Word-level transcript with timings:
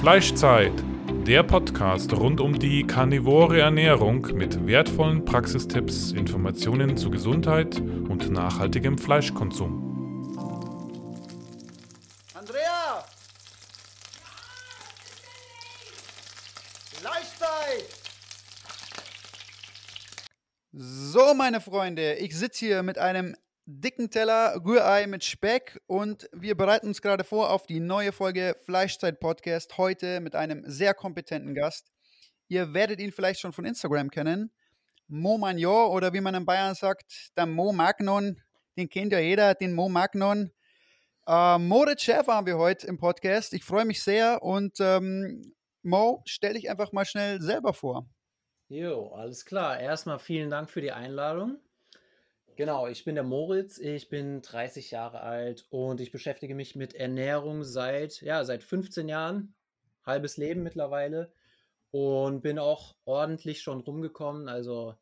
Fleischzeit, 0.00 0.72
der 1.26 1.42
Podcast 1.42 2.14
rund 2.14 2.40
um 2.40 2.58
die 2.58 2.86
karnivore 2.86 3.60
Ernährung 3.60 4.22
mit 4.32 4.66
wertvollen 4.66 5.26
Praxistipps, 5.26 6.12
Informationen 6.12 6.96
zu 6.96 7.10
Gesundheit 7.10 7.78
und 7.78 8.30
nachhaltigem 8.30 8.96
Fleischkonsum. 8.96 10.32
Andrea! 12.32 13.04
Fleischzeit! 16.94 17.84
So, 20.72 21.34
meine 21.34 21.60
Freunde, 21.60 22.14
ich 22.14 22.34
sitze 22.34 22.64
hier 22.64 22.82
mit 22.82 22.96
einem 22.96 23.36
dicken 23.72 24.10
Teller 24.10 24.60
Rührei 24.64 25.06
mit 25.06 25.22
Speck 25.22 25.80
und 25.86 26.28
wir 26.32 26.56
bereiten 26.56 26.88
uns 26.88 27.00
gerade 27.00 27.22
vor 27.22 27.50
auf 27.50 27.66
die 27.66 27.78
neue 27.78 28.10
Folge 28.10 28.56
Fleischzeit 28.64 29.20
Podcast. 29.20 29.78
Heute 29.78 30.20
mit 30.20 30.34
einem 30.34 30.64
sehr 30.66 30.92
kompetenten 30.92 31.54
Gast. 31.54 31.92
Ihr 32.48 32.74
werdet 32.74 33.00
ihn 33.00 33.12
vielleicht 33.12 33.38
schon 33.38 33.52
von 33.52 33.64
Instagram 33.64 34.10
kennen. 34.10 34.50
Mo 35.06 35.38
Magnon 35.38 35.92
oder 35.92 36.12
wie 36.12 36.20
man 36.20 36.34
in 36.34 36.44
Bayern 36.44 36.74
sagt, 36.74 37.30
der 37.36 37.46
Mo 37.46 37.72
Magnon. 37.72 38.40
Den 38.76 38.88
kennt 38.88 39.12
ja 39.12 39.20
jeder, 39.20 39.54
den 39.54 39.72
Mo 39.72 39.88
Magnon. 39.88 40.50
Äh, 41.28 41.58
Moritz 41.58 42.02
Schäfer 42.02 42.34
haben 42.34 42.46
wir 42.46 42.58
heute 42.58 42.88
im 42.88 42.98
Podcast. 42.98 43.52
Ich 43.52 43.62
freue 43.62 43.84
mich 43.84 44.02
sehr 44.02 44.42
und 44.42 44.80
ähm, 44.80 45.54
Mo, 45.82 46.22
stell 46.26 46.54
dich 46.54 46.68
einfach 46.70 46.90
mal 46.90 47.04
schnell 47.04 47.40
selber 47.40 47.72
vor. 47.72 48.08
Jo, 48.68 49.12
alles 49.14 49.44
klar. 49.44 49.78
Erstmal 49.78 50.18
vielen 50.18 50.50
Dank 50.50 50.70
für 50.70 50.80
die 50.80 50.92
Einladung. 50.92 51.60
Genau, 52.60 52.86
ich 52.86 53.04
bin 53.04 53.14
der 53.14 53.24
Moritz, 53.24 53.78
ich 53.78 54.10
bin 54.10 54.42
30 54.42 54.90
Jahre 54.90 55.22
alt 55.22 55.64
und 55.70 55.98
ich 55.98 56.12
beschäftige 56.12 56.54
mich 56.54 56.76
mit 56.76 56.92
Ernährung 56.92 57.64
seit, 57.64 58.20
ja, 58.20 58.44
seit 58.44 58.62
15 58.62 59.08
Jahren, 59.08 59.54
halbes 60.04 60.36
Leben 60.36 60.62
mittlerweile 60.62 61.32
und 61.90 62.42
bin 62.42 62.58
auch 62.58 62.96
ordentlich 63.06 63.62
schon 63.62 63.80
rumgekommen, 63.80 64.46
also 64.46 64.94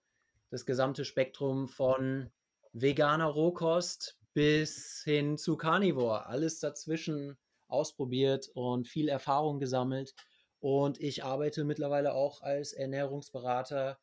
das 0.50 0.66
gesamte 0.66 1.04
Spektrum 1.04 1.66
von 1.66 2.30
veganer 2.74 3.26
Rohkost 3.26 4.20
bis 4.34 5.02
hin 5.02 5.36
zu 5.36 5.56
Carnivore, 5.56 6.26
alles 6.26 6.60
dazwischen 6.60 7.36
ausprobiert 7.66 8.48
und 8.54 8.86
viel 8.86 9.08
Erfahrung 9.08 9.58
gesammelt 9.58 10.14
und 10.60 11.00
ich 11.00 11.24
arbeite 11.24 11.64
mittlerweile 11.64 12.14
auch 12.14 12.40
als 12.40 12.72
Ernährungsberater 12.72 13.98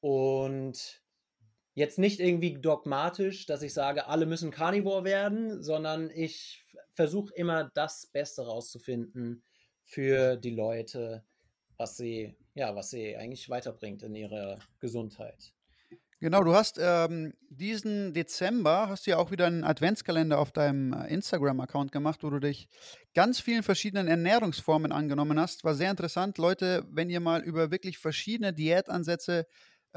und 0.00 1.00
jetzt 1.78 1.98
nicht 1.98 2.18
irgendwie 2.18 2.60
dogmatisch, 2.60 3.46
dass 3.46 3.62
ich 3.62 3.72
sage, 3.72 4.08
alle 4.08 4.26
müssen 4.26 4.50
Carnivore 4.50 5.04
werden, 5.04 5.62
sondern 5.62 6.10
ich 6.10 6.64
versuche 6.92 7.32
immer 7.34 7.70
das 7.72 8.06
Beste 8.06 8.44
rauszufinden 8.44 9.44
für 9.84 10.36
die 10.36 10.50
Leute, 10.50 11.24
was 11.76 11.96
sie, 11.96 12.36
ja, 12.54 12.74
was 12.74 12.90
sie 12.90 13.16
eigentlich 13.16 13.48
weiterbringt 13.48 14.02
in 14.02 14.16
ihrer 14.16 14.58
Gesundheit. 14.80 15.52
Genau, 16.20 16.42
du 16.42 16.52
hast 16.52 16.80
ähm, 16.82 17.32
diesen 17.48 18.12
Dezember 18.12 18.88
hast 18.88 19.06
du 19.06 19.12
ja 19.12 19.18
auch 19.18 19.30
wieder 19.30 19.46
einen 19.46 19.62
Adventskalender 19.62 20.40
auf 20.40 20.50
deinem 20.50 20.92
äh, 20.92 21.06
Instagram-Account 21.14 21.92
gemacht, 21.92 22.24
wo 22.24 22.30
du 22.30 22.40
dich 22.40 22.66
ganz 23.14 23.38
vielen 23.38 23.62
verschiedenen 23.62 24.08
Ernährungsformen 24.08 24.90
angenommen 24.90 25.38
hast. 25.38 25.62
War 25.62 25.76
sehr 25.76 25.92
interessant. 25.92 26.38
Leute, 26.38 26.84
wenn 26.90 27.08
ihr 27.08 27.20
mal 27.20 27.42
über 27.42 27.70
wirklich 27.70 27.98
verschiedene 27.98 28.52
Diätansätze 28.52 29.46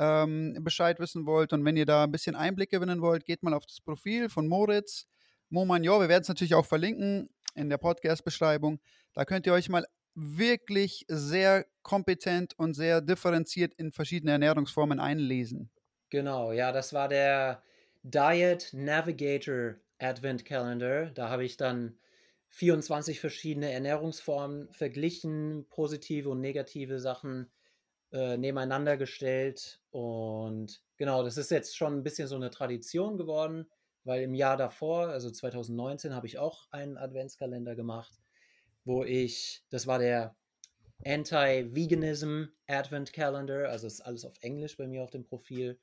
ähm, 0.01 0.57
Bescheid 0.61 0.99
wissen 0.99 1.27
wollt 1.27 1.53
und 1.53 1.63
wenn 1.63 1.77
ihr 1.77 1.85
da 1.85 2.05
ein 2.05 2.11
bisschen 2.11 2.35
Einblick 2.35 2.71
gewinnen 2.71 3.01
wollt, 3.01 3.23
geht 3.23 3.43
mal 3.43 3.53
auf 3.53 3.67
das 3.67 3.79
Profil 3.81 4.29
von 4.29 4.47
Moritz, 4.47 5.05
Momagnon. 5.49 6.01
Wir 6.01 6.09
werden 6.09 6.23
es 6.23 6.27
natürlich 6.27 6.55
auch 6.55 6.65
verlinken 6.65 7.29
in 7.53 7.69
der 7.69 7.77
Podcast-Beschreibung. 7.77 8.79
Da 9.13 9.25
könnt 9.25 9.45
ihr 9.45 9.53
euch 9.53 9.69
mal 9.69 9.85
wirklich 10.15 11.05
sehr 11.07 11.67
kompetent 11.83 12.57
und 12.57 12.73
sehr 12.73 12.99
differenziert 13.01 13.75
in 13.75 13.91
verschiedene 13.91 14.31
Ernährungsformen 14.31 14.99
einlesen. 14.99 15.69
Genau, 16.09 16.51
ja, 16.51 16.71
das 16.71 16.93
war 16.93 17.07
der 17.07 17.61
Diet 18.01 18.69
Navigator 18.73 19.75
Advent 19.99 20.45
Calendar. 20.45 21.11
Da 21.11 21.29
habe 21.29 21.45
ich 21.45 21.57
dann 21.57 21.95
24 22.49 23.19
verschiedene 23.19 23.71
Ernährungsformen 23.71 24.67
verglichen, 24.71 25.67
positive 25.69 26.29
und 26.29 26.41
negative 26.41 26.99
Sachen 26.99 27.51
äh, 28.11 28.37
nebeneinander 28.37 28.97
gestellt. 28.97 29.81
Und 29.91 30.81
genau, 30.97 31.23
das 31.23 31.37
ist 31.37 31.51
jetzt 31.51 31.77
schon 31.77 31.97
ein 31.97 32.03
bisschen 32.03 32.27
so 32.27 32.35
eine 32.35 32.49
Tradition 32.49 33.17
geworden, 33.17 33.69
weil 34.03 34.23
im 34.23 34.33
Jahr 34.33 34.57
davor, 34.57 35.07
also 35.07 35.29
2019, 35.29 36.13
habe 36.13 36.27
ich 36.27 36.37
auch 36.37 36.67
einen 36.71 36.97
Adventskalender 36.97 37.75
gemacht, 37.75 38.13
wo 38.83 39.03
ich, 39.03 39.63
das 39.69 39.87
war 39.87 39.99
der 39.99 40.35
Anti-Veganism 41.05 42.45
Advent 42.67 43.13
Calendar, 43.13 43.69
also 43.69 43.87
ist 43.87 44.01
alles 44.01 44.25
auf 44.25 44.33
Englisch 44.41 44.77
bei 44.77 44.87
mir 44.87 45.03
auf 45.03 45.11
dem 45.11 45.23
Profil. 45.23 45.79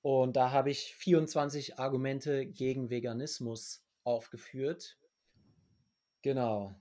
Und 0.00 0.36
da 0.36 0.52
habe 0.52 0.70
ich 0.70 0.94
24 0.94 1.78
Argumente 1.78 2.46
gegen 2.46 2.88
Veganismus 2.88 3.84
aufgeführt. 4.04 4.96
Genau. 6.22 6.74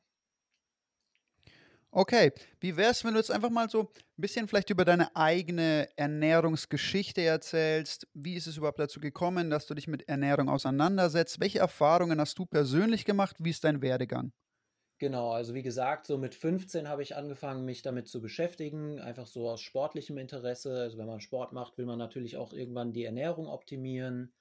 Okay, 1.97 2.31
wie 2.59 2.77
wäre 2.77 2.91
es, 2.91 3.03
wenn 3.03 3.13
du 3.13 3.19
jetzt 3.19 3.31
einfach 3.31 3.49
mal 3.49 3.67
so 3.71 3.79
ein 3.81 3.87
bisschen 4.17 4.47
vielleicht 4.47 4.69
über 4.69 4.85
deine 4.85 5.15
eigene 5.15 5.89
Ernährungsgeschichte 5.95 7.23
erzählst? 7.23 8.07
Wie 8.13 8.35
ist 8.35 8.45
es 8.45 8.57
überhaupt 8.57 8.77
dazu 8.77 8.99
gekommen, 8.99 9.49
dass 9.49 9.65
du 9.65 9.73
dich 9.73 9.87
mit 9.87 10.07
Ernährung 10.07 10.47
auseinandersetzt? 10.47 11.39
Welche 11.39 11.57
Erfahrungen 11.57 12.21
hast 12.21 12.37
du 12.37 12.45
persönlich 12.45 13.03
gemacht? 13.03 13.37
Wie 13.39 13.49
ist 13.49 13.63
dein 13.63 13.81
Werdegang? 13.81 14.31
Genau, 14.99 15.31
also 15.31 15.55
wie 15.55 15.63
gesagt, 15.63 16.05
so 16.05 16.19
mit 16.19 16.35
15 16.35 16.87
habe 16.87 17.01
ich 17.01 17.15
angefangen, 17.15 17.65
mich 17.65 17.81
damit 17.81 18.07
zu 18.07 18.21
beschäftigen, 18.21 18.99
einfach 18.99 19.25
so 19.25 19.49
aus 19.49 19.61
sportlichem 19.61 20.19
Interesse. 20.19 20.79
Also 20.79 20.99
wenn 20.99 21.07
man 21.07 21.19
Sport 21.19 21.51
macht, 21.51 21.79
will 21.79 21.87
man 21.87 21.97
natürlich 21.97 22.37
auch 22.37 22.53
irgendwann 22.53 22.93
die 22.93 23.05
Ernährung 23.05 23.47
optimieren. 23.47 24.35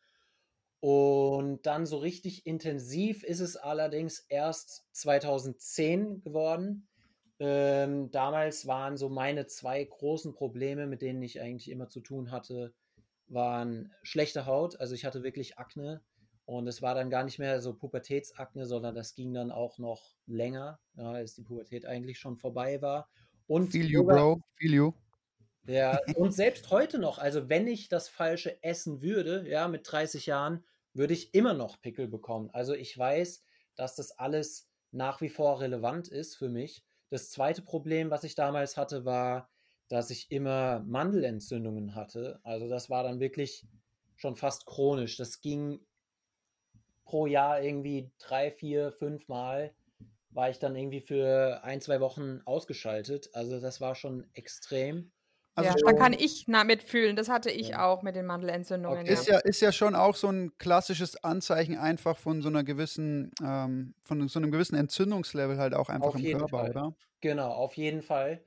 Und 0.81 1.65
dann 1.65 1.87
so 1.87 1.97
richtig 1.97 2.45
intensiv 2.45 3.25
ist 3.25 3.41
es 3.41 3.57
allerdings 3.57 4.19
erst 4.29 4.85
2010 4.93 6.21
geworden 6.21 6.87
ähm, 7.39 8.11
damals 8.11 8.67
waren 8.67 8.97
so 8.97 9.09
meine 9.09 9.47
zwei 9.47 9.85
großen 9.85 10.33
Probleme, 10.33 10.87
mit 10.87 11.03
denen 11.03 11.23
ich 11.23 11.41
eigentlich 11.41 11.71
immer 11.71 11.89
zu 11.89 12.01
tun 12.01 12.31
hatte, 12.31 12.75
waren 13.29 13.93
schlechte 14.03 14.47
Haut. 14.47 14.81
Also 14.81 14.95
ich 14.95 15.05
hatte 15.05 15.23
wirklich 15.23 15.59
Akne 15.59 16.03
und 16.47 16.67
es 16.69 16.81
war 16.81 16.95
dann 16.95 17.11
gar 17.11 17.25
nicht 17.25 17.39
mehr 17.39 17.61
so 17.61 17.75
Pubertätsakne, 17.75 18.67
sondern 18.67 18.95
das 18.95 19.15
ging 19.15 19.35
dann 19.35 19.51
auch 19.51 19.79
noch 19.79 20.15
länger, 20.27 20.79
ja, 20.95 21.11
als 21.11 21.35
die 21.35 21.43
Pubertät 21.43 21.85
eigentlich 21.85 22.19
schon 22.19 22.37
vorbei 22.37 22.81
war. 22.81 23.09
Und 23.47 23.71
feel 23.71 23.87
you, 23.87 24.05
bro, 24.05 24.41
feel 24.55 24.75
you. 24.75 24.93
Ja, 25.67 25.99
und 26.17 26.33
selbst 26.33 26.71
heute 26.71 26.99
noch, 26.99 27.19
also 27.19 27.49
wenn 27.49 27.67
ich 27.67 27.89
das 27.89 28.09
Falsche 28.09 28.63
essen 28.63 29.03
würde, 29.03 29.49
ja, 29.49 29.69
mit 29.69 29.91
30 29.91 30.27
Jahren, 30.27 30.65
würde 30.95 31.13
ich 31.13 31.35
immer 31.35 31.53
noch 31.53 31.81
Pickel 31.83 32.09
bekommen. 32.09 32.49
Also 32.53 32.75
ich 32.75 32.97
weiß, 32.97 33.45
dass 33.75 33.97
das 33.97 34.13
alles 34.13 34.71
nach 34.93 35.21
wie 35.21 35.29
vor 35.29 35.61
relevant 35.61 36.09
ist 36.09 36.37
für 36.37 36.49
mich. 36.49 36.86
Das 37.11 37.31
zweite 37.31 37.63
Problem, 37.63 38.11
was 38.11 38.25
ich 38.25 38.35
damals 38.35 38.77
hatte, 38.77 39.05
war, 39.05 39.49
dass 39.89 40.11
ich 40.11 40.31
immer 40.31 40.81
Mandelentzündungen 40.81 41.95
hatte. 41.95 42.41
Also 42.43 42.69
das 42.69 42.91
war 42.91 43.05
dann 43.05 43.21
wirklich 43.21 43.67
schon 44.17 44.37
fast 44.37 44.67
chronisch. 44.67 45.17
Das 45.17 45.41
ging 45.41 45.81
pro 47.05 47.27
Jahr 47.27 47.63
irgendwie 47.63 48.11
drei, 48.19 48.51
vier, 48.51 48.91
fünf 48.93 49.29
Mal 49.29 49.75
war 50.31 50.51
ich 50.51 50.59
dann 50.59 50.77
irgendwie 50.77 51.01
für 51.01 51.63
ein, 51.65 51.81
zwei 51.81 52.01
Wochen 52.01 52.43
ausgeschaltet. 52.45 53.31
Also 53.33 53.59
das 53.59 53.81
war 53.81 53.95
schon 53.95 54.29
extrem. 54.35 55.11
Also 55.57 55.71
ja, 55.71 55.77
da 55.87 55.93
kann 55.95 56.13
ich 56.13 56.47
mitfühlen. 56.47 57.17
Das 57.17 57.31
hatte 57.31 57.51
ich 57.51 57.69
ja. 57.69 57.87
auch 57.87 58.03
mit 58.03 58.15
den 58.15 58.27
Mandelentzündungen. 58.27 59.01
Okay. 59.01 59.13
Ist, 59.13 59.27
ja, 59.27 59.39
ist 59.39 59.63
ja 59.63 59.73
schon 59.73 59.95
auch 59.95 60.15
so 60.15 60.29
ein 60.29 60.53
klassisches 60.59 61.25
Anzeichen 61.25 61.79
einfach 61.79 62.19
von 62.19 62.43
so 62.43 62.51
einer 62.51 62.63
gewissen, 62.63 63.33
ähm, 63.43 63.95
von 64.05 64.29
so 64.29 64.39
einem 64.39 64.51
gewissen 64.51 64.77
Entzündungslevel 64.77 65.57
halt 65.57 65.73
auch 65.75 65.89
einfach 65.89 66.09
auf 66.09 66.17
im 66.17 66.39
Körper, 66.39 66.59
Fall. 66.59 66.71
oder? 66.71 66.95
Genau, 67.23 67.49
auf 67.49 67.75
jeden 67.79 68.03
Fall. 68.03 68.43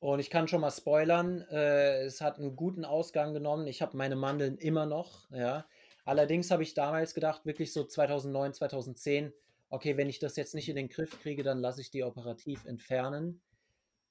Und 0.00 0.20
ich 0.20 0.28
kann 0.28 0.46
schon 0.46 0.60
mal 0.60 0.70
spoilern, 0.70 1.40
äh, 1.50 2.02
es 2.02 2.20
hat 2.20 2.38
einen 2.38 2.56
guten 2.56 2.84
Ausgang 2.84 3.32
genommen. 3.32 3.66
Ich 3.66 3.80
habe 3.80 3.96
meine 3.96 4.16
Mandeln 4.16 4.58
immer 4.58 4.84
noch, 4.84 5.30
ja. 5.30 5.64
Allerdings 6.04 6.50
habe 6.50 6.62
ich 6.62 6.74
damals 6.74 7.14
gedacht, 7.14 7.46
wirklich 7.46 7.72
so 7.72 7.84
2009, 7.84 8.52
2010, 8.52 9.32
okay, 9.70 9.96
wenn 9.96 10.10
ich 10.10 10.18
das 10.18 10.36
jetzt 10.36 10.54
nicht 10.54 10.68
in 10.68 10.76
den 10.76 10.90
Griff 10.90 11.18
kriege, 11.22 11.42
dann 11.42 11.60
lasse 11.60 11.80
ich 11.80 11.90
die 11.90 12.04
operativ 12.04 12.66
entfernen. 12.66 13.40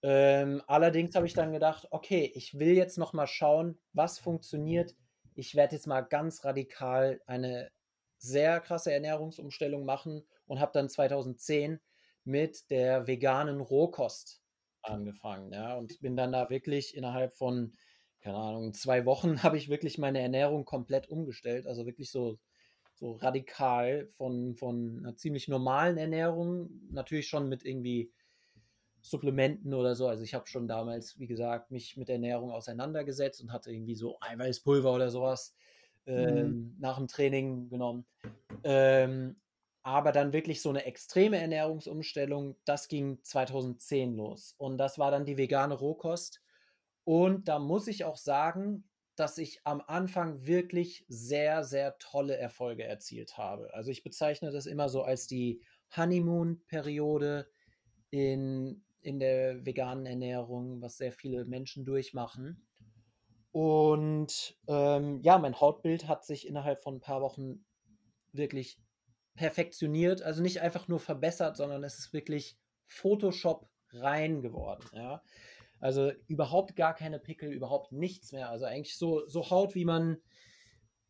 Ähm, 0.04 0.62
allerdings 0.68 1.16
habe 1.16 1.26
ich 1.26 1.34
dann 1.34 1.54
gedacht, 1.54 1.88
okay, 1.90 2.30
ich 2.36 2.60
will 2.60 2.76
jetzt 2.76 2.98
noch 2.98 3.14
mal 3.14 3.26
schauen, 3.28 3.80
was 3.94 4.20
funktioniert. 4.20 4.96
Ich 5.34 5.56
werde 5.56 5.76
jetzt 5.76 5.88
mal 5.88 6.02
ganz 6.02 6.44
radikal 6.44 7.22
eine 7.26 7.72
sehr 8.18 8.60
krasse 8.60 8.92
Ernährungsumstellung 8.92 9.86
machen 9.86 10.24
und 10.46 10.60
habe 10.60 10.74
dann 10.74 10.90
2010 10.90 11.80
mit 12.26 12.70
der 12.70 13.08
veganen 13.08 13.62
Rohkost 13.62 14.42
angefangen, 14.82 15.54
ja, 15.54 15.76
und 15.76 16.00
bin 16.02 16.18
dann 16.18 16.34
da 16.34 16.50
wirklich 16.50 16.96
innerhalb 16.96 17.38
von, 17.38 17.74
keine 18.20 18.38
Ahnung, 18.38 18.74
zwei 18.74 19.06
Wochen 19.06 19.38
habe 19.44 19.58
ich 19.58 19.70
wirklich 19.70 19.98
meine 19.98 20.20
Ernährung 20.20 20.66
komplett 20.66 21.10
umgestellt, 21.10 21.66
also 21.66 21.86
wirklich 21.86 22.12
so, 22.12 22.40
so 22.94 23.14
radikal 23.14 24.08
von, 24.08 24.56
von 24.56 25.00
einer 25.00 25.16
ziemlich 25.16 25.48
normalen 25.48 25.98
Ernährung, 25.98 26.70
natürlich 26.92 27.28
schon 27.28 27.48
mit 27.48 27.66
irgendwie 27.66 28.12
Supplementen 29.04 29.74
oder 29.74 29.96
so. 29.96 30.08
Also 30.08 30.24
ich 30.24 30.34
habe 30.34 30.48
schon 30.48 30.68
damals, 30.68 31.20
wie 31.20 31.28
gesagt, 31.28 31.72
mich 31.72 31.98
mit 31.98 32.10
Ernährung 32.10 32.52
auseinandergesetzt 32.52 33.42
und 33.42 33.52
hatte 33.52 33.72
irgendwie 33.72 33.96
so 33.96 34.18
Eiweißpulver 34.22 34.92
oder 34.92 35.12
sowas 35.12 35.56
ähm, 36.06 36.36
mhm. 36.36 36.76
nach 36.80 36.98
dem 36.98 37.08
Training 37.08 37.70
genommen. 37.70 38.06
Ähm, 38.64 39.36
aber 39.84 40.14
dann 40.14 40.32
wirklich 40.32 40.62
so 40.62 40.70
eine 40.70 40.86
extreme 40.86 41.38
Ernährungsumstellung, 41.38 42.56
das 42.64 42.88
ging 42.88 43.20
2010 43.22 44.16
los. 44.16 44.56
Und 44.58 44.78
das 44.78 44.98
war 44.98 45.12
dann 45.12 45.26
die 45.26 45.38
vegane 45.38 45.74
Rohkost. 45.74 46.42
Und 47.04 47.50
da 47.50 47.60
muss 47.60 47.88
ich 47.88 48.06
auch 48.06 48.16
sagen, 48.16 48.86
dass 49.18 49.38
ich 49.38 49.60
am 49.66 49.82
Anfang 49.86 50.46
wirklich 50.48 51.06
sehr, 51.10 51.66
sehr 51.66 51.98
tolle 51.98 52.38
Erfolge 52.38 52.86
erzielt 52.86 53.38
habe. 53.38 53.74
Also 53.74 53.92
ich 53.92 54.04
bezeichne 54.04 54.52
das 54.52 54.66
immer 54.66 54.88
so 54.88 55.04
als 55.04 55.28
die 55.28 55.62
Honeymoon-Periode 55.96 57.50
in, 58.10 58.84
in 59.04 59.20
der 59.20 59.66
veganen 59.66 60.06
Ernährung, 60.06 60.82
was 60.82 60.98
sehr 60.98 61.12
viele 61.12 61.46
Menschen 61.46 61.86
durchmachen. 61.86 62.66
Und 63.52 64.58
ähm, 64.68 65.22
ja, 65.22 65.38
mein 65.38 65.60
Hautbild 65.60 66.08
hat 66.08 66.26
sich 66.26 66.48
innerhalb 66.48 66.82
von 66.82 66.96
ein 66.96 67.02
paar 67.02 67.22
Wochen 67.22 67.64
wirklich 68.32 68.80
perfektioniert. 69.36 70.22
Also 70.22 70.42
nicht 70.42 70.62
einfach 70.62 70.88
nur 70.88 71.00
verbessert, 71.00 71.58
sondern 71.58 71.84
es 71.84 72.00
ist 72.00 72.14
wirklich 72.14 72.58
Photoshop 72.88 73.70
rein 73.92 74.42
geworden. 74.42 74.84
Ja? 74.94 75.22
Also 75.80 76.12
überhaupt 76.28 76.76
gar 76.76 76.96
keine 76.96 77.20
Pickel, 77.20 77.52
überhaupt 77.52 77.92
nichts 77.92 78.32
mehr. 78.32 78.50
Also 78.50 78.66
eigentlich 78.66 78.98
so, 78.98 79.28
so 79.28 79.50
Haut, 79.50 79.76
wie 79.76 79.86
man, 79.86 80.18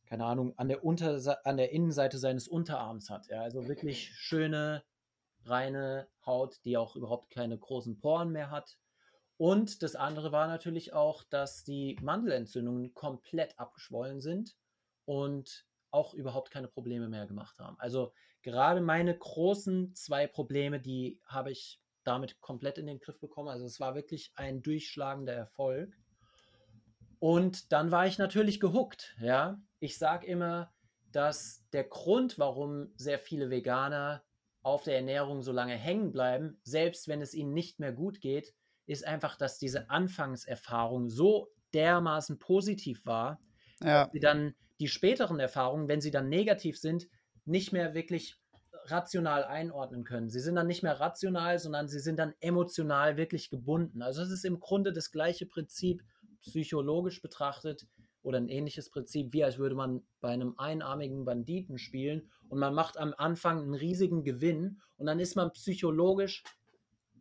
keine 0.06 0.25
Ahnung, 0.25 0.54
an 0.57 0.68
der, 0.68 0.84
Unter 0.84 1.19
an 1.46 1.57
der 1.57 1.72
Innenseite 1.72 2.18
seines 2.18 2.48
Unterarms 2.48 3.10
hat. 3.10 3.28
Ja? 3.28 3.42
Also 3.42 3.68
wirklich 3.68 4.10
schöne, 4.16 4.84
reine 5.45 6.07
Haut, 6.25 6.60
die 6.66 6.78
auch 6.78 6.95
überhaupt 6.95 7.30
keine 7.30 7.57
großen 7.57 8.00
Poren 8.00 8.31
mehr 8.31 8.51
hat. 8.51 8.78
Und 9.38 9.84
das 9.84 9.95
andere 9.95 10.31
war 10.31 10.48
natürlich 10.48 10.94
auch, 10.94 11.24
dass 11.24 11.63
die 11.63 11.98
Mandelentzündungen 12.01 12.94
komplett 12.94 13.60
abgeschwollen 13.60 14.22
sind 14.22 14.56
und 15.06 15.66
auch 15.92 16.13
überhaupt 16.13 16.51
keine 16.51 16.68
Probleme 16.68 17.10
mehr 17.10 17.28
gemacht 17.28 17.60
haben. 17.60 17.78
Also 17.80 18.13
gerade 18.42 18.81
meine 18.81 19.18
großen 19.18 19.95
zwei 19.95 20.28
Probleme, 20.28 20.80
die 20.80 21.19
habe 21.25 21.51
ich 21.51 21.81
damit 22.04 22.42
komplett 22.42 22.78
in 22.78 22.88
den 22.88 23.00
Griff 23.00 23.19
bekommen. 23.19 23.50
Also 23.50 23.66
es 23.66 23.80
war 23.80 23.96
wirklich 23.96 24.31
ein 24.36 24.62
durchschlagender 24.62 25.34
Erfolg. 25.34 25.96
Und 27.19 27.72
dann 27.72 27.92
war 27.92 28.06
ich 28.06 28.18
natürlich 28.18 28.60
gehuckt. 28.60 29.16
Ja, 29.22 29.62
ich 29.80 29.98
sage 29.98 30.28
immer, 30.28 30.74
dass 31.12 31.63
der 31.72 31.86
Grund, 31.86 32.38
warum 32.39 32.92
sehr 32.98 33.19
viele 33.19 33.50
Veganer 33.50 34.24
auf 34.63 34.83
der 34.83 34.95
Ernährung 34.95 35.44
so 35.44 35.51
lange 35.51 35.75
hängen 35.75 36.12
bleiben, 36.12 36.57
selbst 36.63 37.07
wenn 37.07 37.21
es 37.21 37.33
ihnen 37.33 37.54
nicht 37.54 37.80
mehr 37.80 37.92
gut 37.92 38.21
geht, 38.21 38.54
ist 38.86 39.06
einfach, 39.06 39.38
dass 39.38 39.60
diese 39.60 39.89
Anfangserfahrung 39.89 41.10
so 41.10 41.50
dermaßen 41.74 42.39
positiv 42.39 43.06
war, 43.06 43.39
ja. 43.81 44.04
dass 44.04 44.12
sie 44.12 44.19
dann 44.19 44.56
die 44.80 44.88
späteren 44.88 45.39
Erfahrungen, 45.39 45.88
wenn 45.88 46.01
sie 46.01 46.12
dann 46.12 46.30
negativ 46.30 46.77
sind, 46.77 47.07
nicht 47.45 47.74
mehr 47.74 47.94
wirklich 47.94 48.36
rational 48.86 49.44
einordnen 49.45 50.04
können. 50.04 50.30
Sie 50.30 50.39
sind 50.39 50.56
dann 50.56 50.68
nicht 50.68 50.83
mehr 50.83 51.00
rational, 51.00 51.60
sondern 51.60 51.88
sie 51.88 52.00
sind 52.00 52.18
dann 52.19 52.33
emotional 52.39 53.18
wirklich 53.18 53.50
gebunden. 53.50 54.01
Also 54.01 54.21
es 54.21 54.30
ist 54.30 54.45
im 54.45 54.60
Grunde 54.60 54.92
das 54.92 55.12
gleiche 55.12 55.45
Prinzip 55.45 56.04
psychologisch 56.42 57.21
betrachtet 57.21 57.88
oder 58.21 58.38
ein 58.38 58.50
ähnliches 58.50 58.89
Prinzip, 58.89 59.33
wie 59.33 59.44
als 59.44 59.57
würde 59.57 59.75
man 59.75 60.01
bei 60.19 60.30
einem 60.30 60.56
einarmigen 60.57 61.25
Banditen 61.25 61.77
spielen 61.77 62.30
und 62.54 62.60
man 62.60 62.76
macht 62.76 63.00
am 63.00 63.16
Anfang 63.18 63.64
einen 63.64 63.74
riesigen 63.74 64.24
Gewinn 64.24 64.80
und 64.98 65.08
dann 65.08 65.20
ist 65.20 65.36
man 65.36 65.52
psychologisch 65.54 66.44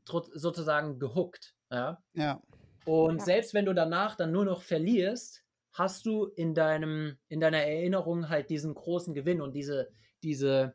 sozusagen 0.04 0.98
gehuckt. 0.98 1.54
Ja. 1.70 2.02
ja. 2.12 2.42
Und 2.84 3.20
ja. 3.20 3.24
selbst 3.24 3.54
wenn 3.54 3.64
du 3.64 3.72
danach 3.72 4.14
dann 4.14 4.30
nur 4.30 4.44
noch 4.44 4.60
verlierst, 4.60 5.42
hast 5.72 6.04
du 6.04 6.26
in 6.26 6.54
deinem, 6.54 7.16
in 7.28 7.40
deiner 7.40 7.62
Erinnerung 7.62 8.28
halt 8.28 8.50
diesen 8.50 8.74
großen 8.74 9.14
Gewinn 9.14 9.40
und 9.40 9.54
diese, 9.54 9.88
diese 10.22 10.74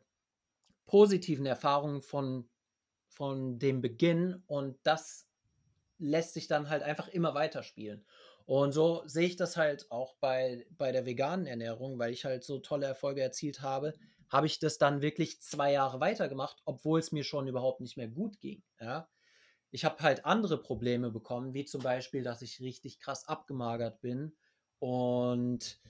positiven 0.86 1.46
Erfahrungen 1.46 2.02
von, 2.02 2.48
von 3.06 3.60
dem 3.60 3.80
Beginn 3.80 4.42
und 4.48 4.76
das 4.82 5.28
lässt 5.98 6.34
sich 6.34 6.48
dann 6.48 6.68
halt 6.68 6.82
einfach 6.82 7.06
immer 7.06 7.32
weiterspielen. 7.34 8.04
Und 8.44 8.72
so 8.72 9.04
sehe 9.06 9.28
ich 9.28 9.36
das 9.36 9.56
halt 9.56 9.88
auch 9.92 10.16
bei, 10.16 10.66
bei 10.70 10.90
der 10.90 11.06
veganen 11.06 11.46
Ernährung, 11.46 12.00
weil 12.00 12.12
ich 12.12 12.24
halt 12.24 12.42
so 12.42 12.58
tolle 12.58 12.86
Erfolge 12.86 13.22
erzielt 13.22 13.62
habe, 13.62 13.94
habe 14.30 14.46
ich 14.46 14.58
das 14.58 14.78
dann 14.78 15.02
wirklich 15.02 15.40
zwei 15.40 15.72
Jahre 15.72 16.00
weitergemacht, 16.00 16.60
obwohl 16.64 17.00
es 17.00 17.12
mir 17.12 17.24
schon 17.24 17.48
überhaupt 17.48 17.80
nicht 17.80 17.96
mehr 17.96 18.08
gut 18.08 18.40
ging. 18.40 18.62
Ja? 18.80 19.08
Ich 19.70 19.84
habe 19.84 20.02
halt 20.02 20.24
andere 20.24 20.58
Probleme 20.58 21.10
bekommen, 21.10 21.54
wie 21.54 21.64
zum 21.64 21.82
Beispiel, 21.82 22.22
dass 22.22 22.42
ich 22.42 22.60
richtig 22.60 23.00
krass 23.00 23.28
abgemagert 23.28 24.00
bin 24.00 24.36
und 24.78 25.80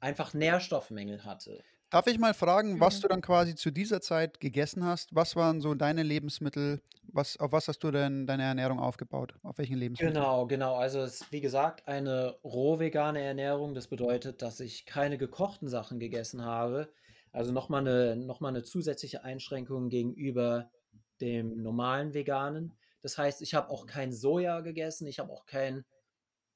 einfach 0.00 0.34
Nährstoffmängel 0.34 1.24
hatte. 1.24 1.62
Darf 1.90 2.08
ich 2.08 2.18
mal 2.18 2.34
fragen, 2.34 2.80
was 2.80 3.00
du 3.00 3.06
dann 3.06 3.20
quasi 3.20 3.54
zu 3.54 3.70
dieser 3.70 4.00
Zeit 4.00 4.40
gegessen 4.40 4.84
hast? 4.84 5.14
Was 5.14 5.36
waren 5.36 5.60
so 5.60 5.74
deine 5.74 6.02
Lebensmittel? 6.02 6.82
Was, 7.12 7.36
auf 7.36 7.52
was 7.52 7.68
hast 7.68 7.78
du 7.84 7.92
denn 7.92 8.26
deine 8.26 8.42
Ernährung 8.42 8.80
aufgebaut? 8.80 9.34
Auf 9.44 9.58
welchen 9.58 9.76
Lebensmitteln? 9.76 10.14
Genau, 10.14 10.46
genau. 10.46 10.74
Also 10.74 11.00
es 11.00 11.20
ist 11.20 11.32
wie 11.32 11.40
gesagt 11.40 11.86
eine 11.86 12.36
roh 12.42 12.80
vegane 12.80 13.20
Ernährung. 13.20 13.74
Das 13.74 13.86
bedeutet, 13.86 14.42
dass 14.42 14.58
ich 14.58 14.84
keine 14.84 15.16
gekochten 15.16 15.68
Sachen 15.68 16.00
gegessen 16.00 16.44
habe. 16.44 16.88
Also 17.36 17.52
nochmal 17.52 17.86
eine, 17.86 18.16
noch 18.16 18.40
eine 18.40 18.62
zusätzliche 18.62 19.22
Einschränkung 19.22 19.90
gegenüber 19.90 20.70
dem 21.20 21.62
normalen 21.62 22.14
Veganen. 22.14 22.72
Das 23.02 23.18
heißt, 23.18 23.42
ich 23.42 23.52
habe 23.52 23.68
auch 23.68 23.84
kein 23.84 24.10
Soja 24.10 24.60
gegessen, 24.60 25.06
ich 25.06 25.18
habe 25.18 25.30
auch 25.30 25.44
kein 25.44 25.84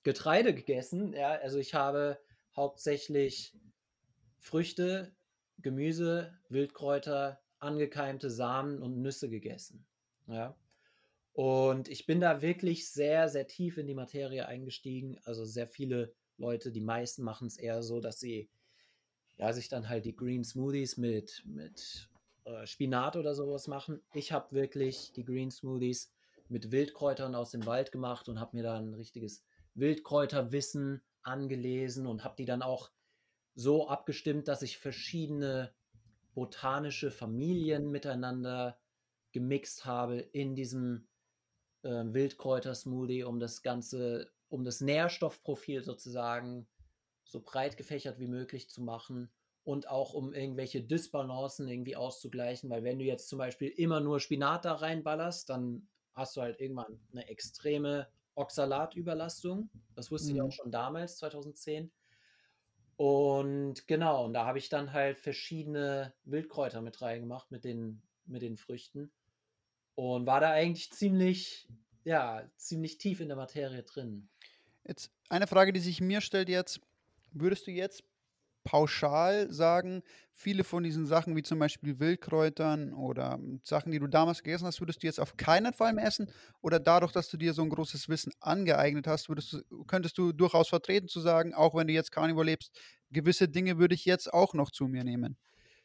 Getreide 0.05 0.55
gegessen. 0.55 1.13
Ja, 1.13 1.33
also 1.33 1.59
ich 1.59 1.75
habe 1.75 2.19
hauptsächlich 2.57 3.55
Früchte, 4.39 5.15
Gemüse, 5.59 6.33
Wildkräuter, 6.49 7.43
angekeimte 7.59 8.31
Samen 8.31 8.81
und 8.81 9.03
Nüsse 9.03 9.29
gegessen. 9.29 9.85
Ja. 10.29 10.57
Und 11.35 11.91
ich 11.91 12.07
bin 12.07 12.21
da 12.21 12.41
wirklich 12.41 12.91
sehr, 12.91 13.29
sehr 13.29 13.47
tief 13.47 13.77
in 13.77 13.87
die 13.87 13.95
Materie 13.95 14.47
eingestiegen. 14.47 15.19
Also 15.25 15.45
sehr 15.45 15.69
viele 15.69 16.15
Leute, 16.39 16.73
die 16.73 16.81
meisten 16.81 17.23
machen 17.23 17.49
es 17.49 17.59
eher 17.59 17.83
so, 17.83 18.01
dass 18.01 18.19
sie 18.19 18.49
ja, 19.41 19.53
sich 19.55 19.69
dann 19.69 19.89
halt 19.89 20.05
die 20.05 20.15
Green 20.15 20.45
Smoothies 20.45 20.99
mit, 20.99 21.43
mit 21.47 22.09
äh, 22.45 22.67
Spinat 22.67 23.17
oder 23.17 23.35
sowas 23.35 23.69
machen. 23.69 24.03
Ich 24.13 24.33
habe 24.33 24.55
wirklich 24.55 25.13
die 25.13 25.25
Green 25.25 25.51
Smoothies 25.51 26.13
mit 26.51 26.71
Wildkräutern 26.71 27.35
aus 27.35 27.51
dem 27.53 27.65
Wald 27.65 27.91
gemacht 27.91 28.29
und 28.29 28.39
habe 28.39 28.57
mir 28.57 28.63
da 28.63 28.77
ein 28.77 28.93
richtiges 28.93 29.43
Wildkräuterwissen 29.75 31.01
angelesen 31.23 32.07
und 32.07 32.23
habe 32.23 32.35
die 32.37 32.45
dann 32.45 32.61
auch 32.61 32.91
so 33.55 33.89
abgestimmt, 33.89 34.47
dass 34.47 34.61
ich 34.61 34.77
verschiedene 34.77 35.73
botanische 36.35 37.11
Familien 37.11 37.91
miteinander 37.91 38.79
gemixt 39.33 39.87
habe 39.87 40.19
in 40.19 40.55
diesem 40.55 41.09
äh, 41.83 41.89
Wildkräuter-Smoothie, 41.89 43.25
um 43.25 43.41
das 43.41 43.63
Ganze, 43.63 44.31
um 44.51 44.65
das 44.65 44.83
Nährstoffprofil 44.83 45.83
sozusagen 45.83 46.67
so 47.31 47.41
breit 47.41 47.77
gefächert 47.77 48.19
wie 48.19 48.27
möglich 48.27 48.69
zu 48.69 48.83
machen 48.83 49.31
und 49.63 49.89
auch 49.89 50.15
um 50.15 50.33
irgendwelche 50.33 50.83
Dysbalancen 50.83 51.69
irgendwie 51.69 51.97
auszugleichen, 51.97 52.71
weil 52.71 52.83
wenn 52.83 52.99
du 52.99 53.05
jetzt 53.05 53.29
zum 53.29 53.39
Beispiel 53.39 53.69
immer 53.69 54.01
nur 54.01 54.21
Spinat 54.21 54.65
da 54.65 54.75
reinballerst, 54.75 55.49
dann 55.49 55.89
hast 56.13 56.37
du 56.37 56.41
halt 56.41 56.61
irgendwann 56.61 57.01
eine 57.13 57.29
extreme 57.29 58.09
Oxalatüberlastung. 58.35 59.71
Das 59.95 60.11
wusste 60.11 60.31
mhm. 60.31 60.37
ich 60.37 60.43
auch 60.43 60.53
schon 60.53 60.73
damals, 60.73 61.19
2010. 61.19 61.93
Und 62.97 63.87
genau, 63.87 64.27
und 64.27 64.35
da 64.35 64.45
habe 64.45 64.59
ich 64.59 64.69
dann 64.69 64.93
halt 64.93 65.19
verschiedene 65.19 66.13
Wildkräuter 66.25 66.83
mit 66.83 67.01
reingemacht 67.01 67.51
mit 67.51 67.65
den, 67.65 68.03
mit 68.27 68.43
den 68.43 68.57
Früchten. 68.57 69.13
Und 69.95 70.27
war 70.27 70.41
da 70.41 70.51
eigentlich 70.51 70.91
ziemlich, 70.91 71.69
ja, 72.05 72.51
ziemlich 72.57 72.99
tief 72.99 73.21
in 73.21 73.29
der 73.29 73.37
Materie 73.37 73.83
drin. 73.83 74.29
Jetzt 74.87 75.13
eine 75.29 75.47
Frage, 75.47 75.73
die 75.73 75.81
sich 75.81 76.01
mir 76.01 76.21
stellt 76.21 76.49
jetzt. 76.49 76.81
Würdest 77.33 77.67
du 77.67 77.71
jetzt 77.71 78.05
pauschal 78.65 79.53
sagen, 79.53 80.03
viele 80.35 80.65
von 80.65 80.85
diesen 80.85 81.07
Sachen, 81.07 81.37
wie 81.37 81.43
zum 81.43 81.59
Beispiel 81.59 81.99
Wildkräutern 82.01 82.93
oder 82.95 83.39
Sachen, 83.65 83.93
die 83.93 83.99
du 83.99 84.07
damals 84.07 84.43
gegessen 84.43 84.67
hast, 84.67 84.81
würdest 84.81 85.03
du 85.03 85.07
jetzt 85.07 85.21
auf 85.21 85.37
keinen 85.39 85.73
Fall 85.73 85.95
mehr 85.95 86.07
essen? 86.07 86.31
Oder 86.63 86.81
dadurch, 86.81 87.13
dass 87.13 87.29
du 87.31 87.39
dir 87.39 87.55
so 87.55 87.63
ein 87.63 87.71
großes 87.71 88.09
Wissen 88.11 88.33
angeeignet 88.41 89.07
hast, 89.07 89.29
du, 89.29 89.35
könntest 89.87 90.19
du 90.19 90.33
durchaus 90.33 90.69
vertreten 90.69 91.09
zu 91.09 91.21
sagen, 91.21 91.55
auch 91.55 91.75
wenn 91.75 91.89
du 91.89 91.95
jetzt 91.95 92.13
Carnivore 92.13 92.47
lebst, 92.47 92.79
gewisse 93.11 93.49
Dinge 93.49 93.79
würde 93.79 93.95
ich 93.95 94.05
jetzt 94.05 94.33
auch 94.33 94.55
noch 94.55 94.71
zu 94.71 94.89
mir 94.89 95.05
nehmen? 95.05 95.39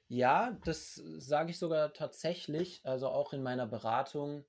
Ja, 0.08 0.60
das 0.64 0.96
sage 0.96 1.52
ich 1.52 1.58
sogar 1.60 1.94
tatsächlich. 1.94 2.82
Also 2.84 3.08
auch 3.10 3.34
in 3.34 3.42
meiner 3.44 3.66
Beratung 3.68 4.46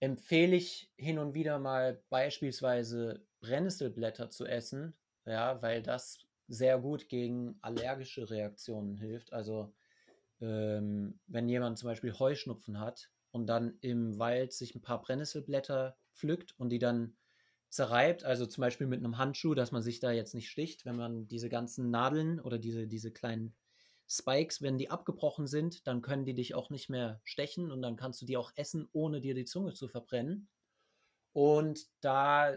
empfehle 0.00 0.56
ich 0.56 0.92
hin 0.96 1.18
und 1.18 1.34
wieder 1.34 1.58
mal 1.58 2.04
beispielsweise 2.10 3.26
Brennnesselblätter 3.40 4.30
zu 4.30 4.46
essen, 4.46 4.94
ja, 5.26 5.60
weil 5.62 5.82
das 5.82 6.26
sehr 6.48 6.78
gut 6.78 7.08
gegen 7.08 7.58
allergische 7.60 8.30
Reaktionen 8.30 8.96
hilft. 8.96 9.32
Also 9.32 9.74
ähm, 10.40 11.18
wenn 11.26 11.48
jemand 11.48 11.78
zum 11.78 11.88
Beispiel 11.88 12.12
Heuschnupfen 12.12 12.78
hat 12.78 13.10
und 13.30 13.46
dann 13.46 13.78
im 13.80 14.18
Wald 14.18 14.52
sich 14.52 14.74
ein 14.74 14.82
paar 14.82 15.02
Brennnesselblätter 15.02 15.96
pflückt 16.14 16.54
und 16.58 16.70
die 16.70 16.78
dann 16.78 17.16
zerreibt, 17.68 18.24
also 18.24 18.46
zum 18.46 18.62
Beispiel 18.62 18.86
mit 18.86 19.00
einem 19.00 19.18
Handschuh, 19.18 19.54
dass 19.54 19.72
man 19.72 19.82
sich 19.82 20.00
da 20.00 20.12
jetzt 20.12 20.34
nicht 20.34 20.48
sticht, 20.48 20.84
wenn 20.84 20.96
man 20.96 21.26
diese 21.28 21.48
ganzen 21.48 21.90
Nadeln 21.90 22.40
oder 22.40 22.58
diese, 22.58 22.86
diese 22.86 23.12
kleinen 23.12 23.54
Spikes, 24.08 24.62
wenn 24.62 24.78
die 24.78 24.88
abgebrochen 24.88 25.48
sind, 25.48 25.86
dann 25.86 26.00
können 26.00 26.24
die 26.24 26.34
dich 26.34 26.54
auch 26.54 26.70
nicht 26.70 26.88
mehr 26.88 27.20
stechen 27.24 27.72
und 27.72 27.82
dann 27.82 27.96
kannst 27.96 28.22
du 28.22 28.26
die 28.26 28.36
auch 28.36 28.52
essen, 28.54 28.88
ohne 28.92 29.20
dir 29.20 29.34
die 29.34 29.44
Zunge 29.44 29.74
zu 29.74 29.88
verbrennen. 29.88 30.48
Und 31.32 31.86
da 32.00 32.56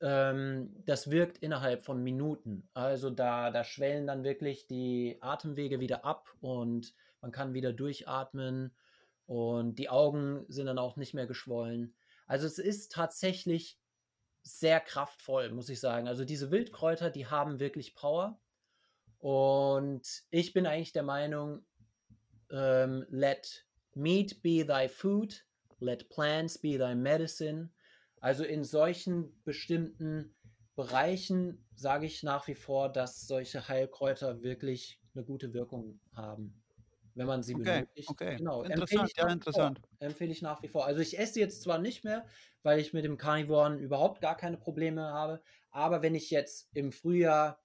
ähm, 0.00 0.74
das 0.86 1.10
wirkt 1.10 1.38
innerhalb 1.38 1.82
von 1.82 2.02
Minuten. 2.02 2.68
Also 2.74 3.10
da, 3.10 3.50
da 3.50 3.64
schwellen 3.64 4.06
dann 4.06 4.24
wirklich 4.24 4.66
die 4.66 5.18
Atemwege 5.20 5.80
wieder 5.80 6.04
ab 6.04 6.28
und 6.40 6.94
man 7.20 7.32
kann 7.32 7.54
wieder 7.54 7.72
durchatmen 7.72 8.74
und 9.26 9.78
die 9.78 9.88
Augen 9.88 10.44
sind 10.48 10.66
dann 10.66 10.78
auch 10.78 10.96
nicht 10.96 11.14
mehr 11.14 11.26
geschwollen. 11.26 11.94
Also 12.26 12.46
es 12.46 12.58
ist 12.58 12.92
tatsächlich 12.92 13.78
sehr 14.42 14.80
kraftvoll, 14.80 15.50
muss 15.50 15.70
ich 15.70 15.80
sagen. 15.80 16.06
Also 16.06 16.24
diese 16.24 16.50
Wildkräuter, 16.50 17.10
die 17.10 17.26
haben 17.26 17.60
wirklich 17.60 17.94
Power. 17.94 18.38
Und 19.18 20.22
ich 20.30 20.52
bin 20.52 20.66
eigentlich 20.66 20.92
der 20.92 21.02
Meinung, 21.02 21.64
ähm, 22.50 23.06
let 23.08 23.66
meat 23.94 24.42
be 24.42 24.66
thy 24.66 24.88
food, 24.88 25.46
let 25.78 26.10
plants 26.10 26.58
be 26.58 26.76
thy 26.76 26.94
medicine. 26.94 27.70
Also 28.24 28.42
in 28.42 28.64
solchen 28.64 29.38
bestimmten 29.44 30.34
Bereichen 30.76 31.62
sage 31.74 32.06
ich 32.06 32.22
nach 32.22 32.48
wie 32.48 32.54
vor, 32.54 32.90
dass 32.90 33.26
solche 33.26 33.68
Heilkräuter 33.68 34.42
wirklich 34.42 34.98
eine 35.14 35.24
gute 35.24 35.52
Wirkung 35.52 36.00
haben 36.14 36.64
wenn 37.14 37.26
man 37.26 37.42
sie 37.42 37.54
okay, 37.54 37.82
benötigt. 37.82 38.08
Okay, 38.08 38.36
genau. 38.36 38.62
interessant, 38.62 39.12
ja, 39.16 39.28
interessant. 39.28 39.78
Vor, 39.78 40.08
empfehle 40.08 40.32
ich 40.32 40.42
nach 40.42 40.62
wie 40.62 40.68
vor. 40.68 40.84
Also 40.84 41.00
ich 41.00 41.16
esse 41.16 41.38
jetzt 41.38 41.62
zwar 41.62 41.78
nicht 41.78 42.02
mehr, 42.02 42.26
weil 42.64 42.80
ich 42.80 42.92
mit 42.92 43.04
dem 43.04 43.16
Carnivoren 43.16 43.78
überhaupt 43.78 44.20
gar 44.20 44.36
keine 44.36 44.56
Probleme 44.56 45.02
habe, 45.02 45.40
aber 45.70 46.02
wenn 46.02 46.16
ich 46.16 46.30
jetzt 46.30 46.68
im 46.74 46.90
Frühjahr 46.90 47.60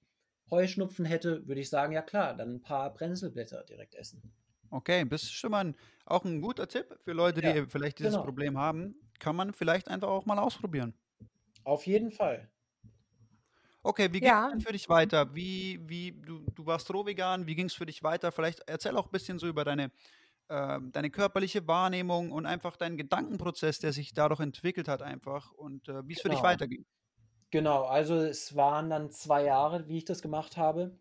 Heuschnupfen 0.51 1.05
hätte, 1.05 1.47
würde 1.47 1.61
ich 1.61 1.69
sagen, 1.69 1.93
ja 1.93 2.03
klar, 2.03 2.35
dann 2.35 2.57
ein 2.57 2.61
paar 2.61 2.93
Brennnesselblätter 2.93 3.63
direkt 3.63 3.95
essen. 3.95 4.21
Okay, 4.69 5.03
das 5.09 5.23
ist 5.23 5.31
schon 5.31 5.49
mal 5.49 5.65
ein, 5.65 5.75
auch 6.05 6.25
ein 6.25 6.41
guter 6.41 6.67
Tipp 6.67 6.99
für 7.03 7.13
Leute, 7.13 7.41
die 7.41 7.47
ja, 7.47 7.65
vielleicht 7.67 7.97
dieses 7.97 8.13
genau. 8.13 8.25
Problem 8.25 8.57
haben. 8.59 8.95
Kann 9.19 9.35
man 9.35 9.53
vielleicht 9.53 9.89
einfach 9.89 10.09
auch 10.09 10.25
mal 10.25 10.39
ausprobieren. 10.39 10.95
Auf 11.63 11.87
jeden 11.87 12.11
Fall. 12.11 12.51
Okay, 13.83 14.11
wie 14.11 14.21
ging 14.21 14.33
es 14.33 14.51
denn 14.51 14.59
für 14.61 14.73
dich 14.73 14.89
weiter? 14.89 15.33
Wie, 15.35 15.79
wie, 15.87 16.11
du, 16.11 16.45
du 16.53 16.65
warst 16.65 16.93
roh 16.93 17.05
vegan, 17.05 17.47
wie 17.47 17.55
ging 17.55 17.67
es 17.67 17.73
für 17.73 17.85
dich 17.85 18.03
weiter? 18.03 18.31
Vielleicht 18.31 18.61
erzähl 18.67 18.97
auch 18.97 19.05
ein 19.05 19.11
bisschen 19.11 19.39
so 19.39 19.47
über 19.47 19.63
deine, 19.63 19.91
äh, 20.49 20.79
deine 20.91 21.09
körperliche 21.11 21.67
Wahrnehmung 21.67 22.31
und 22.31 22.45
einfach 22.45 22.77
deinen 22.77 22.97
Gedankenprozess, 22.97 23.79
der 23.79 23.93
sich 23.93 24.13
dadurch 24.13 24.41
entwickelt 24.41 24.87
hat, 24.89 25.01
einfach 25.01 25.51
und 25.53 25.89
äh, 25.89 26.07
wie 26.07 26.13
es 26.13 26.21
für 26.21 26.29
dich 26.29 26.43
Genau. 26.43 26.43
weiterging. 26.43 26.85
Genau, 27.51 27.83
also 27.85 28.15
es 28.17 28.55
waren 28.55 28.89
dann 28.89 29.11
zwei 29.11 29.43
Jahre, 29.43 29.87
wie 29.87 29.97
ich 29.97 30.05
das 30.05 30.21
gemacht 30.21 30.57
habe. 30.57 30.99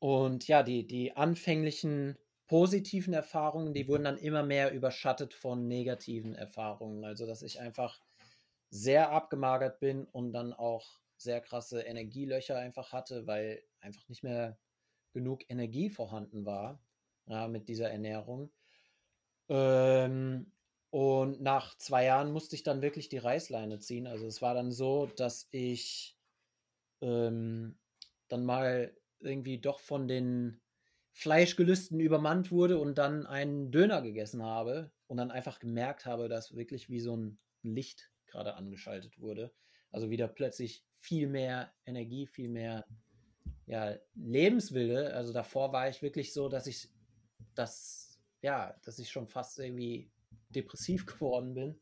Und 0.00 0.48
ja, 0.48 0.62
die, 0.62 0.86
die 0.86 1.16
anfänglichen 1.16 2.18
positiven 2.46 3.12
Erfahrungen, 3.12 3.74
die 3.74 3.88
wurden 3.88 4.04
dann 4.04 4.18
immer 4.18 4.42
mehr 4.42 4.72
überschattet 4.72 5.34
von 5.34 5.66
negativen 5.66 6.34
Erfahrungen. 6.34 7.04
Also, 7.04 7.26
dass 7.26 7.42
ich 7.42 7.60
einfach 7.60 8.00
sehr 8.70 9.10
abgemagert 9.10 9.80
bin 9.80 10.04
und 10.04 10.32
dann 10.32 10.52
auch 10.52 11.00
sehr 11.16 11.40
krasse 11.40 11.80
Energielöcher 11.80 12.58
einfach 12.58 12.92
hatte, 12.92 13.26
weil 13.26 13.62
einfach 13.80 14.08
nicht 14.08 14.22
mehr 14.22 14.58
genug 15.12 15.48
Energie 15.48 15.88
vorhanden 15.88 16.44
war 16.44 16.78
ja, 17.26 17.48
mit 17.48 17.68
dieser 17.68 17.90
Ernährung. 17.90 18.52
Ähm, 19.48 20.52
und 20.90 21.40
nach 21.40 21.76
zwei 21.78 22.04
Jahren 22.04 22.32
musste 22.32 22.56
ich 22.56 22.62
dann 22.62 22.82
wirklich 22.82 23.08
die 23.08 23.18
Reißleine 23.18 23.78
ziehen. 23.78 24.06
Also 24.06 24.26
es 24.26 24.42
war 24.42 24.54
dann 24.54 24.72
so, 24.72 25.06
dass 25.06 25.48
ich 25.50 26.16
ähm, 27.00 27.78
dann 28.28 28.44
mal 28.44 28.96
irgendwie 29.20 29.58
doch 29.58 29.80
von 29.80 30.08
den 30.08 30.60
Fleischgelüsten 31.16 31.98
übermannt 31.98 32.50
wurde 32.50 32.78
und 32.78 32.98
dann 32.98 33.24
einen 33.24 33.70
Döner 33.70 34.02
gegessen 34.02 34.42
habe 34.42 34.90
und 35.06 35.16
dann 35.16 35.30
einfach 35.30 35.58
gemerkt 35.58 36.04
habe, 36.04 36.28
dass 36.28 36.54
wirklich 36.54 36.90
wie 36.90 37.00
so 37.00 37.16
ein 37.16 37.38
Licht 37.62 38.10
gerade 38.26 38.54
angeschaltet 38.54 39.18
wurde. 39.18 39.50
Also 39.90 40.10
wieder 40.10 40.28
plötzlich 40.28 40.84
viel 40.92 41.26
mehr 41.26 41.72
Energie, 41.86 42.26
viel 42.26 42.50
mehr 42.50 42.84
ja, 43.64 43.96
Lebenswille. 44.14 45.14
Also 45.14 45.32
davor 45.32 45.72
war 45.72 45.88
ich 45.88 46.02
wirklich 46.02 46.34
so, 46.34 46.50
dass 46.50 46.66
ich 46.66 46.90
das, 47.54 48.20
ja, 48.42 48.78
dass 48.84 48.98
ich 48.98 49.08
schon 49.08 49.26
fast 49.26 49.58
irgendwie 49.58 50.10
depressiv 50.50 51.06
geworden 51.06 51.54
bin. 51.54 51.80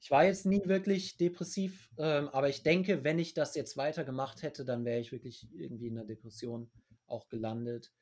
Ich 0.00 0.10
war 0.10 0.24
jetzt 0.24 0.44
nie 0.44 0.62
wirklich 0.64 1.16
depressiv, 1.18 1.88
ähm, 1.98 2.30
aber 2.30 2.48
ich 2.48 2.64
denke, 2.64 3.04
wenn 3.04 3.20
ich 3.20 3.32
das 3.32 3.54
jetzt 3.54 3.76
weitergemacht 3.76 4.42
hätte, 4.42 4.64
dann 4.64 4.84
wäre 4.84 4.98
ich 4.98 5.12
wirklich 5.12 5.46
irgendwie 5.54 5.86
in 5.86 5.94
der 5.94 6.04
Depression 6.04 6.68
auch 7.06 7.28
gelandet. 7.28 7.92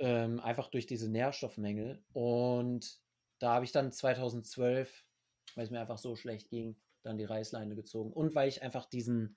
Ähm, 0.00 0.40
einfach 0.40 0.68
durch 0.68 0.86
diese 0.86 1.10
Nährstoffmängel. 1.10 2.02
Und 2.12 2.98
da 3.38 3.54
habe 3.54 3.64
ich 3.64 3.72
dann 3.72 3.92
2012, 3.92 5.04
weil 5.54 5.64
es 5.64 5.70
mir 5.70 5.80
einfach 5.80 5.98
so 5.98 6.16
schlecht 6.16 6.48
ging, 6.48 6.76
dann 7.02 7.18
die 7.18 7.24
Reißleine 7.24 7.76
gezogen. 7.76 8.12
Und 8.12 8.34
weil 8.34 8.48
ich 8.48 8.62
einfach 8.62 8.86
diesen 8.86 9.36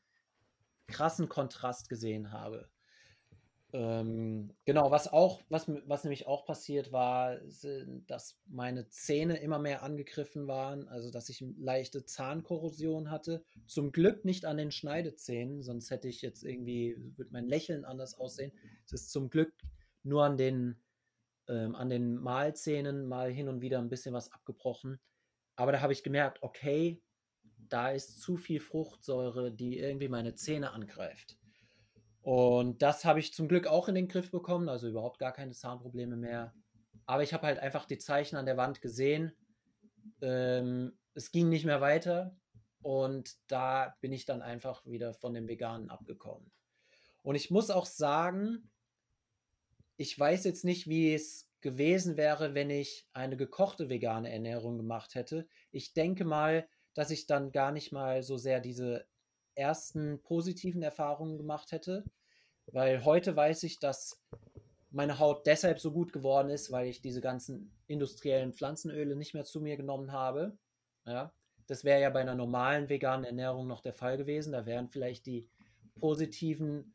krassen 0.88 1.28
Kontrast 1.30 1.90
gesehen 1.90 2.32
habe. 2.32 2.70
Ähm, 3.74 4.54
genau, 4.66 4.92
was 4.92 5.12
auch, 5.12 5.42
was, 5.50 5.68
was 5.88 6.04
nämlich 6.04 6.28
auch 6.28 6.46
passiert 6.46 6.92
war, 6.92 7.40
dass 8.06 8.40
meine 8.46 8.88
Zähne 8.90 9.38
immer 9.38 9.58
mehr 9.58 9.82
angegriffen 9.82 10.48
waren, 10.48 10.88
also 10.88 11.10
dass 11.10 11.28
ich 11.30 11.44
leichte 11.58 12.06
Zahnkorrosion 12.06 13.10
hatte. 13.10 13.44
Zum 13.66 13.92
Glück 13.92 14.26
nicht 14.26 14.46
an 14.46 14.58
den 14.58 14.72
Schneidezähnen, 14.72 15.64
sonst 15.64 15.90
hätte 15.90 16.08
ich 16.08 16.22
jetzt 16.22 16.44
irgendwie, 16.44 16.96
würde 17.18 17.32
mein 17.34 17.48
Lächeln 17.48 17.84
anders 17.84 18.14
aussehen. 18.14 18.52
Es 18.86 18.94
ist 18.94 19.12
zum 19.12 19.32
Glück 19.32 19.52
nur 20.04 20.24
an 20.24 20.38
den, 20.38 20.78
ähm, 21.48 21.76
an 21.76 21.90
den 21.90 22.16
Mahlzähnen 22.16 23.08
mal 23.08 23.32
hin 23.32 23.48
und 23.48 23.62
wieder 23.62 23.80
ein 23.80 23.90
bisschen 23.90 24.14
was 24.14 24.32
abgebrochen. 24.32 25.00
Aber 25.56 25.72
da 25.72 25.82
habe 25.82 25.94
ich 25.94 26.04
gemerkt, 26.04 26.42
okay, 26.42 27.02
da 27.70 27.90
ist 27.90 28.22
zu 28.22 28.38
viel 28.38 28.60
Fruchtsäure, 28.60 29.52
die 29.52 29.80
irgendwie 29.80 30.10
meine 30.10 30.36
Zähne 30.36 30.72
angreift. 30.72 31.38
Und 32.22 32.82
das 32.82 33.04
habe 33.04 33.20
ich 33.20 33.34
zum 33.34 33.48
Glück 33.48 33.68
auch 33.68 33.90
in 33.90 33.96
den 33.96 34.08
Griff 34.08 34.32
bekommen, 34.32 34.70
also 34.70 34.88
überhaupt 34.88 35.20
gar 35.20 35.34
keine 35.34 35.52
Zahnprobleme 35.52 36.16
mehr. 36.16 36.54
Aber 37.06 37.24
ich 37.24 37.34
habe 37.34 37.48
halt 37.48 37.60
einfach 37.60 37.86
die 37.86 37.98
Zeichen 37.98 38.38
an 38.38 38.46
der 38.46 38.58
Wand 38.58 38.82
gesehen. 38.82 39.34
Ähm, 40.22 40.98
es 41.16 41.32
ging 41.32 41.50
nicht 41.50 41.66
mehr 41.66 41.82
weiter 41.82 42.36
und 42.82 43.36
da 43.48 43.96
bin 44.00 44.14
ich 44.14 44.26
dann 44.26 44.42
einfach 44.42 44.86
wieder 44.86 45.14
von 45.14 45.34
dem 45.34 45.48
Veganen 45.48 45.90
abgekommen. 45.90 46.50
Und 47.24 47.36
ich 47.36 47.52
muss 47.52 47.70
auch 47.70 47.86
sagen, 47.86 48.70
ich 49.98 50.18
weiß 50.18 50.44
jetzt 50.46 50.66
nicht, 50.66 50.88
wie 50.88 51.14
es 51.14 51.50
gewesen 51.62 52.18
wäre, 52.18 52.54
wenn 52.54 52.70
ich 52.70 53.08
eine 53.14 53.38
gekochte 53.38 53.90
vegane 53.90 54.32
Ernährung 54.32 54.78
gemacht 54.78 55.16
hätte. 55.16 55.48
Ich 55.72 55.94
denke 55.94 56.26
mal, 56.26 56.68
dass 56.94 57.10
ich 57.10 57.26
dann 57.26 57.52
gar 57.52 57.72
nicht 57.72 57.92
mal 57.92 58.22
so 58.22 58.38
sehr 58.38 58.60
diese 58.60 59.06
ersten 59.56 60.22
positiven 60.22 60.84
Erfahrungen 60.84 61.38
gemacht 61.38 61.72
hätte, 61.72 62.04
weil 62.68 63.06
heute 63.06 63.36
weiß 63.36 63.64
ich, 63.64 63.80
dass 63.80 64.22
meine 64.92 65.20
Haut 65.20 65.48
deshalb 65.48 65.80
so 65.80 65.92
gut 65.92 66.14
geworden 66.14 66.50
ist, 66.50 66.72
weil 66.72 66.88
ich 66.88 67.02
diese 67.02 67.22
ganzen 67.22 67.72
industriellen 67.88 68.54
Pflanzenöle 68.54 69.16
nicht 69.16 69.34
mehr 69.34 69.44
zu 69.44 69.60
mir 69.60 69.78
genommen 69.78 70.12
habe. 70.12 70.58
Ja, 71.06 71.34
das 71.68 71.84
wäre 71.84 72.02
ja 72.02 72.10
bei 72.10 72.22
einer 72.22 72.36
normalen 72.36 72.90
veganen 72.90 73.26
Ernährung 73.26 73.68
noch 73.68 73.82
der 73.82 73.94
Fall 73.94 74.18
gewesen. 74.18 74.54
Da 74.54 74.66
wären 74.66 74.90
vielleicht 74.90 75.26
die 75.26 75.48
positiven 75.96 76.94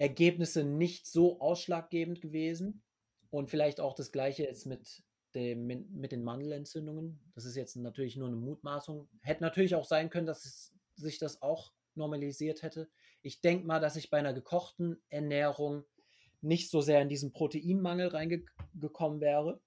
Ergebnisse 0.00 0.64
nicht 0.64 1.06
so 1.06 1.40
ausschlaggebend 1.40 2.22
gewesen. 2.22 2.82
Und 3.28 3.48
vielleicht 3.48 3.80
auch 3.80 3.94
das 3.94 4.10
gleiche 4.10 4.42
jetzt 4.42 4.64
mit 4.66 5.04
dem, 5.34 5.66
mit 5.66 6.10
den 6.10 6.24
Mandelentzündungen. 6.24 7.20
Das 7.34 7.44
ist 7.44 7.54
jetzt 7.54 7.76
natürlich 7.76 8.16
nur 8.16 8.26
eine 8.26 8.36
Mutmaßung. 8.36 9.08
Hätte 9.20 9.42
natürlich 9.42 9.74
auch 9.74 9.84
sein 9.84 10.08
können, 10.08 10.26
dass 10.26 10.44
es, 10.46 10.72
sich 10.96 11.18
das 11.18 11.42
auch 11.42 11.72
normalisiert 11.94 12.62
hätte. 12.62 12.88
Ich 13.20 13.42
denke 13.42 13.66
mal, 13.66 13.78
dass 13.78 13.94
ich 13.94 14.08
bei 14.10 14.18
einer 14.18 14.32
gekochten 14.32 14.96
Ernährung 15.10 15.84
nicht 16.40 16.70
so 16.70 16.80
sehr 16.80 17.02
in 17.02 17.10
diesen 17.10 17.32
Proteinmangel 17.32 18.08
reingekommen 18.08 19.20
wäre, 19.20 19.60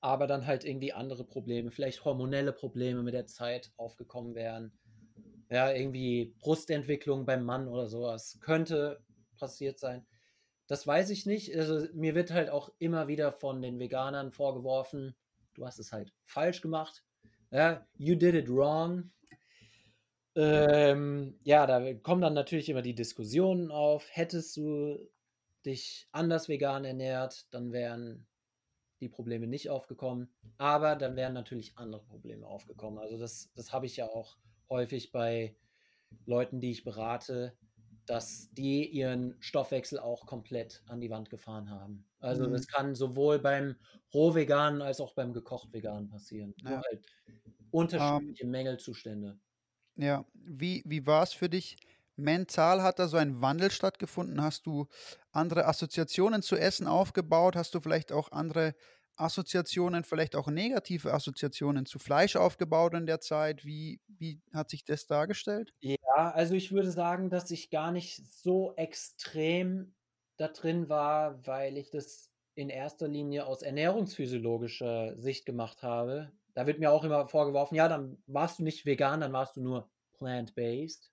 aber 0.00 0.28
dann 0.28 0.46
halt 0.46 0.64
irgendwie 0.64 0.92
andere 0.92 1.24
Probleme, 1.24 1.72
vielleicht 1.72 2.04
hormonelle 2.04 2.52
Probleme 2.52 3.02
mit 3.02 3.14
der 3.14 3.26
Zeit 3.26 3.72
aufgekommen 3.76 4.36
wären. 4.36 4.78
Ja, 5.50 5.72
irgendwie 5.72 6.36
Brustentwicklung 6.38 7.26
beim 7.26 7.44
Mann 7.44 7.66
oder 7.66 7.88
sowas 7.88 8.38
könnte 8.40 9.04
passiert 9.36 9.78
sein. 9.78 10.06
Das 10.66 10.86
weiß 10.86 11.10
ich 11.10 11.26
nicht. 11.26 11.54
Also, 11.56 11.86
mir 11.92 12.14
wird 12.14 12.30
halt 12.30 12.50
auch 12.50 12.72
immer 12.78 13.08
wieder 13.08 13.32
von 13.32 13.60
den 13.60 13.78
Veganern 13.78 14.30
vorgeworfen, 14.30 15.14
du 15.54 15.66
hast 15.66 15.78
es 15.78 15.92
halt 15.92 16.12
falsch 16.24 16.60
gemacht. 16.60 17.04
Ja, 17.50 17.86
you 17.96 18.16
did 18.16 18.34
it 18.34 18.48
wrong. 18.48 19.10
Ähm, 20.36 21.38
ja, 21.44 21.66
da 21.66 21.94
kommen 21.94 22.22
dann 22.22 22.34
natürlich 22.34 22.68
immer 22.68 22.82
die 22.82 22.94
Diskussionen 22.94 23.70
auf. 23.70 24.08
Hättest 24.10 24.56
du 24.56 24.98
dich 25.64 26.08
anders 26.12 26.48
vegan 26.48 26.84
ernährt, 26.84 27.46
dann 27.54 27.72
wären 27.72 28.26
die 29.00 29.08
Probleme 29.08 29.46
nicht 29.46 29.70
aufgekommen. 29.70 30.34
Aber 30.58 30.96
dann 30.96 31.16
wären 31.16 31.34
natürlich 31.34 31.76
andere 31.78 32.02
Probleme 32.02 32.46
aufgekommen. 32.46 32.98
Also 32.98 33.18
das, 33.18 33.52
das 33.54 33.72
habe 33.72 33.86
ich 33.86 33.96
ja 33.96 34.06
auch 34.06 34.36
häufig 34.68 35.12
bei 35.12 35.56
Leuten, 36.26 36.60
die 36.60 36.70
ich 36.70 36.84
berate, 36.84 37.56
dass 38.06 38.50
die 38.52 38.86
ihren 38.86 39.36
Stoffwechsel 39.40 39.98
auch 39.98 40.26
komplett 40.26 40.82
an 40.88 41.00
die 41.00 41.10
Wand 41.10 41.30
gefahren 41.30 41.70
haben. 41.70 42.06
Also 42.20 42.46
mhm. 42.46 42.52
das 42.52 42.66
kann 42.66 42.94
sowohl 42.94 43.38
beim 43.38 43.76
Rohveganen 44.12 44.82
als 44.82 45.00
auch 45.00 45.14
beim 45.14 45.32
gekocht 45.32 45.72
Veganen 45.72 46.08
passieren. 46.08 46.54
Ja. 46.62 46.82
Halt 46.82 47.06
unterschiedliche 47.70 48.44
um, 48.44 48.48
ähm. 48.48 48.50
Mängelzustände. 48.50 49.38
Ja, 49.96 50.24
wie, 50.34 50.82
wie 50.86 51.06
war 51.06 51.22
es 51.22 51.32
für 51.32 51.48
dich? 51.48 51.76
Mental 52.16 52.82
hat 52.82 52.98
da 52.98 53.08
so 53.08 53.16
ein 53.16 53.40
Wandel 53.40 53.70
stattgefunden? 53.70 54.42
Hast 54.42 54.66
du 54.66 54.86
andere 55.32 55.66
Assoziationen 55.66 56.42
zu 56.42 56.56
Essen 56.56 56.86
aufgebaut? 56.86 57.56
Hast 57.56 57.74
du 57.74 57.80
vielleicht 57.80 58.12
auch 58.12 58.30
andere 58.30 58.74
Assoziationen, 59.16 60.04
vielleicht 60.04 60.34
auch 60.34 60.48
negative 60.48 61.12
Assoziationen 61.12 61.86
zu 61.86 61.98
Fleisch 61.98 62.36
aufgebaut 62.36 62.94
in 62.94 63.06
der 63.06 63.20
Zeit? 63.20 63.64
Wie, 63.64 64.00
wie 64.08 64.40
hat 64.52 64.70
sich 64.70 64.84
das 64.84 65.06
dargestellt? 65.06 65.72
Ja, 65.80 66.32
also 66.32 66.54
ich 66.54 66.72
würde 66.72 66.90
sagen, 66.90 67.30
dass 67.30 67.50
ich 67.50 67.70
gar 67.70 67.92
nicht 67.92 68.22
so 68.32 68.74
extrem 68.76 69.94
da 70.36 70.48
drin 70.48 70.88
war, 70.88 71.46
weil 71.46 71.76
ich 71.76 71.90
das 71.90 72.30
in 72.56 72.68
erster 72.68 73.08
Linie 73.08 73.46
aus 73.46 73.62
ernährungsphysiologischer 73.62 75.16
Sicht 75.16 75.46
gemacht 75.46 75.82
habe. 75.82 76.32
Da 76.54 76.66
wird 76.66 76.78
mir 76.78 76.90
auch 76.90 77.04
immer 77.04 77.28
vorgeworfen, 77.28 77.74
ja, 77.74 77.88
dann 77.88 78.18
warst 78.26 78.58
du 78.58 78.62
nicht 78.64 78.86
vegan, 78.86 79.20
dann 79.20 79.32
warst 79.32 79.56
du 79.56 79.60
nur 79.60 79.90
plant-based. 80.14 81.12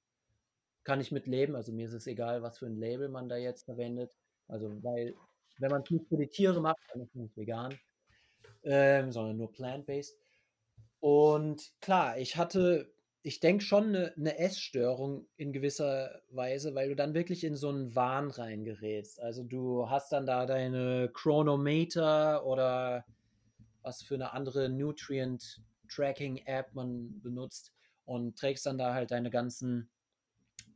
Kann 0.83 1.01
ich 1.01 1.11
mitleben, 1.11 1.55
also 1.55 1.71
mir 1.71 1.85
ist 1.85 1.93
es 1.93 2.07
egal, 2.07 2.41
was 2.41 2.59
für 2.59 2.65
ein 2.65 2.75
Label 2.75 3.09
man 3.09 3.29
da 3.29 3.37
jetzt 3.37 3.65
verwendet. 3.65 4.17
Also, 4.47 4.71
weil, 4.83 5.15
wenn 5.59 5.71
man 5.71 5.83
es 5.83 5.91
nicht 5.91 6.07
für 6.09 6.17
die 6.17 6.27
Tiere 6.27 6.59
macht, 6.59 6.79
dann 6.91 7.01
ist 7.01 7.09
es 7.09 7.15
nicht 7.15 7.37
vegan 7.37 7.77
ähm, 8.63 9.11
sondern 9.11 9.37
nur 9.37 9.51
plant-based. 9.51 10.17
Und 10.99 11.73
klar, 11.81 12.17
ich 12.17 12.37
hatte, 12.37 12.93
ich 13.23 13.39
denke 13.39 13.63
schon 13.63 13.87
eine, 13.87 14.13
eine 14.15 14.37
Essstörung 14.37 15.27
in 15.35 15.51
gewisser 15.51 16.21
Weise, 16.29 16.75
weil 16.75 16.89
du 16.89 16.95
dann 16.95 17.13
wirklich 17.13 17.43
in 17.43 17.55
so 17.55 17.69
einen 17.69 17.95
Wahn 17.95 18.29
reingerätst. 18.29 19.19
Also 19.19 19.43
du 19.43 19.89
hast 19.89 20.11
dann 20.11 20.25
da 20.25 20.45
deine 20.45 21.09
Chronometer 21.13 22.45
oder 22.45 23.05
was 23.81 24.03
für 24.03 24.15
eine 24.15 24.33
andere 24.33 24.69
Nutrient 24.69 25.61
Tracking 25.89 26.37
App 26.45 26.73
man 26.73 27.19
benutzt 27.21 27.73
und 28.05 28.37
trägst 28.37 28.65
dann 28.65 28.77
da 28.77 28.93
halt 28.93 29.11
deine 29.11 29.29
ganzen 29.29 29.89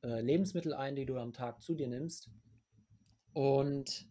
äh, 0.04 0.22
Lebensmittel 0.22 0.74
ein, 0.74 0.96
die 0.96 1.06
du 1.06 1.18
am 1.18 1.34
Tag 1.34 1.62
zu 1.62 1.76
dir 1.76 1.88
nimmst. 1.88 2.30
Und 3.34 4.08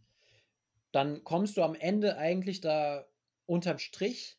dann 0.92 1.24
kommst 1.24 1.56
du 1.56 1.62
am 1.62 1.74
Ende 1.74 2.16
eigentlich 2.16 2.60
da 2.60 3.04
unterm 3.46 3.78
Strich 3.78 4.38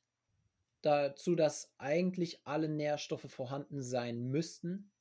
dazu, 0.81 1.35
dass 1.35 1.73
eigentlich 1.77 2.41
alle 2.45 2.69
Nährstoffe 2.69 3.29
vorhanden 3.29 3.81
sein 3.81 4.29
müssten, 4.29 4.91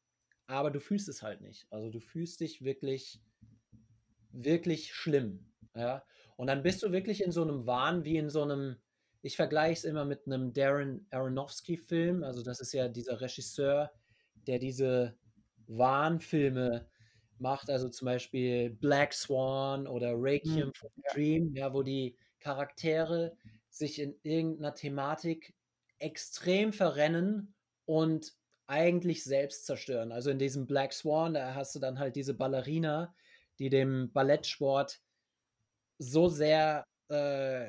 aber 0.46 0.70
du 0.70 0.80
fühlst 0.80 1.08
es 1.08 1.22
halt 1.22 1.40
nicht. 1.40 1.66
Also 1.70 1.90
du 1.90 2.00
fühlst 2.00 2.40
dich 2.40 2.64
wirklich, 2.64 3.20
wirklich 4.32 4.92
schlimm. 4.92 5.46
Ja? 5.74 6.04
Und 6.36 6.46
dann 6.46 6.62
bist 6.62 6.82
du 6.82 6.92
wirklich 6.92 7.22
in 7.22 7.32
so 7.32 7.42
einem 7.42 7.66
Wahn 7.66 8.04
wie 8.04 8.16
in 8.16 8.30
so 8.30 8.42
einem, 8.42 8.76
ich 9.22 9.36
vergleiche 9.36 9.78
es 9.78 9.84
immer 9.84 10.04
mit 10.04 10.26
einem 10.26 10.52
Darren 10.52 11.06
Aronofsky-Film. 11.10 12.24
Also 12.24 12.42
das 12.42 12.60
ist 12.60 12.72
ja 12.72 12.88
dieser 12.88 13.20
Regisseur, 13.20 13.92
der 14.46 14.58
diese 14.58 15.16
Wahnfilme 15.66 16.88
macht, 17.38 17.70
also 17.70 17.88
zum 17.88 18.06
Beispiel 18.06 18.70
Black 18.70 19.12
Swan 19.12 19.86
oder 19.86 20.14
Requiem 20.14 20.68
mhm. 20.68 20.74
for 20.74 20.90
Dream, 21.12 21.54
ja, 21.54 21.72
wo 21.72 21.82
die 21.82 22.16
Charaktere 22.38 23.36
sich 23.74 23.98
in 23.98 24.14
irgendeiner 24.22 24.74
Thematik 24.74 25.54
extrem 25.98 26.72
verrennen 26.72 27.54
und 27.86 28.32
eigentlich 28.66 29.24
selbst 29.24 29.66
zerstören. 29.66 30.12
Also 30.12 30.30
in 30.30 30.38
diesem 30.38 30.66
Black 30.66 30.92
Swan, 30.92 31.34
da 31.34 31.54
hast 31.54 31.74
du 31.74 31.80
dann 31.80 31.98
halt 31.98 32.16
diese 32.16 32.34
Ballerina, 32.34 33.14
die 33.58 33.68
dem 33.68 34.12
Ballettsport 34.12 35.00
so 35.98 36.28
sehr 36.28 36.86
äh, 37.08 37.66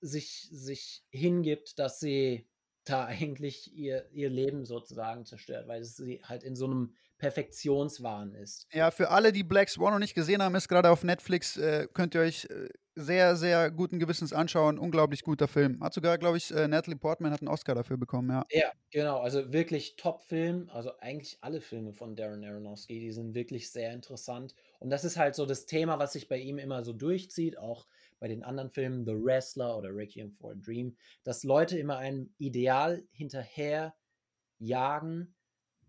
sich, 0.00 0.48
sich 0.50 1.04
hingibt, 1.10 1.78
dass 1.78 2.00
sie 2.00 2.46
da 2.88 3.04
eigentlich 3.04 3.74
ihr, 3.74 4.08
ihr 4.12 4.30
Leben 4.30 4.64
sozusagen 4.64 5.24
zerstört, 5.24 5.68
weil 5.68 5.84
sie 5.84 6.20
halt 6.22 6.42
in 6.42 6.56
so 6.56 6.66
einem 6.66 6.94
Perfektionswahn 7.18 8.34
ist. 8.34 8.66
Ja, 8.72 8.90
für 8.90 9.10
alle, 9.10 9.32
die 9.32 9.42
Black 9.42 9.68
Swan 9.68 9.92
noch 9.92 9.98
nicht 9.98 10.14
gesehen 10.14 10.42
haben, 10.42 10.54
ist 10.54 10.68
gerade 10.68 10.90
auf 10.90 11.02
Netflix, 11.02 11.56
äh, 11.56 11.88
könnt 11.92 12.14
ihr 12.14 12.20
euch 12.20 12.44
äh, 12.44 12.68
sehr, 12.94 13.36
sehr 13.36 13.70
guten 13.70 13.98
Gewissens 13.98 14.32
anschauen. 14.32 14.78
Unglaublich 14.78 15.22
guter 15.22 15.48
Film. 15.48 15.82
Hat 15.82 15.92
sogar, 15.92 16.16
glaube 16.18 16.38
ich, 16.38 16.50
äh, 16.50 16.66
Natalie 16.66 16.96
Portman 16.98 17.32
hat 17.32 17.40
einen 17.40 17.48
Oscar 17.48 17.74
dafür 17.74 17.98
bekommen, 17.98 18.30
ja. 18.30 18.44
Ja, 18.50 18.72
genau. 18.90 19.18
Also 19.20 19.52
wirklich 19.52 19.96
Top-Film. 19.96 20.70
Also 20.72 20.96
eigentlich 20.98 21.38
alle 21.42 21.60
Filme 21.60 21.92
von 21.92 22.16
Darren 22.16 22.44
Aronofsky, 22.44 22.98
die 22.98 23.12
sind 23.12 23.34
wirklich 23.34 23.70
sehr 23.70 23.92
interessant. 23.92 24.54
Und 24.78 24.90
das 24.90 25.04
ist 25.04 25.18
halt 25.18 25.34
so 25.34 25.44
das 25.44 25.66
Thema, 25.66 25.98
was 25.98 26.14
sich 26.14 26.28
bei 26.28 26.38
ihm 26.38 26.58
immer 26.58 26.82
so 26.84 26.94
durchzieht, 26.94 27.58
auch 27.58 27.86
bei 28.18 28.28
den 28.28 28.42
anderen 28.42 28.70
Filmen, 28.70 29.04
The 29.04 29.12
Wrestler 29.12 29.76
oder 29.76 29.94
Requiem 29.94 30.32
for 30.32 30.52
a 30.52 30.54
Dream, 30.54 30.96
dass 31.24 31.44
Leute 31.44 31.78
immer 31.78 31.98
ein 31.98 32.34
Ideal 32.38 33.06
hinterher 33.12 33.94
jagen, 34.58 35.34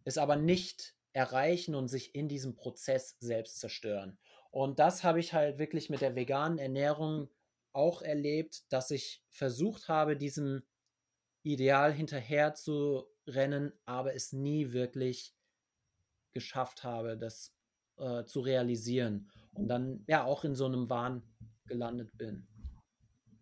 es 0.04 0.18
aber 0.18 0.36
nicht 0.36 0.96
erreichen 1.14 1.76
und 1.76 1.88
sich 1.88 2.14
in 2.16 2.28
diesem 2.28 2.56
Prozess 2.56 3.18
selbst 3.20 3.60
zerstören. 3.60 4.18
Und 4.52 4.80
das 4.80 5.04
habe 5.04 5.20
ich 5.20 5.34
halt 5.34 5.58
wirklich 5.58 5.90
mit 5.90 6.02
der 6.02 6.16
veganen 6.16 6.58
Ernährung 6.58 7.30
auch 7.74 8.02
erlebt, 8.02 8.72
dass 8.72 8.92
ich 8.92 9.24
versucht 9.30 9.88
habe, 9.88 10.18
diesem 10.18 10.64
Ideal 11.44 11.94
hinterher 11.94 12.54
zu 12.54 13.06
rennen, 13.26 13.72
aber 13.86 14.16
es 14.16 14.34
nie 14.34 14.72
wirklich 14.72 15.36
geschafft 16.34 16.84
habe, 16.84 17.18
das 17.18 17.54
äh, 17.98 18.26
zu 18.26 18.42
realisieren. 18.42 19.30
Und 19.54 19.68
dann 19.68 20.04
ja 20.08 20.24
auch 20.24 20.44
in 20.44 20.56
so 20.56 20.66
einem 20.66 20.90
Wahn 20.90 21.24
gelandet 21.68 22.18
bin. 22.18 22.48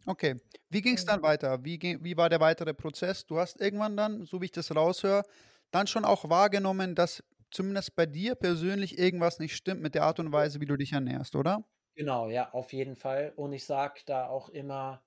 Okay, 0.05 0.35
wie 0.69 0.81
ging 0.81 0.95
es 0.95 1.05
dann 1.05 1.23
weiter? 1.23 1.63
Wie, 1.63 1.79
wie 1.81 2.17
war 2.17 2.29
der 2.29 2.39
weitere 2.39 2.73
Prozess? 2.73 3.25
Du 3.25 3.39
hast 3.39 3.59
irgendwann 3.59 3.97
dann, 3.97 4.25
so 4.25 4.41
wie 4.41 4.45
ich 4.45 4.51
das 4.51 4.75
raushöre, 4.75 5.23
dann 5.71 5.88
schon 5.88 6.05
auch 6.05 6.29
wahrgenommen, 6.29 6.93
dass 6.93 7.23
zumindest 7.49 7.95
bei 7.95 8.05
dir 8.05 8.35
persönlich 8.35 8.99
irgendwas 8.99 9.39
nicht 9.39 9.55
stimmt 9.55 9.81
mit 9.81 9.95
der 9.95 10.03
Art 10.03 10.19
und 10.19 10.31
Weise, 10.31 10.61
wie 10.61 10.65
du 10.65 10.75
dich 10.75 10.93
ernährst, 10.93 11.35
oder? 11.35 11.63
Genau, 11.95 12.29
ja, 12.29 12.51
auf 12.51 12.73
jeden 12.73 12.95
Fall. 12.95 13.33
Und 13.35 13.53
ich 13.53 13.65
sage 13.65 14.01
da 14.05 14.27
auch 14.27 14.49
immer, 14.49 15.01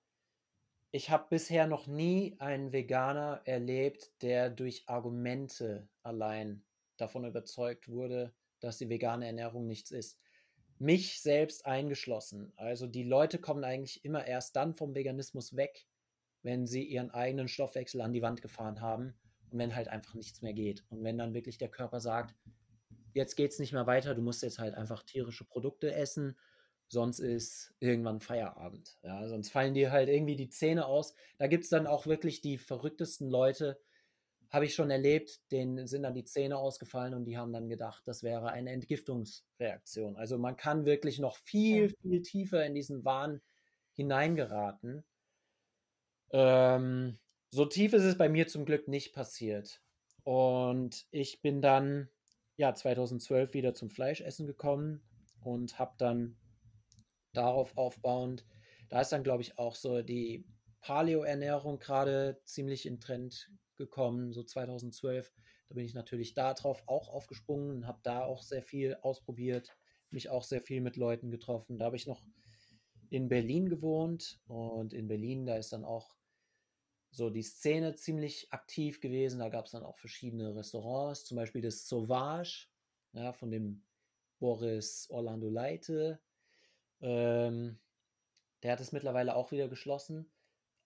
ich 0.90 1.10
habe 1.10 1.26
bisher 1.28 1.66
noch 1.66 1.86
nie 1.86 2.36
einen 2.38 2.72
Veganer 2.72 3.42
erlebt, 3.44 4.10
der 4.22 4.48
durch 4.48 4.84
Argumente 4.88 5.88
allein 6.02 6.64
davon 6.96 7.26
überzeugt 7.26 7.88
wurde, 7.88 8.34
dass 8.60 8.78
die 8.78 8.88
vegane 8.88 9.26
Ernährung 9.26 9.66
nichts 9.66 9.90
ist. 9.90 10.18
Mich 10.78 11.20
selbst 11.20 11.66
eingeschlossen. 11.66 12.52
Also 12.56 12.86
die 12.86 13.02
Leute 13.02 13.38
kommen 13.38 13.64
eigentlich 13.64 14.04
immer 14.04 14.26
erst 14.26 14.56
dann 14.56 14.74
vom 14.74 14.94
Veganismus 14.94 15.56
weg, 15.56 15.86
wenn 16.42 16.66
sie 16.66 16.84
ihren 16.84 17.10
eigenen 17.10 17.48
Stoffwechsel 17.48 18.00
an 18.00 18.12
die 18.12 18.22
Wand 18.22 18.42
gefahren 18.42 18.80
haben 18.80 19.14
und 19.50 19.58
wenn 19.58 19.74
halt 19.74 19.88
einfach 19.88 20.14
nichts 20.14 20.42
mehr 20.42 20.54
geht. 20.54 20.84
Und 20.90 21.02
wenn 21.02 21.18
dann 21.18 21.34
wirklich 21.34 21.58
der 21.58 21.70
Körper 21.70 22.00
sagt, 22.00 22.34
jetzt 23.12 23.34
geht 23.34 23.50
es 23.50 23.58
nicht 23.58 23.72
mehr 23.72 23.86
weiter, 23.86 24.14
du 24.14 24.22
musst 24.22 24.42
jetzt 24.42 24.58
halt 24.58 24.74
einfach 24.74 25.02
tierische 25.02 25.44
Produkte 25.44 25.92
essen, 25.92 26.38
sonst 26.86 27.18
ist 27.18 27.74
irgendwann 27.80 28.20
Feierabend. 28.20 28.98
Ja, 29.02 29.28
sonst 29.28 29.50
fallen 29.50 29.74
dir 29.74 29.90
halt 29.90 30.08
irgendwie 30.08 30.36
die 30.36 30.48
Zähne 30.48 30.86
aus. 30.86 31.14
Da 31.36 31.46
gibt 31.46 31.64
es 31.64 31.70
dann 31.70 31.86
auch 31.86 32.06
wirklich 32.06 32.40
die 32.40 32.58
verrücktesten 32.58 33.28
Leute, 33.28 33.80
habe 34.50 34.64
ich 34.64 34.74
schon 34.74 34.90
erlebt, 34.90 35.40
denen 35.50 35.86
sind 35.86 36.02
dann 36.04 36.14
die 36.14 36.24
Zähne 36.24 36.56
ausgefallen 36.56 37.14
und 37.14 37.26
die 37.26 37.36
haben 37.36 37.52
dann 37.52 37.68
gedacht, 37.68 38.02
das 38.06 38.22
wäre 38.22 38.50
eine 38.50 38.70
Entgiftungsreaktion. 38.72 40.16
Also 40.16 40.38
man 40.38 40.56
kann 40.56 40.86
wirklich 40.86 41.18
noch 41.18 41.36
viel, 41.36 41.90
viel 41.90 42.22
tiefer 42.22 42.64
in 42.64 42.74
diesen 42.74 43.04
Wahn 43.04 43.42
hineingeraten. 43.92 45.04
Ähm, 46.30 47.18
so 47.50 47.66
tief 47.66 47.92
ist 47.92 48.04
es 48.04 48.16
bei 48.16 48.28
mir 48.28 48.46
zum 48.46 48.64
Glück 48.64 48.88
nicht 48.88 49.12
passiert. 49.12 49.82
Und 50.24 51.06
ich 51.10 51.42
bin 51.42 51.60
dann 51.60 52.08
ja 52.56 52.74
2012 52.74 53.52
wieder 53.54 53.74
zum 53.74 53.90
Fleischessen 53.90 54.46
gekommen 54.46 55.02
und 55.42 55.78
habe 55.78 55.94
dann 55.98 56.36
darauf 57.32 57.76
aufbauend, 57.76 58.46
da 58.88 59.00
ist 59.02 59.12
dann 59.12 59.22
glaube 59.22 59.42
ich 59.42 59.58
auch 59.58 59.74
so 59.74 60.02
die 60.02 60.46
Paleo-Ernährung 60.80 61.78
gerade 61.78 62.40
ziemlich 62.44 62.86
in 62.86 63.00
Trend 63.00 63.50
gekommen, 63.78 64.32
so 64.32 64.42
2012. 64.42 65.32
Da 65.68 65.74
bin 65.74 65.84
ich 65.84 65.94
natürlich 65.94 66.34
darauf 66.34 66.82
auch 66.86 67.08
aufgesprungen 67.08 67.70
und 67.70 67.86
habe 67.86 68.00
da 68.02 68.24
auch 68.24 68.42
sehr 68.42 68.62
viel 68.62 68.96
ausprobiert, 69.02 69.76
mich 70.10 70.28
auch 70.28 70.42
sehr 70.42 70.60
viel 70.60 70.80
mit 70.80 70.96
Leuten 70.96 71.30
getroffen. 71.30 71.78
Da 71.78 71.86
habe 71.86 71.96
ich 71.96 72.06
noch 72.06 72.22
in 73.10 73.28
Berlin 73.28 73.68
gewohnt 73.68 74.40
und 74.46 74.92
in 74.92 75.08
Berlin, 75.08 75.46
da 75.46 75.56
ist 75.56 75.72
dann 75.72 75.84
auch 75.84 76.16
so 77.10 77.30
die 77.30 77.42
Szene 77.42 77.94
ziemlich 77.94 78.52
aktiv 78.52 79.00
gewesen. 79.00 79.38
Da 79.40 79.48
gab 79.48 79.66
es 79.66 79.72
dann 79.72 79.84
auch 79.84 79.98
verschiedene 79.98 80.54
Restaurants, 80.54 81.24
zum 81.24 81.36
Beispiel 81.36 81.62
das 81.62 81.88
Sauvage, 81.88 82.68
ja, 83.12 83.32
von 83.32 83.50
dem 83.50 83.84
Boris 84.38 85.08
Orlando 85.10 85.48
Leite. 85.48 86.20
Ähm, 87.00 87.78
der 88.62 88.72
hat 88.72 88.80
es 88.80 88.92
mittlerweile 88.92 89.36
auch 89.36 89.50
wieder 89.50 89.68
geschlossen. 89.68 90.30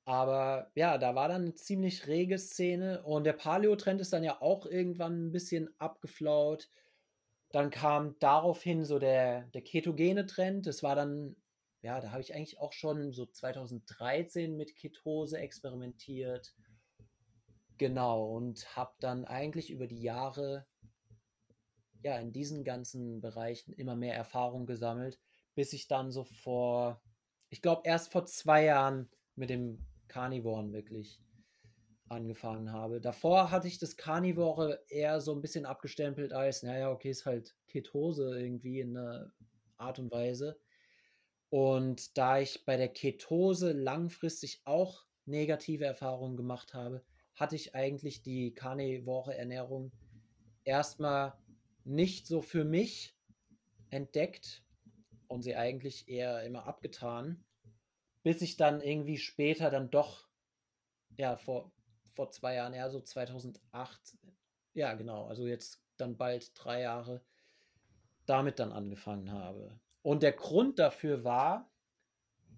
Aber 0.04 0.70
ja, 0.74 0.98
da 0.98 1.14
war 1.14 1.28
dann 1.28 1.42
eine 1.42 1.54
ziemlich 1.54 2.06
rege 2.08 2.38
Szene 2.38 3.02
und 3.04 3.24
der 3.24 3.34
Paleo-Trend 3.34 4.00
ist 4.00 4.12
dann 4.12 4.24
ja 4.24 4.40
auch 4.42 4.66
irgendwann 4.66 5.26
ein 5.26 5.32
bisschen 5.32 5.70
abgeflaut. 5.78 6.68
Dann 7.50 7.70
kam 7.70 8.18
daraufhin 8.18 8.84
so 8.84 8.98
der, 8.98 9.42
der 9.48 9.62
ketogene 9.62 10.26
Trend. 10.26 10.66
Das 10.66 10.82
war 10.82 10.96
dann, 10.96 11.36
ja, 11.82 12.00
da 12.00 12.10
habe 12.10 12.20
ich 12.20 12.34
eigentlich 12.34 12.58
auch 12.58 12.72
schon 12.72 13.12
so 13.12 13.26
2013 13.26 14.56
mit 14.56 14.74
Ketose 14.74 15.38
experimentiert. 15.38 16.52
Genau, 17.78 18.28
und 18.28 18.76
habe 18.76 18.94
dann 19.00 19.24
eigentlich 19.24 19.70
über 19.70 19.86
die 19.86 20.02
Jahre 20.02 20.66
ja 22.02 22.18
in 22.18 22.32
diesen 22.32 22.64
ganzen 22.64 23.20
Bereichen 23.20 23.72
immer 23.72 23.94
mehr 23.94 24.16
Erfahrung 24.16 24.66
gesammelt, 24.66 25.20
bis 25.54 25.72
ich 25.72 25.86
dann 25.86 26.10
so 26.10 26.24
vor, 26.24 27.00
ich 27.50 27.62
glaube 27.62 27.82
erst 27.84 28.10
vor 28.10 28.26
zwei 28.26 28.64
Jahren 28.64 29.08
mit 29.36 29.50
dem 29.50 29.86
Carnivoren 30.08 30.72
wirklich 30.72 31.20
angefangen 32.08 32.72
habe. 32.72 33.00
Davor 33.00 33.50
hatte 33.50 33.68
ich 33.68 33.78
das 33.78 33.96
Carnivore 33.96 34.84
eher 34.88 35.20
so 35.20 35.34
ein 35.34 35.40
bisschen 35.40 35.66
abgestempelt 35.66 36.32
als, 36.32 36.62
naja, 36.62 36.90
okay, 36.90 37.10
ist 37.10 37.26
halt 37.26 37.56
Ketose 37.68 38.38
irgendwie 38.38 38.80
in 38.80 38.96
einer 38.96 39.32
Art 39.78 39.98
und 39.98 40.10
Weise. 40.10 40.60
Und 41.48 42.16
da 42.16 42.38
ich 42.38 42.64
bei 42.64 42.76
der 42.76 42.88
Ketose 42.88 43.72
langfristig 43.72 44.62
auch 44.64 45.04
negative 45.24 45.84
Erfahrungen 45.84 46.36
gemacht 46.36 46.74
habe, 46.74 47.04
hatte 47.34 47.56
ich 47.56 47.74
eigentlich 47.74 48.22
die 48.22 48.54
karnivore 48.54 49.36
Ernährung 49.36 49.92
erstmal 50.64 51.34
nicht 51.84 52.26
so 52.26 52.42
für 52.42 52.64
mich 52.64 53.16
entdeckt 53.90 54.62
und 55.28 55.42
sie 55.42 55.56
eigentlich 55.56 56.08
eher 56.08 56.44
immer 56.44 56.66
abgetan, 56.66 57.44
bis 58.22 58.42
ich 58.42 58.56
dann 58.56 58.80
irgendwie 58.80 59.18
später 59.18 59.70
dann 59.70 59.90
doch, 59.90 60.28
ja, 61.16 61.36
vor, 61.36 61.72
vor 62.14 62.30
zwei 62.30 62.54
Jahren, 62.54 62.74
ja, 62.74 62.90
so 62.90 63.00
2008, 63.00 64.18
ja, 64.74 64.94
genau, 64.94 65.26
also 65.26 65.46
jetzt 65.46 65.82
dann 65.96 66.16
bald 66.16 66.52
drei 66.54 66.82
Jahre, 66.82 67.22
damit 68.26 68.58
dann 68.58 68.72
angefangen 68.72 69.32
habe. 69.32 69.78
Und 70.02 70.22
der 70.22 70.32
Grund 70.32 70.78
dafür 70.78 71.24
war, 71.24 71.70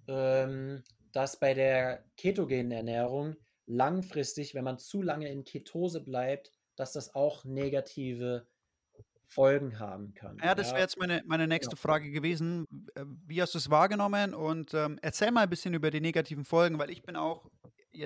ähm, 0.09 0.83
dass 1.13 1.39
bei 1.39 1.55
der 1.55 2.05
ketogenen 2.17 2.73
Ernährung 2.73 3.37
langfristig, 3.67 4.55
wenn 4.55 4.65
man 4.65 4.79
zu 4.79 5.03
lange 5.03 5.29
in 5.29 5.45
Ketose 5.45 6.01
bleibt, 6.01 6.53
dass 6.77 6.93
das 6.93 7.15
auch 7.15 7.45
negative 7.45 8.47
Folgen 9.35 9.81
haben 9.81 10.15
kann. 10.15 10.39
Ja, 10.43 10.55
das 10.55 10.71
wäre 10.71 10.81
jetzt 10.81 10.99
meine, 10.99 11.23
meine 11.27 11.49
nächste 11.49 11.75
ja. 11.75 11.81
Frage 11.81 12.11
gewesen. 12.13 12.67
Äh, 12.95 13.05
wie 13.27 13.43
hast 13.43 13.55
du 13.55 13.59
es 13.59 13.69
wahrgenommen? 13.69 14.33
Und 14.33 14.75
ähm, 14.75 14.99
erzähl 15.03 15.33
mal 15.33 15.43
ein 15.43 15.51
bisschen 15.51 15.75
über 15.75 15.91
die 15.91 16.01
negativen 16.01 16.45
Folgen, 16.45 16.79
weil 16.79 16.91
ich 16.91 17.03
bin 17.03 17.17
auch 17.17 17.51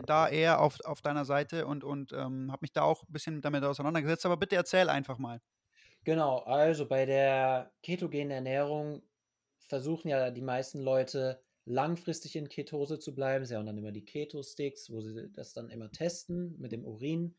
da 0.06 0.28
eher 0.28 0.60
auf, 0.60 0.80
auf 0.84 1.02
deiner 1.02 1.24
Seite 1.24 1.66
und, 1.66 1.84
und 1.84 2.12
ähm, 2.12 2.50
habe 2.50 2.60
mich 2.62 2.72
da 2.72 2.82
auch 2.82 3.02
ein 3.02 3.12
bisschen 3.12 3.40
damit 3.42 3.62
auseinandergesetzt. 3.62 4.24
Aber 4.24 4.36
bitte 4.38 4.56
erzähl 4.56 4.88
einfach 4.88 5.18
mal. 5.18 5.40
Genau, 6.04 6.38
also 6.38 6.86
bei 6.86 7.04
der 7.04 7.72
ketogenen 7.82 8.30
Ernährung 8.30 9.02
versuchen 9.58 10.08
ja 10.08 10.30
die 10.30 10.42
meisten 10.42 10.80
Leute 10.80 11.42
langfristig 11.66 12.36
in 12.36 12.48
Ketose 12.48 12.98
zu 12.98 13.14
bleiben. 13.14 13.44
Sie 13.44 13.54
haben 13.54 13.66
dann 13.66 13.76
immer 13.76 13.92
die 13.92 14.04
Keto-Sticks, 14.04 14.90
wo 14.90 15.02
sie 15.02 15.30
das 15.34 15.52
dann 15.52 15.68
immer 15.68 15.90
testen 15.90 16.58
mit 16.58 16.72
dem 16.72 16.86
Urin, 16.86 17.36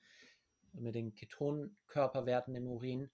mit 0.73 0.93
den 0.93 1.15
Ketonkörperwerten 1.15 2.54
im 2.56 2.67
Urin. 2.67 3.10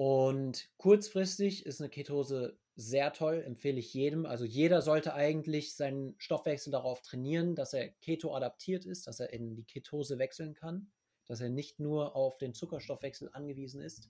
Und 0.00 0.70
kurzfristig 0.78 1.66
ist 1.66 1.82
eine 1.82 1.90
Ketose 1.90 2.58
sehr 2.74 3.12
toll, 3.12 3.42
empfehle 3.46 3.78
ich 3.78 3.92
jedem. 3.92 4.24
Also 4.24 4.46
jeder 4.46 4.80
sollte 4.80 5.12
eigentlich 5.12 5.76
seinen 5.76 6.14
Stoffwechsel 6.16 6.70
darauf 6.70 7.02
trainieren, 7.02 7.54
dass 7.54 7.74
er 7.74 7.90
Keto 8.00 8.34
adaptiert 8.34 8.86
ist, 8.86 9.06
dass 9.06 9.20
er 9.20 9.30
in 9.34 9.56
die 9.56 9.64
Ketose 9.64 10.18
wechseln 10.18 10.54
kann, 10.54 10.90
dass 11.26 11.42
er 11.42 11.50
nicht 11.50 11.80
nur 11.80 12.16
auf 12.16 12.38
den 12.38 12.54
Zuckerstoffwechsel 12.54 13.28
angewiesen 13.34 13.82
ist. 13.82 14.08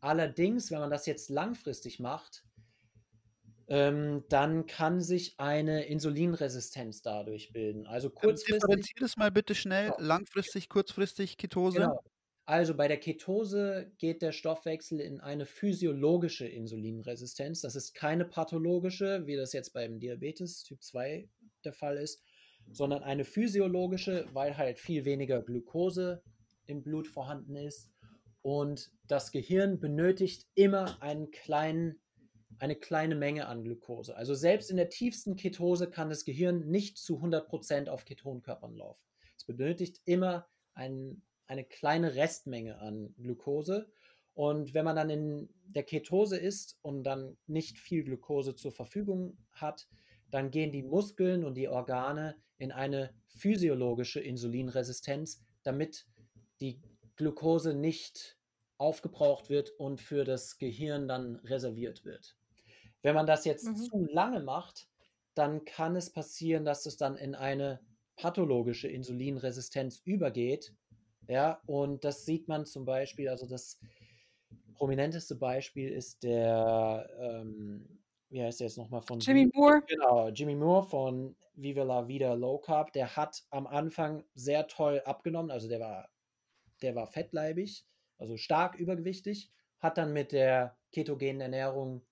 Allerdings, 0.00 0.72
wenn 0.72 0.80
man 0.80 0.90
das 0.90 1.06
jetzt 1.06 1.30
langfristig 1.30 2.00
macht, 2.00 2.42
ähm, 3.68 4.24
dann 4.28 4.66
kann 4.66 5.00
sich 5.00 5.38
eine 5.38 5.84
Insulinresistenz 5.84 7.02
dadurch 7.02 7.52
bilden. 7.52 7.86
Also 7.86 8.08
ähm, 8.08 8.14
kurzfristig. 8.16 8.62
Differenziert 8.62 9.02
es 9.02 9.16
mal 9.16 9.30
bitte 9.30 9.54
schnell, 9.54 9.92
genau. 9.92 10.00
langfristig, 10.00 10.68
kurzfristig 10.68 11.36
Ketose. 11.36 11.78
Genau. 11.78 12.02
Also 12.46 12.76
bei 12.76 12.88
der 12.88 12.98
Ketose 12.98 13.90
geht 13.98 14.20
der 14.20 14.32
Stoffwechsel 14.32 15.00
in 15.00 15.20
eine 15.20 15.46
physiologische 15.46 16.46
Insulinresistenz. 16.46 17.62
Das 17.62 17.74
ist 17.74 17.94
keine 17.94 18.26
pathologische, 18.26 19.26
wie 19.26 19.36
das 19.36 19.54
jetzt 19.54 19.72
beim 19.72 19.98
Diabetes 19.98 20.62
Typ 20.62 20.82
2 20.82 21.28
der 21.64 21.72
Fall 21.72 21.96
ist, 21.96 22.22
sondern 22.70 23.02
eine 23.02 23.24
physiologische, 23.24 24.26
weil 24.32 24.58
halt 24.58 24.78
viel 24.78 25.06
weniger 25.06 25.42
Glucose 25.42 26.22
im 26.66 26.82
Blut 26.82 27.08
vorhanden 27.08 27.56
ist. 27.56 27.90
Und 28.42 28.92
das 29.06 29.32
Gehirn 29.32 29.80
benötigt 29.80 30.46
immer 30.54 31.00
einen 31.02 31.30
kleinen 31.30 31.98
eine 32.58 32.76
kleine 32.76 33.14
Menge 33.14 33.46
an 33.46 33.64
Glucose. 33.64 34.16
Also 34.16 34.34
selbst 34.34 34.70
in 34.70 34.76
der 34.76 34.88
tiefsten 34.88 35.36
Ketose 35.36 35.90
kann 35.90 36.08
das 36.08 36.24
Gehirn 36.24 36.68
nicht 36.70 36.98
zu 36.98 37.18
100% 37.18 37.88
auf 37.88 38.04
Ketonkörpern 38.04 38.74
laufen. 38.76 39.02
Es 39.36 39.44
benötigt 39.44 40.00
immer 40.04 40.46
ein, 40.74 41.22
eine 41.46 41.64
kleine 41.64 42.14
Restmenge 42.14 42.78
an 42.78 43.14
Glucose. 43.18 43.90
Und 44.34 44.74
wenn 44.74 44.84
man 44.84 44.96
dann 44.96 45.10
in 45.10 45.48
der 45.66 45.84
Ketose 45.84 46.36
ist 46.36 46.78
und 46.82 47.04
dann 47.04 47.36
nicht 47.46 47.78
viel 47.78 48.02
Glucose 48.04 48.56
zur 48.56 48.72
Verfügung 48.72 49.38
hat, 49.52 49.86
dann 50.30 50.50
gehen 50.50 50.72
die 50.72 50.82
Muskeln 50.82 51.44
und 51.44 51.54
die 51.54 51.68
Organe 51.68 52.36
in 52.58 52.72
eine 52.72 53.14
physiologische 53.28 54.20
Insulinresistenz, 54.20 55.44
damit 55.62 56.06
die 56.60 56.80
Glucose 57.16 57.74
nicht 57.74 58.36
aufgebraucht 58.78 59.50
wird 59.50 59.70
und 59.78 60.00
für 60.00 60.24
das 60.24 60.58
Gehirn 60.58 61.06
dann 61.06 61.36
reserviert 61.36 62.04
wird. 62.04 62.36
Wenn 63.02 63.14
man 63.14 63.26
das 63.26 63.44
jetzt 63.44 63.66
mhm. 63.66 63.76
zu 63.76 64.04
lange 64.06 64.40
macht, 64.40 64.88
dann 65.34 65.64
kann 65.64 65.96
es 65.96 66.10
passieren, 66.10 66.64
dass 66.64 66.86
es 66.86 66.96
dann 66.96 67.16
in 67.16 67.34
eine 67.34 67.80
pathologische 68.16 68.88
Insulinresistenz 68.88 70.00
übergeht. 70.04 70.72
Ja, 71.28 71.60
und 71.66 72.04
das 72.04 72.24
sieht 72.24 72.48
man 72.48 72.66
zum 72.66 72.84
Beispiel, 72.84 73.28
also 73.28 73.46
das 73.46 73.80
prominenteste 74.74 75.36
Beispiel 75.36 75.90
ist 75.90 76.22
der, 76.22 77.08
ähm, 77.18 78.02
wie 78.28 78.42
heißt 78.42 78.60
der 78.60 78.66
jetzt 78.66 78.76
nochmal 78.76 79.02
von 79.02 79.20
Jimmy 79.20 79.50
Moore. 79.54 79.82
Genau, 79.86 80.28
Jimmy 80.28 80.54
Moore 80.54 80.84
von 80.84 81.36
Viva 81.54 81.82
la 81.84 82.08
Vida 82.08 82.34
Low 82.34 82.58
Carb. 82.58 82.92
Der 82.92 83.16
hat 83.16 83.44
am 83.50 83.66
Anfang 83.66 84.24
sehr 84.34 84.66
toll 84.66 85.00
abgenommen, 85.04 85.50
also 85.50 85.68
der 85.68 85.80
war, 85.80 86.10
der 86.82 86.94
war 86.94 87.06
fettleibig, 87.06 87.86
also 88.18 88.36
stark 88.36 88.74
übergewichtig, 88.76 89.52
hat 89.80 89.98
dann 89.98 90.12
mit 90.12 90.32
der 90.32 90.76
ketogenen 90.92 91.40
Ernährung 91.40 92.04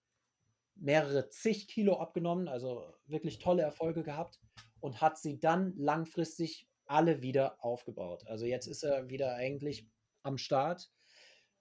mehrere 0.75 1.29
zig 1.29 1.69
Kilo 1.69 1.99
abgenommen, 1.99 2.49
also 2.49 2.95
wirklich 3.07 3.39
tolle 3.39 3.63
Erfolge 3.63 4.03
gehabt 4.03 4.41
und 4.81 5.01
hat 5.01 5.19
sie 5.19 5.39
dann 5.39 5.75
langfristig 5.77 6.69
alle 6.93 7.23
wieder 7.23 7.65
aufgebaut. 7.65 8.25
Also 8.27 8.47
jetzt 8.47 8.67
ist 8.67 8.83
er 8.83 9.09
wieder 9.09 9.35
eigentlich 9.35 9.87
am 10.23 10.39
Start, 10.39 10.91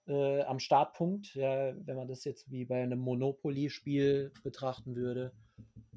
äh, 0.06 0.42
am 0.42 0.58
Startpunkt, 0.58 1.34
ja, 1.34 1.74
wenn 1.86 1.96
man 1.96 2.08
das 2.08 2.24
jetzt 2.24 2.50
wie 2.50 2.64
bei 2.64 2.82
einem 2.82 2.98
Monopoly-Spiel 3.00 4.32
betrachten 4.42 4.94
würde 4.96 5.32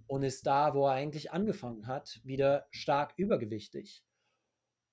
und 0.07 0.23
ist 0.23 0.45
da, 0.45 0.73
wo 0.73 0.87
er 0.87 0.93
eigentlich 0.93 1.31
angefangen 1.31 1.87
hat, 1.87 2.19
wieder 2.23 2.67
stark 2.71 3.13
übergewichtig. 3.17 4.03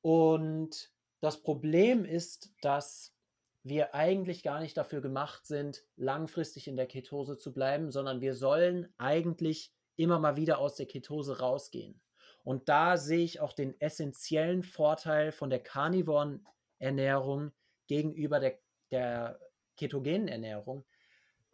Und 0.01 0.93
das 1.21 1.43
Problem 1.43 2.05
ist, 2.05 2.53
dass 2.63 3.15
wir 3.63 3.95
eigentlich 3.95 4.43
gar 4.43 4.61
nicht 4.61 4.77
dafür 4.77 5.01
gemacht 5.01 5.47
sind, 5.47 5.85
langfristig 5.97 6.67
in 6.67 6.77
der 6.77 6.87
Ketose 6.87 7.39
zu 7.39 7.53
bleiben, 7.53 7.93
sondern 7.93 8.21
wir 8.21 8.35
sollen 8.35 8.93
eigentlich 8.99 9.73
immer 9.97 10.19
mal 10.19 10.37
wieder 10.37 10.59
aus 10.59 10.75
der 10.75 10.87
Ketose 10.87 11.39
rausgehen. 11.39 12.01
Und 12.45 12.69
da 12.69 12.97
sehe 12.97 13.25
ich 13.25 13.41
auch 13.41 13.53
den 13.53 13.81
essentiellen 13.81 14.63
Vorteil 14.63 15.33
von 15.33 15.51
der 15.51 15.61
karnivoren 15.61 16.47
Ernährung 16.79 17.53
gegenüber 17.87 18.41
der, 18.41 18.59
der 18.91 19.39
ketogenen 19.77 20.29
Ernährung, 20.29 20.85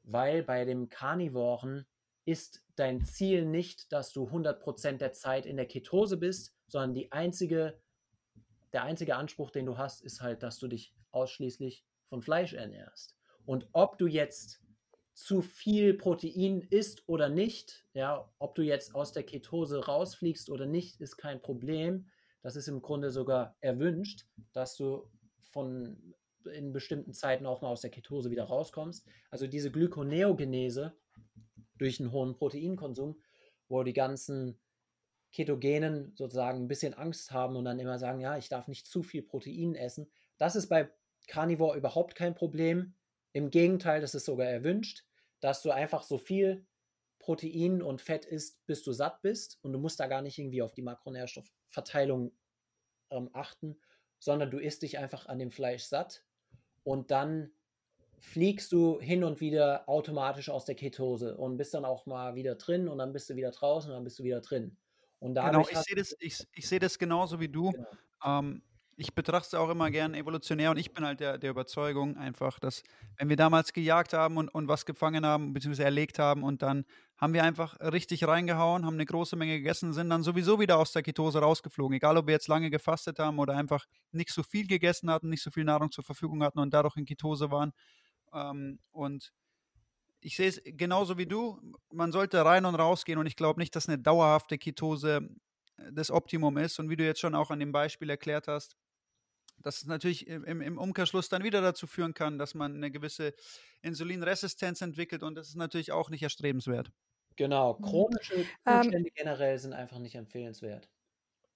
weil 0.02 0.42
bei 0.42 0.64
dem 0.64 0.88
Karnivoren 0.88 1.86
ist 2.24 2.64
dein 2.76 3.04
Ziel 3.04 3.44
nicht, 3.44 3.92
dass 3.92 4.12
du 4.12 4.28
100% 4.28 4.98
der 4.98 5.12
Zeit 5.12 5.46
in 5.46 5.56
der 5.56 5.66
Ketose 5.66 6.16
bist, 6.16 6.54
sondern 6.66 6.94
die 6.94 7.12
einzige, 7.12 7.80
der 8.72 8.84
einzige 8.84 9.16
Anspruch, 9.16 9.50
den 9.50 9.66
du 9.66 9.78
hast, 9.78 10.02
ist 10.02 10.20
halt, 10.20 10.42
dass 10.42 10.58
du 10.58 10.68
dich 10.68 10.94
ausschließlich 11.10 11.84
von 12.08 12.22
Fleisch 12.22 12.52
ernährst. 12.52 13.16
Und 13.46 13.68
ob 13.72 13.98
du 13.98 14.06
jetzt 14.06 14.60
zu 15.18 15.42
viel 15.42 15.94
Protein 15.94 16.60
isst 16.70 17.02
oder 17.08 17.28
nicht, 17.28 17.84
ja, 17.92 18.32
ob 18.38 18.54
du 18.54 18.62
jetzt 18.62 18.94
aus 18.94 19.10
der 19.10 19.24
Ketose 19.24 19.84
rausfliegst 19.84 20.48
oder 20.48 20.64
nicht, 20.64 21.00
ist 21.00 21.16
kein 21.16 21.42
Problem. 21.42 22.08
Das 22.40 22.54
ist 22.54 22.68
im 22.68 22.80
Grunde 22.82 23.10
sogar 23.10 23.56
erwünscht, 23.60 24.28
dass 24.52 24.76
du 24.76 25.10
von 25.42 26.14
in 26.44 26.72
bestimmten 26.72 27.14
Zeiten 27.14 27.46
auch 27.46 27.62
mal 27.62 27.68
aus 27.68 27.80
der 27.80 27.90
Ketose 27.90 28.30
wieder 28.30 28.44
rauskommst. 28.44 29.08
Also 29.28 29.48
diese 29.48 29.72
Glykoneogenese 29.72 30.96
durch 31.78 31.98
einen 31.98 32.12
hohen 32.12 32.36
Proteinkonsum, 32.36 33.20
wo 33.66 33.82
die 33.82 33.92
ganzen 33.92 34.60
Ketogenen 35.32 36.14
sozusagen 36.14 36.60
ein 36.60 36.68
bisschen 36.68 36.94
Angst 36.94 37.32
haben 37.32 37.56
und 37.56 37.64
dann 37.64 37.80
immer 37.80 37.98
sagen, 37.98 38.20
ja, 38.20 38.38
ich 38.38 38.48
darf 38.48 38.68
nicht 38.68 38.86
zu 38.86 39.02
viel 39.02 39.22
Protein 39.22 39.74
essen. 39.74 40.08
Das 40.38 40.54
ist 40.54 40.68
bei 40.68 40.88
Carnivore 41.26 41.76
überhaupt 41.76 42.14
kein 42.14 42.36
Problem. 42.36 42.94
Im 43.32 43.50
Gegenteil, 43.50 44.00
das 44.00 44.14
ist 44.14 44.24
sogar 44.24 44.46
erwünscht, 44.46 45.07
dass 45.40 45.62
du 45.62 45.70
einfach 45.70 46.02
so 46.02 46.18
viel 46.18 46.66
Protein 47.18 47.82
und 47.82 48.00
Fett 48.00 48.24
isst, 48.24 48.64
bis 48.66 48.82
du 48.82 48.92
satt 48.92 49.22
bist 49.22 49.58
und 49.62 49.72
du 49.72 49.78
musst 49.78 50.00
da 50.00 50.06
gar 50.06 50.22
nicht 50.22 50.38
irgendwie 50.38 50.62
auf 50.62 50.72
die 50.72 50.82
Makronährstoffverteilung 50.82 52.32
ähm, 53.10 53.30
achten, 53.32 53.78
sondern 54.18 54.50
du 54.50 54.58
isst 54.58 54.82
dich 54.82 54.98
einfach 54.98 55.26
an 55.26 55.38
dem 55.38 55.50
Fleisch 55.50 55.84
satt 55.84 56.24
und 56.84 57.10
dann 57.10 57.50
fliegst 58.20 58.72
du 58.72 59.00
hin 59.00 59.24
und 59.24 59.40
wieder 59.40 59.88
automatisch 59.88 60.48
aus 60.48 60.64
der 60.64 60.74
Ketose 60.74 61.36
und 61.36 61.56
bist 61.56 61.74
dann 61.74 61.84
auch 61.84 62.06
mal 62.06 62.34
wieder 62.34 62.56
drin 62.56 62.88
und 62.88 62.98
dann 62.98 63.12
bist 63.12 63.30
du 63.30 63.36
wieder 63.36 63.50
draußen 63.50 63.90
und 63.90 63.96
dann 63.96 64.04
bist 64.04 64.18
du 64.18 64.24
wieder 64.24 64.40
drin. 64.40 64.76
Und 65.20 65.34
genau, 65.34 65.66
ich 65.68 65.78
sehe 65.78 65.96
das, 65.96 66.16
ich, 66.20 66.46
ich 66.52 66.68
seh 66.68 66.78
das 66.78 66.98
genauso 66.98 67.40
wie 67.40 67.48
du. 67.48 67.70
Genau. 67.70 67.86
Ähm, 68.24 68.62
ich 69.00 69.14
betrachte 69.14 69.46
es 69.46 69.54
auch 69.54 69.70
immer 69.70 69.92
gern 69.92 70.12
evolutionär 70.12 70.72
und 70.72 70.76
ich 70.76 70.92
bin 70.92 71.04
halt 71.04 71.20
der, 71.20 71.38
der 71.38 71.50
Überzeugung 71.50 72.16
einfach, 72.16 72.58
dass 72.58 72.82
wenn 73.16 73.28
wir 73.28 73.36
damals 73.36 73.72
gejagt 73.72 74.12
haben 74.12 74.36
und, 74.36 74.48
und 74.48 74.66
was 74.66 74.86
gefangen 74.86 75.24
haben, 75.24 75.52
beziehungsweise 75.52 75.84
erlegt 75.84 76.18
haben 76.18 76.42
und 76.42 76.62
dann 76.62 76.84
haben 77.16 77.32
wir 77.32 77.44
einfach 77.44 77.78
richtig 77.78 78.26
reingehauen, 78.26 78.84
haben 78.84 78.94
eine 78.94 79.06
große 79.06 79.36
Menge 79.36 79.58
gegessen, 79.58 79.92
sind 79.92 80.10
dann 80.10 80.24
sowieso 80.24 80.58
wieder 80.58 80.78
aus 80.78 80.92
der 80.92 81.04
Ketose 81.04 81.38
rausgeflogen. 81.38 81.96
Egal, 81.96 82.16
ob 82.16 82.26
wir 82.26 82.34
jetzt 82.34 82.48
lange 82.48 82.70
gefastet 82.70 83.20
haben 83.20 83.38
oder 83.38 83.56
einfach 83.56 83.86
nicht 84.10 84.30
so 84.30 84.42
viel 84.42 84.66
gegessen 84.66 85.10
hatten, 85.10 85.28
nicht 85.28 85.44
so 85.44 85.52
viel 85.52 85.64
Nahrung 85.64 85.92
zur 85.92 86.02
Verfügung 86.02 86.42
hatten 86.42 86.58
und 86.58 86.74
dadurch 86.74 86.96
in 86.96 87.06
Ketose 87.06 87.52
waren. 87.52 87.72
Ähm, 88.32 88.80
und 88.90 89.32
ich 90.20 90.34
sehe 90.34 90.48
es 90.48 90.60
genauso 90.64 91.18
wie 91.18 91.26
du. 91.26 91.60
Man 91.92 92.10
sollte 92.10 92.44
rein 92.44 92.64
und 92.64 92.74
raus 92.74 93.04
gehen 93.04 93.18
und 93.18 93.26
ich 93.26 93.36
glaube 93.36 93.60
nicht, 93.60 93.76
dass 93.76 93.88
eine 93.88 93.98
dauerhafte 93.98 94.58
Ketose 94.58 95.28
das 95.92 96.10
Optimum 96.10 96.56
ist. 96.58 96.80
Und 96.80 96.90
wie 96.90 96.96
du 96.96 97.04
jetzt 97.04 97.20
schon 97.20 97.36
auch 97.36 97.50
an 97.50 97.60
dem 97.60 97.70
Beispiel 97.70 98.10
erklärt 98.10 98.48
hast, 98.48 98.76
dass 99.62 99.78
es 99.78 99.86
natürlich 99.86 100.26
im, 100.26 100.60
im 100.60 100.78
Umkehrschluss 100.78 101.28
dann 101.28 101.44
wieder 101.44 101.60
dazu 101.60 101.86
führen 101.86 102.14
kann, 102.14 102.38
dass 102.38 102.54
man 102.54 102.74
eine 102.74 102.90
gewisse 102.90 103.34
Insulinresistenz 103.82 104.80
entwickelt 104.80 105.22
und 105.22 105.34
das 105.34 105.48
ist 105.48 105.56
natürlich 105.56 105.92
auch 105.92 106.10
nicht 106.10 106.22
erstrebenswert. 106.22 106.90
Genau, 107.36 107.78
mhm. 107.78 107.84
chronische 107.84 108.34
ähm 108.66 108.82
Zustände 108.82 109.08
ähm, 109.08 109.14
generell 109.14 109.58
sind 109.58 109.72
einfach 109.72 109.98
nicht 109.98 110.14
empfehlenswert. 110.14 110.88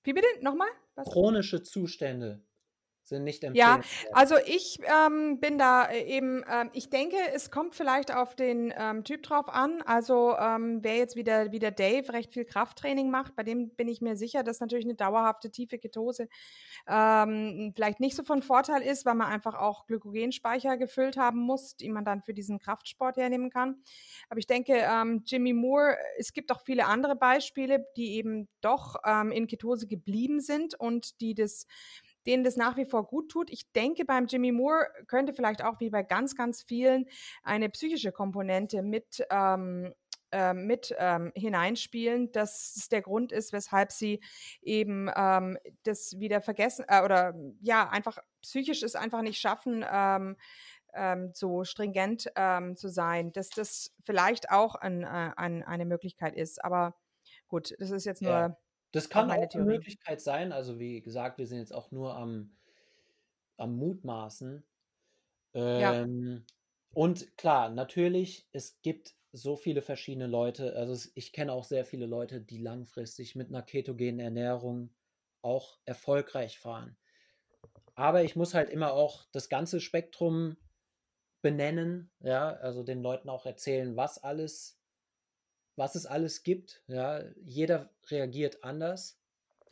Wie 0.05 0.13
bitte? 0.13 0.27
Nochmal? 0.41 0.69
Was? 0.95 1.09
Chronische 1.09 1.63
Zustände 1.63 2.45
sind 3.05 3.25
nicht 3.25 3.43
Ja, 3.55 3.81
also 4.13 4.37
ich 4.47 4.79
ähm, 4.85 5.41
bin 5.41 5.59
da 5.59 5.85
äh, 5.85 6.05
eben, 6.05 6.45
ähm, 6.49 6.71
ich 6.73 6.89
denke, 6.89 7.17
es 7.35 7.51
kommt 7.51 7.75
vielleicht 7.75 8.15
auf 8.15 8.37
den 8.37 8.73
ähm, 8.77 9.05
Typ 9.05 9.23
drauf 9.23 9.49
an. 9.49 9.83
Also 9.83 10.37
ähm, 10.39 10.79
wer 10.83 10.97
jetzt 10.97 11.17
wieder 11.17 11.53
wie 11.53 11.59
der 11.59 11.73
Dave 11.73 12.13
recht 12.13 12.33
viel 12.33 12.45
Krafttraining 12.45 13.11
macht, 13.11 13.35
bei 13.35 13.43
dem 13.43 13.71
bin 13.75 13.89
ich 13.89 14.01
mir 14.01 14.17
sicher, 14.17 14.43
dass 14.43 14.61
natürlich 14.61 14.85
eine 14.85 14.95
dauerhafte 14.95 15.51
tiefe 15.51 15.79
Ketose 15.79 16.29
ähm, 16.89 17.73
vielleicht 17.75 18.01
nicht 18.01 18.17
so 18.17 18.23
von 18.23 18.43
Vorteil 18.43 18.83
ist, 18.83 19.05
weil 19.05 19.15
man 19.15 19.29
einfach 19.29 19.55
auch 19.55 19.87
Glykogenspeicher 19.87 20.77
gefüllt 20.77 21.17
haben 21.17 21.41
muss, 21.41 21.77
die 21.77 21.89
man 21.89 22.05
dann 22.05 22.23
für 22.23 22.35
diesen 22.35 22.59
Kraftsport 22.59 23.17
hernehmen 23.17 23.51
kann. 23.51 23.83
Aber 24.29 24.39
ich 24.39 24.47
denke, 24.47 24.75
ähm, 24.75 25.23
Jimmy 25.27 25.53
Moore, 25.53 25.97
es 26.19 26.33
gibt 26.33 26.53
auch 26.53 26.61
viele 26.61 26.87
andere 26.87 27.17
Beispiele, 27.17 27.87
die 27.97 28.17
eben 28.17 28.49
doch 28.61 28.97
in 29.33 29.47
Ketose 29.47 29.87
geblieben 29.87 30.41
sind 30.41 30.79
und 30.79 31.21
die 31.21 31.35
das 31.35 31.67
denen 32.27 32.45
das 32.45 32.57
nach 32.57 32.77
wie 32.77 32.85
vor 32.85 33.07
gut 33.07 33.31
tut. 33.31 33.51
Ich 33.51 33.71
denke, 33.73 34.05
beim 34.05 34.27
Jimmy 34.27 34.53
Moore 34.53 34.89
könnte 35.07 35.33
vielleicht 35.33 35.65
auch 35.65 35.81
wie 35.81 35.91
bei 35.91 36.03
ganz, 36.03 36.35
ganz 36.35 36.63
vielen 36.63 37.07
eine 37.43 37.69
psychische 37.69 38.13
Komponente 38.13 38.83
mit 38.83 39.25
ähm, 39.31 39.93
ähm 40.31 40.67
mit 40.67 40.95
ähm, 40.99 41.33
hineinspielen, 41.35 42.33
dass 42.33 42.75
es 42.77 42.89
der 42.89 43.03
Grund 43.03 43.33
ist, 43.33 43.53
weshalb 43.53 43.93
sie 43.93 44.21
eben 44.63 45.11
ähm, 45.15 45.59
das 45.83 46.19
wieder 46.19 46.41
vergessen 46.41 46.85
äh, 46.89 47.03
oder 47.03 47.35
ja, 47.61 47.89
einfach 47.89 48.19
psychisch 48.43 48.83
es 48.83 48.95
einfach 48.95 49.23
nicht 49.23 49.41
schaffen, 49.41 49.85
ähm, 49.91 50.37
ähm, 50.95 51.31
so 51.35 51.65
stringent 51.65 52.31
ähm, 52.37 52.77
zu 52.77 52.89
sein, 52.89 53.33
dass 53.33 53.51
das 53.51 53.93
vielleicht 54.05 54.51
auch 54.51 54.75
ein, 54.75 55.03
äh, 55.03 55.33
ein, 55.37 55.63
eine 55.63 55.85
Möglichkeit 55.85 56.37
ist. 56.37 56.65
Aber 56.65 56.95
gut, 57.49 57.75
das 57.79 57.91
ist 57.91 58.05
jetzt 58.05 58.23
nur 58.23 58.33
ja. 58.33 58.57
Das 58.93 59.09
kann 59.09 59.31
auch, 59.31 59.37
auch 59.37 59.55
eine 59.55 59.65
Möglichkeit 59.65 60.21
sein. 60.21 60.53
Also 60.53 60.79
wie 60.79 61.01
gesagt, 61.01 61.39
wir 61.39 61.47
sind 61.47 61.59
jetzt 61.59 61.75
auch 61.75 61.91
nur 61.91 62.15
am, 62.15 62.57
am 63.57 63.77
Mutmaßen. 63.77 64.63
Ähm, 65.55 65.81
ja. 65.81 66.55
Und 66.95 67.37
klar, 67.37 67.71
natürlich, 67.71 68.49
es 68.53 68.81
gibt 68.83 69.15
so 69.33 69.57
viele 69.57 69.81
verschiedene 69.81 70.27
Leute. 70.27 70.77
Also 70.77 71.09
ich 71.15 71.33
kenne 71.33 71.53
auch 71.53 71.65
sehr 71.65 71.87
viele 71.87 72.07
Leute, 72.07 72.41
die 72.41 72.59
langfristig 72.59 73.35
mit 73.35 73.49
einer 73.49 73.63
ketogenen 73.63 74.21
Ernährung 74.21 74.91
auch 75.41 75.79
erfolgreich 75.87 76.59
fahren. 76.59 76.97
Aber 77.95 78.23
ich 78.25 78.37
muss 78.37 78.55
halt 78.55 78.71
immer 78.71 78.93
auch 78.93 79.25
das 79.33 79.49
ganze 79.49 79.81
Spektrum 79.81 80.57
benennen, 81.41 82.11
ja, 82.21 82.51
also 82.51 82.83
den 82.83 83.03
Leuten 83.03 83.29
auch 83.29 83.47
erzählen, 83.47 83.97
was 83.97 84.23
alles 84.23 84.82
was 85.77 85.95
es 85.95 86.07
alles 86.07 86.43
gibt. 86.43 86.83
Ja, 86.87 87.21
jeder 87.45 87.91
reagiert 88.11 88.63
anders. 88.65 89.19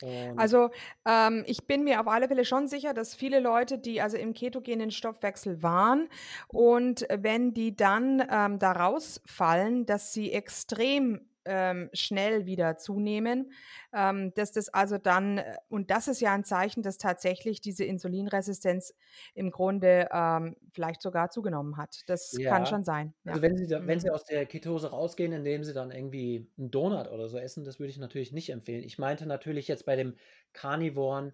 Und 0.01 0.39
also 0.39 0.69
ähm, 1.05 1.43
ich 1.45 1.67
bin 1.67 1.83
mir 1.83 2.01
auf 2.01 2.07
alle 2.07 2.27
Fälle 2.27 2.45
schon 2.45 2.67
sicher, 2.67 2.93
dass 2.93 3.15
viele 3.15 3.39
Leute, 3.39 3.77
die 3.77 4.01
also 4.01 4.17
im 4.17 4.33
ketogenen 4.33 4.91
Stoffwechsel 4.91 5.61
waren 5.61 6.09
und 6.47 7.05
wenn 7.09 7.53
die 7.53 7.75
dann 7.75 8.25
ähm, 8.31 8.59
da 8.59 8.71
rausfallen, 8.71 9.85
dass 9.85 10.13
sie 10.13 10.31
extrem 10.31 11.30
ähm, 11.45 11.89
schnell 11.93 12.45
wieder 12.45 12.77
zunehmen, 12.77 13.51
ähm, 13.93 14.33
dass 14.33 14.51
das 14.51 14.69
also 14.69 14.97
dann, 14.97 15.39
äh, 15.39 15.55
und 15.69 15.91
das 15.91 16.07
ist 16.07 16.21
ja 16.21 16.33
ein 16.33 16.43
Zeichen, 16.43 16.83
dass 16.83 16.97
tatsächlich 16.97 17.61
diese 17.61 17.83
Insulinresistenz 17.83 18.93
im 19.33 19.51
Grunde 19.51 20.09
ähm, 20.11 20.55
vielleicht 20.71 21.01
sogar 21.01 21.29
zugenommen 21.29 21.77
hat. 21.77 22.01
Das 22.07 22.35
ja. 22.37 22.49
kann 22.49 22.65
schon 22.65 22.83
sein. 22.83 23.13
Ja. 23.23 23.31
Also 23.31 23.41
wenn 23.41 23.57
Sie, 23.57 23.67
da, 23.67 23.85
wenn 23.85 23.99
Sie 23.99 24.07
mhm. 24.07 24.13
aus 24.13 24.25
der 24.25 24.45
Ketose 24.45 24.91
rausgehen, 24.91 25.31
indem 25.31 25.63
Sie 25.63 25.73
dann 25.73 25.91
irgendwie 25.91 26.49
einen 26.57 26.71
Donut 26.71 27.09
oder 27.09 27.29
so 27.29 27.37
essen, 27.37 27.63
das 27.63 27.79
würde 27.79 27.91
ich 27.91 27.97
natürlich 27.97 28.31
nicht 28.31 28.49
empfehlen. 28.49 28.83
Ich 28.83 28.99
meinte 28.99 29.25
natürlich 29.25 29.67
jetzt 29.67 29.85
bei 29.85 29.95
dem 29.95 30.15
Carnivoren, 30.53 31.33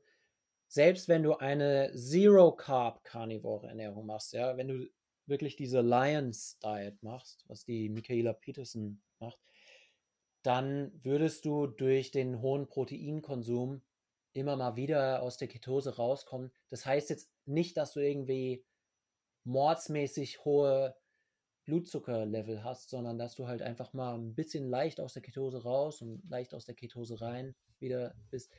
selbst 0.67 1.07
wenn 1.07 1.23
du 1.23 1.37
eine 1.37 1.93
Zero-Carb-Carnivore-Ernährung 1.95 4.05
machst, 4.05 4.33
ja, 4.33 4.57
wenn 4.57 4.67
du 4.67 4.85
wirklich 5.25 5.55
diese 5.55 5.79
Lions 5.81 6.59
Diet 6.59 7.01
machst, 7.03 7.45
was 7.47 7.63
die 7.65 7.89
Michaela 7.89 8.33
Peterson 8.33 9.01
macht, 9.19 9.39
dann 10.43 10.91
würdest 11.03 11.45
du 11.45 11.67
durch 11.67 12.11
den 12.11 12.41
hohen 12.41 12.67
Proteinkonsum 12.67 13.81
immer 14.33 14.55
mal 14.55 14.75
wieder 14.75 15.21
aus 15.21 15.37
der 15.37 15.47
Ketose 15.47 15.95
rauskommen. 15.95 16.51
Das 16.69 16.85
heißt 16.85 17.09
jetzt 17.09 17.31
nicht, 17.45 17.75
dass 17.77 17.93
du 17.93 17.99
irgendwie 17.99 18.63
mordsmäßig 19.43 20.45
hohe 20.45 20.95
Blutzuckerlevel 21.65 22.63
hast, 22.63 22.89
sondern 22.89 23.17
dass 23.17 23.35
du 23.35 23.47
halt 23.47 23.61
einfach 23.61 23.93
mal 23.93 24.15
ein 24.15 24.35
bisschen 24.35 24.69
leicht 24.69 24.99
aus 24.99 25.13
der 25.13 25.21
Ketose 25.21 25.63
raus 25.63 26.01
und 26.01 26.23
leicht 26.29 26.53
aus 26.53 26.65
der 26.65 26.75
Ketose 26.75 27.19
rein 27.19 27.55
wieder 27.79 28.15
bist. 28.29 28.53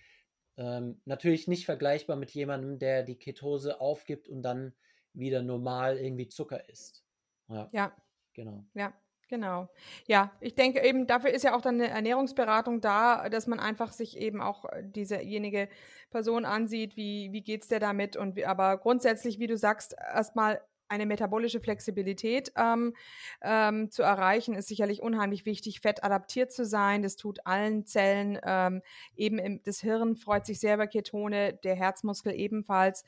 Ähm, 0.57 1.01
natürlich 1.05 1.49
nicht 1.49 1.65
vergleichbar 1.65 2.17
mit 2.17 2.33
jemandem, 2.33 2.79
der 2.79 3.05
die 3.05 3.17
Ketose 3.17 3.81
aufgibt 3.81 4.29
und 4.29 4.43
dann 4.43 4.75
wieder 5.15 5.43
normal 5.43 5.97
irgendwie 5.97 6.29
Zucker 6.29 6.69
isst. 6.69 7.05
Ja. 7.49 7.71
ja. 7.73 7.97
Genau. 8.35 8.65
Ja. 8.75 8.93
Genau. 9.29 9.69
Ja, 10.07 10.33
ich 10.41 10.55
denke 10.55 10.83
eben, 10.83 11.07
dafür 11.07 11.31
ist 11.31 11.45
ja 11.45 11.55
auch 11.55 11.61
dann 11.61 11.75
eine 11.75 11.89
Ernährungsberatung 11.89 12.81
da, 12.81 13.29
dass 13.29 13.47
man 13.47 13.61
einfach 13.61 13.93
sich 13.93 14.17
eben 14.17 14.41
auch 14.41 14.65
äh, 14.65 14.83
diesejenige 14.83 15.69
Person 16.11 16.47
ansieht, 16.47 16.97
wie, 16.97 17.31
wie 17.33 17.43
geht's 17.43 17.69
dir 17.69 17.79
damit 17.79 18.17
und 18.17 18.37
wie, 18.37 18.47
aber 18.47 18.79
grundsätzlich, 18.79 19.39
wie 19.39 19.47
du 19.47 19.59
sagst, 19.59 19.95
erstmal 20.15 20.63
eine 20.89 21.05
metabolische 21.05 21.61
Flexibilität 21.61 22.51
ähm, 22.57 22.95
ähm, 23.43 23.91
zu 23.91 24.03
erreichen, 24.03 24.55
ist 24.55 24.69
sicherlich 24.69 25.03
unheimlich 25.03 25.45
wichtig, 25.45 25.81
fettadaptiert 25.81 26.51
zu 26.51 26.65
sein. 26.65 27.03
Das 27.03 27.17
tut 27.17 27.41
allen 27.45 27.85
Zellen. 27.85 28.39
Ähm, 28.43 28.81
eben 29.15 29.39
im, 29.39 29.63
das 29.63 29.81
Hirn 29.81 30.17
freut 30.17 30.47
sich 30.47 30.61
sehr 30.61 30.77
über 30.77 30.87
Ketone, 30.87 31.53
der 31.63 31.75
Herzmuskel 31.75 32.33
ebenfalls. 32.33 33.05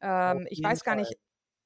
Ähm, 0.00 0.46
ich 0.48 0.62
weiß 0.62 0.82
gar 0.82 0.96
nicht, 0.96 1.14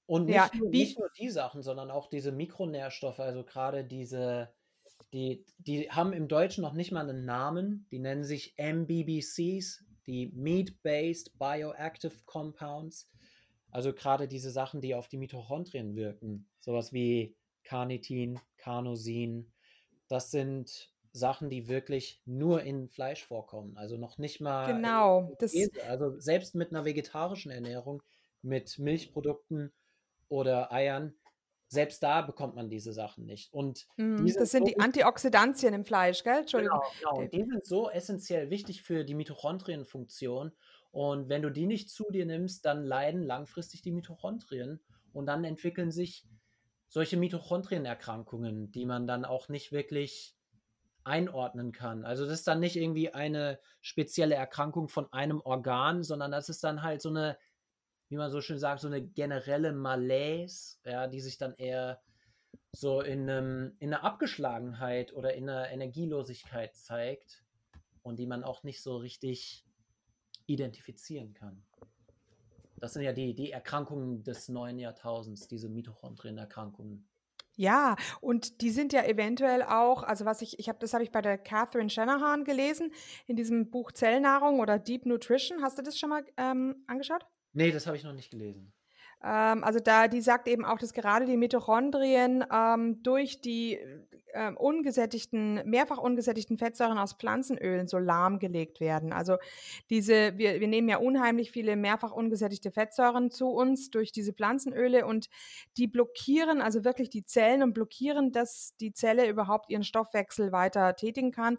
und 0.06 0.26
nicht, 0.26 0.34
ja, 0.34 0.50
nur, 0.54 0.70
nicht 0.70 0.98
nur 0.98 1.10
die 1.18 1.30
Sachen, 1.30 1.62
sondern 1.62 1.90
auch 1.90 2.08
diese 2.08 2.32
Mikronährstoffe, 2.32 3.20
also 3.20 3.44
gerade 3.44 3.84
diese, 3.84 4.52
die, 5.12 5.44
die 5.58 5.90
haben 5.90 6.12
im 6.12 6.28
Deutschen 6.28 6.62
noch 6.62 6.74
nicht 6.74 6.92
mal 6.92 7.08
einen 7.08 7.24
Namen, 7.24 7.86
die 7.90 7.98
nennen 7.98 8.24
sich 8.24 8.54
MBBCs, 8.58 9.84
die 10.06 10.30
Meat-Based 10.34 11.38
Bioactive 11.38 12.12
Compounds. 12.26 13.10
Also 13.70 13.92
gerade 13.92 14.28
diese 14.28 14.50
Sachen, 14.50 14.80
die 14.80 14.94
auf 14.94 15.08
die 15.08 15.16
Mitochondrien 15.16 15.96
wirken, 15.96 16.48
sowas 16.60 16.92
wie 16.92 17.34
Carnitin, 17.64 18.38
Carnosin, 18.58 19.50
das 20.08 20.30
sind 20.30 20.92
Sachen, 21.12 21.48
die 21.48 21.68
wirklich 21.68 22.20
nur 22.26 22.62
in 22.62 22.88
Fleisch 22.88 23.24
vorkommen. 23.24 23.76
Also 23.76 23.96
noch 23.96 24.18
nicht 24.18 24.40
mal. 24.40 24.66
Genau. 24.66 25.34
Das 25.38 25.54
also 25.88 26.18
selbst 26.18 26.54
mit 26.54 26.70
einer 26.70 26.84
vegetarischen 26.84 27.50
Ernährung, 27.50 28.02
mit 28.42 28.78
Milchprodukten 28.78 29.72
oder 30.35 30.73
Eiern 30.73 31.14
selbst 31.68 32.03
da 32.03 32.23
bekommt 32.23 32.55
man 32.55 32.68
diese 32.68 32.92
Sachen 32.92 33.25
nicht. 33.27 33.53
Und 33.53 33.87
mm, 33.97 34.27
das 34.27 34.51
sind 34.51 34.66
so 34.66 34.73
die 34.73 34.81
Antioxidantien 34.81 35.75
im 35.75 35.85
Fleisch, 35.85 36.23
gell? 36.23 36.40
Entschuldigung. 36.40 36.81
Genau, 37.01 37.16
genau. 37.16 37.29
Die 37.29 37.51
sind 37.51 37.64
so 37.64 37.90
essentiell 37.90 38.51
wichtig 38.51 38.83
für 38.83 39.05
die 39.05 39.14
Mitochondrienfunktion. 39.14 40.53
Und 40.92 41.29
wenn 41.29 41.42
du 41.42 41.51
die 41.51 41.66
nicht 41.66 41.90
zu 41.90 42.05
dir 42.11 42.27
nimmst, 42.27 42.64
dann 42.64 42.85
leiden 42.85 43.23
langfristig 43.23 43.83
die 43.83 43.90
Mitochondrien 43.90 44.81
und 45.12 45.27
dann 45.27 45.42
entwickeln 45.44 45.90
sich 45.90 46.25
solche 46.88 47.16
Mitochondrienerkrankungen, 47.16 48.70
die 48.70 48.87
man 48.87 49.07
dann 49.07 49.25
auch 49.25 49.49
nicht 49.49 49.73
wirklich 49.73 50.37
einordnen 51.03 51.73
kann. 51.73 52.05
Also 52.05 52.25
das 52.25 52.35
ist 52.35 52.49
dann 52.49 52.61
nicht 52.61 52.77
irgendwie 52.77 53.12
eine 53.12 53.59
spezielle 53.81 54.37
Erkrankung 54.37 54.88
von 54.88 55.12
einem 55.12 55.40
Organ, 55.40 56.03
sondern 56.03 56.31
das 56.31 56.49
ist 56.49 56.62
dann 56.62 56.83
halt 56.83 57.03
so 57.03 57.11
eine, 57.11 57.37
wie 58.14 58.18
man 58.18 58.31
so 58.31 58.40
schön 58.40 58.61
sagt, 58.61 58.81
so 58.81 58.87
eine 58.87 59.03
generelle 59.03 59.72
Malaise, 59.72 60.77
ja, 60.85 61.09
die 61.09 61.18
sich 61.18 61.37
dann 61.37 61.53
eher 61.55 62.00
so 62.70 63.00
in, 63.00 63.29
einem, 63.29 63.74
in 63.81 63.92
einer 63.92 64.05
Abgeschlagenheit 64.05 65.12
oder 65.14 65.35
in 65.35 65.48
einer 65.48 65.68
Energielosigkeit 65.70 66.77
zeigt 66.77 67.44
und 68.03 68.20
die 68.20 68.27
man 68.27 68.44
auch 68.44 68.62
nicht 68.62 68.81
so 68.85 68.98
richtig 68.98 69.66
identifizieren 70.46 71.35
kann. 71.35 71.64
Das 72.77 72.92
sind 72.92 73.03
ja 73.03 73.12
die, 73.12 73.35
die 73.35 73.50
Erkrankungen 73.50 74.22
des 74.22 74.48
neuen 74.48 74.79
Jahrtausends, 74.79 75.48
diese 75.48 75.68
Mitochondrienerkrankungen. 75.68 77.09
Ja, 77.57 77.96
und 78.20 78.61
die 78.61 78.70
sind 78.70 78.92
ja 78.92 79.03
eventuell 79.03 79.64
auch, 79.64 80.05
also 80.05 80.24
was 80.24 80.40
ich, 80.40 80.61
ich 80.61 80.68
habe, 80.68 80.79
das 80.79 80.94
habe 80.94 81.03
ich 81.03 81.11
bei 81.11 81.20
der 81.20 81.37
Catherine 81.37 81.90
Shanahan 81.90 82.44
gelesen, 82.44 82.92
in 83.27 83.35
diesem 83.35 83.72
Buch 83.72 83.90
Zellnahrung 83.90 84.61
oder 84.61 84.79
Deep 84.79 85.05
Nutrition. 85.05 85.62
Hast 85.62 85.79
du 85.79 85.83
das 85.83 85.98
schon 85.98 86.11
mal 86.11 86.24
ähm, 86.37 86.85
angeschaut? 86.87 87.27
Nee, 87.54 87.72
das 87.72 87.86
habe 87.86 87.96
ich 87.96 88.04
noch 88.04 88.12
nicht 88.12 88.30
gelesen. 88.30 88.72
Ähm, 89.22 89.64
also 89.64 89.80
da, 89.80 90.08
die 90.08 90.20
sagt 90.20 90.48
eben 90.48 90.64
auch, 90.64 90.78
dass 90.78 90.92
gerade 90.92 91.24
die 91.24 91.36
Mitochondrien 91.36 92.44
ähm, 92.52 93.02
durch 93.02 93.40
die 93.40 93.78
äh, 94.35 94.53
ungesättigten, 94.55 95.62
mehrfach 95.64 95.99
ungesättigten 95.99 96.59
Fettsäuren 96.59 96.99
aus 96.99 97.14
Pflanzenölen 97.14 97.87
so 97.87 97.99
lahmgelegt 97.99 98.81
werden. 98.81 99.12
Also 99.12 99.37
diese, 99.90 100.37
wir, 100.37 100.61
wir 100.61 100.68
nehmen 100.68 100.88
ja 100.88 100.99
unheimlich 100.99 101.51
viele 101.51 101.77
mehrfach 101.77 102.12
ungesättigte 102.12 102.70
Fettsäuren 102.70 103.31
zu 103.31 103.49
uns 103.49 103.90
durch 103.90 104.12
diese 104.12 104.33
Pflanzenöle 104.33 105.07
und 105.07 105.29
die 105.77 105.87
blockieren 105.87 106.61
also 106.61 106.85
wirklich 106.85 107.11
die 107.11 107.25
Zellen 107.25 107.62
und 107.62 107.75
blockieren, 107.75 108.33
dass 108.33 108.77
die 108.81 108.92
Zelle 108.92 109.29
überhaupt 109.29 109.70
ihren 109.70 109.85
Stoffwechsel 109.85 110.53
weiter 110.53 110.97
tätigen 110.97 111.31
kann. 111.31 111.59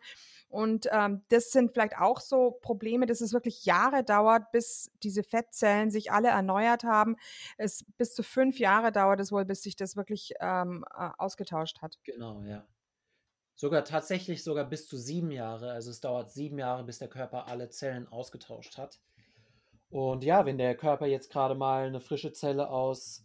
Und 0.50 0.88
ähm, 0.92 1.24
das 1.30 1.52
sind 1.52 1.74
vielleicht 1.74 1.98
auch 1.98 2.22
so 2.22 2.52
Probleme, 2.62 3.06
dass 3.06 3.22
es 3.22 3.34
wirklich 3.34 3.66
Jahre 3.66 4.04
dauert, 4.04 4.52
bis 4.52 4.92
diese 5.04 5.24
Fettzellen 5.24 5.92
sich 5.92 6.12
alle 6.12 6.30
erneuert 6.30 6.84
haben. 6.84 7.18
Es 7.58 7.84
bis 7.98 8.14
zu 8.14 8.24
fünf 8.24 8.60
Jahre 8.60 8.92
dauert 8.92 9.20
es 9.20 9.32
wohl, 9.32 9.46
bis 9.46 9.64
sich 9.64 9.76
das 9.76 9.96
wirklich 9.96 10.34
ähm, 10.40 10.86
äh, 10.98 11.10
ausgetauscht 11.18 11.82
hat. 11.82 11.98
Genau, 12.04 12.42
ja. 12.44 12.65
Sogar 13.56 13.86
tatsächlich 13.86 14.44
sogar 14.44 14.66
bis 14.66 14.88
zu 14.88 14.98
sieben 14.98 15.32
Jahre. 15.32 15.72
Also 15.72 15.90
es 15.90 16.02
dauert 16.02 16.32
sieben 16.32 16.60
Jahre, 16.60 16.84
bis 16.84 17.00
der 17.00 17.08
Körper 17.08 17.48
alle 17.48 17.70
Zellen 17.70 18.08
ausgetauscht 18.08 18.78
hat. 18.78 19.00
Und 19.90 20.24
ja, 20.24 20.46
wenn 20.46 20.58
der 20.58 20.76
Körper 20.76 21.06
jetzt 21.06 21.32
gerade 21.32 21.56
mal 21.56 21.88
eine 21.88 22.02
frische 22.02 22.34
Zelle 22.34 22.70
aus 22.70 23.24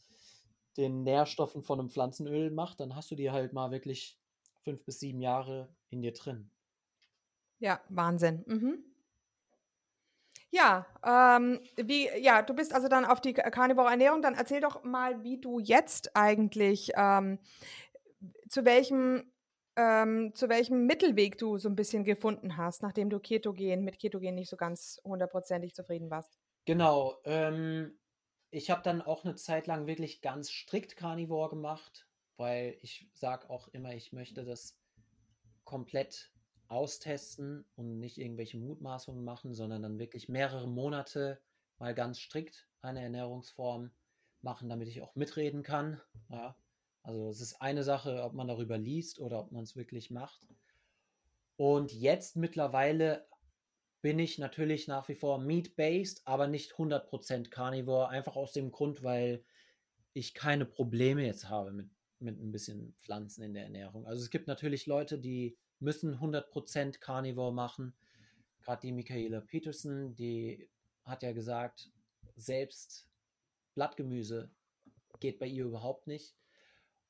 den 0.76 1.02
Nährstoffen 1.02 1.62
von 1.62 1.80
einem 1.80 1.90
Pflanzenöl 1.90 2.50
macht, 2.50 2.80
dann 2.80 2.94
hast 2.94 3.10
du 3.10 3.16
die 3.16 3.30
halt 3.30 3.52
mal 3.52 3.72
wirklich 3.72 4.18
fünf 4.62 4.84
bis 4.84 5.00
sieben 5.00 5.20
Jahre 5.20 5.68
in 5.88 6.00
dir 6.00 6.12
drin. 6.12 6.50
Ja, 7.58 7.80
Wahnsinn. 7.88 8.44
Mhm. 8.46 8.84
Ja, 10.52 10.86
ähm, 11.04 11.60
wie, 11.76 12.08
ja, 12.18 12.42
du 12.42 12.54
bist 12.54 12.74
also 12.74 12.88
dann 12.88 13.04
auf 13.04 13.20
die 13.20 13.34
Carnivore 13.34 13.90
Ernährung. 13.90 14.20
Dann 14.20 14.34
erzähl 14.34 14.60
doch 14.60 14.82
mal, 14.82 15.22
wie 15.22 15.38
du 15.40 15.60
jetzt 15.60 16.16
eigentlich, 16.16 16.90
ähm, 16.96 17.38
zu 18.48 18.64
welchem, 18.64 19.30
ähm, 19.76 20.34
zu 20.34 20.48
welchem 20.48 20.86
Mittelweg 20.86 21.38
du 21.38 21.58
so 21.58 21.68
ein 21.68 21.76
bisschen 21.76 22.04
gefunden 22.04 22.56
hast, 22.56 22.82
nachdem 22.82 23.10
du 23.10 23.18
Ketogen 23.18 23.84
mit 23.84 23.98
Ketogen 23.98 24.34
nicht 24.34 24.50
so 24.50 24.56
ganz 24.56 25.00
hundertprozentig 25.04 25.74
zufrieden 25.74 26.10
warst. 26.10 26.38
Genau. 26.64 27.18
Ähm, 27.24 27.98
ich 28.50 28.70
habe 28.70 28.82
dann 28.82 29.00
auch 29.00 29.24
eine 29.24 29.36
Zeit 29.36 29.66
lang 29.66 29.86
wirklich 29.86 30.22
ganz 30.22 30.50
strikt 30.50 30.96
Carnivore 30.96 31.50
gemacht, 31.50 32.06
weil 32.36 32.78
ich 32.82 33.08
sage 33.14 33.48
auch 33.48 33.68
immer, 33.68 33.94
ich 33.94 34.12
möchte 34.12 34.44
das 34.44 34.76
komplett 35.64 36.32
austesten 36.68 37.64
und 37.76 37.98
nicht 37.98 38.18
irgendwelche 38.18 38.58
Mutmaßungen 38.58 39.24
machen, 39.24 39.54
sondern 39.54 39.82
dann 39.82 39.98
wirklich 39.98 40.28
mehrere 40.28 40.68
Monate 40.68 41.40
mal 41.78 41.94
ganz 41.94 42.18
strikt 42.18 42.68
eine 42.82 43.02
Ernährungsform 43.02 43.90
machen, 44.42 44.68
damit 44.68 44.88
ich 44.88 45.02
auch 45.02 45.14
mitreden 45.14 45.62
kann. 45.62 46.00
Ja, 46.28 46.56
also 47.02 47.28
es 47.28 47.40
ist 47.40 47.60
eine 47.60 47.82
Sache, 47.82 48.22
ob 48.22 48.34
man 48.34 48.48
darüber 48.48 48.78
liest 48.78 49.20
oder 49.20 49.40
ob 49.40 49.52
man 49.52 49.64
es 49.64 49.76
wirklich 49.76 50.10
macht. 50.10 50.46
Und 51.56 51.92
jetzt 51.92 52.36
mittlerweile 52.36 53.26
bin 54.02 54.18
ich 54.18 54.38
natürlich 54.38 54.88
nach 54.88 55.08
wie 55.08 55.14
vor 55.14 55.38
meat-based, 55.38 56.22
aber 56.26 56.46
nicht 56.46 56.72
100% 56.72 57.50
Carnivore, 57.50 58.08
einfach 58.08 58.36
aus 58.36 58.52
dem 58.52 58.70
Grund, 58.70 59.02
weil 59.02 59.44
ich 60.12 60.34
keine 60.34 60.64
Probleme 60.64 61.24
jetzt 61.24 61.48
habe 61.48 61.72
mit, 61.72 61.90
mit 62.18 62.40
ein 62.40 62.50
bisschen 62.50 62.94
Pflanzen 62.98 63.42
in 63.42 63.54
der 63.54 63.64
Ernährung. 63.64 64.06
Also 64.06 64.22
es 64.22 64.30
gibt 64.30 64.46
natürlich 64.46 64.86
Leute, 64.86 65.18
die 65.18 65.58
müssen 65.78 66.14
100% 66.14 66.98
Carnivore 66.98 67.52
machen. 67.52 67.94
Gerade 68.62 68.82
die 68.82 68.92
Michaela 68.92 69.40
Peterson, 69.40 70.14
die 70.14 70.68
hat 71.04 71.22
ja 71.22 71.32
gesagt, 71.32 71.90
selbst 72.36 73.08
Blattgemüse 73.74 74.50
geht 75.20 75.38
bei 75.38 75.46
ihr 75.46 75.64
überhaupt 75.64 76.06
nicht. 76.06 76.34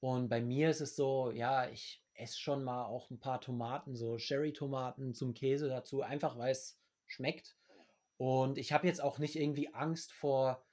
Und 0.00 0.28
bei 0.28 0.40
mir 0.40 0.70
ist 0.70 0.80
es 0.80 0.96
so, 0.96 1.30
ja, 1.30 1.68
ich 1.68 2.02
esse 2.14 2.38
schon 2.38 2.64
mal 2.64 2.84
auch 2.84 3.10
ein 3.10 3.20
paar 3.20 3.40
Tomaten, 3.40 3.96
so 3.96 4.18
Sherry-Tomaten 4.18 5.14
zum 5.14 5.34
Käse 5.34 5.68
dazu, 5.68 6.02
einfach 6.02 6.38
weil 6.38 6.52
es 6.52 6.78
schmeckt. 7.06 7.56
Und 8.16 8.58
ich 8.58 8.72
habe 8.72 8.86
jetzt 8.86 9.02
auch 9.02 9.18
nicht 9.18 9.36
irgendwie 9.36 9.72
Angst 9.72 10.12
vor 10.12 10.66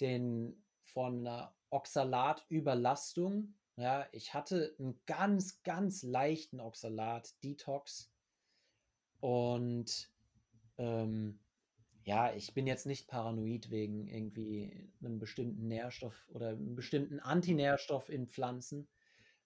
den 0.00 0.64
von 0.84 1.26
einer 1.26 1.54
Oxalatüberlastung, 1.70 3.54
ja, 3.76 4.06
ich 4.12 4.34
hatte 4.34 4.74
einen 4.78 5.00
ganz, 5.06 5.62
ganz 5.62 6.02
leichten 6.02 6.60
Oxalat-Detox. 6.60 8.10
Und 9.20 10.10
ähm, 10.78 11.38
ja, 12.04 12.32
ich 12.34 12.54
bin 12.54 12.66
jetzt 12.66 12.86
nicht 12.86 13.08
paranoid 13.08 13.70
wegen 13.70 14.06
irgendwie 14.08 14.90
einem 15.00 15.18
bestimmten 15.18 15.68
Nährstoff 15.68 16.28
oder 16.32 16.48
einem 16.48 16.74
bestimmten 16.74 17.20
Antinährstoff 17.20 18.08
in 18.08 18.26
Pflanzen. 18.26 18.88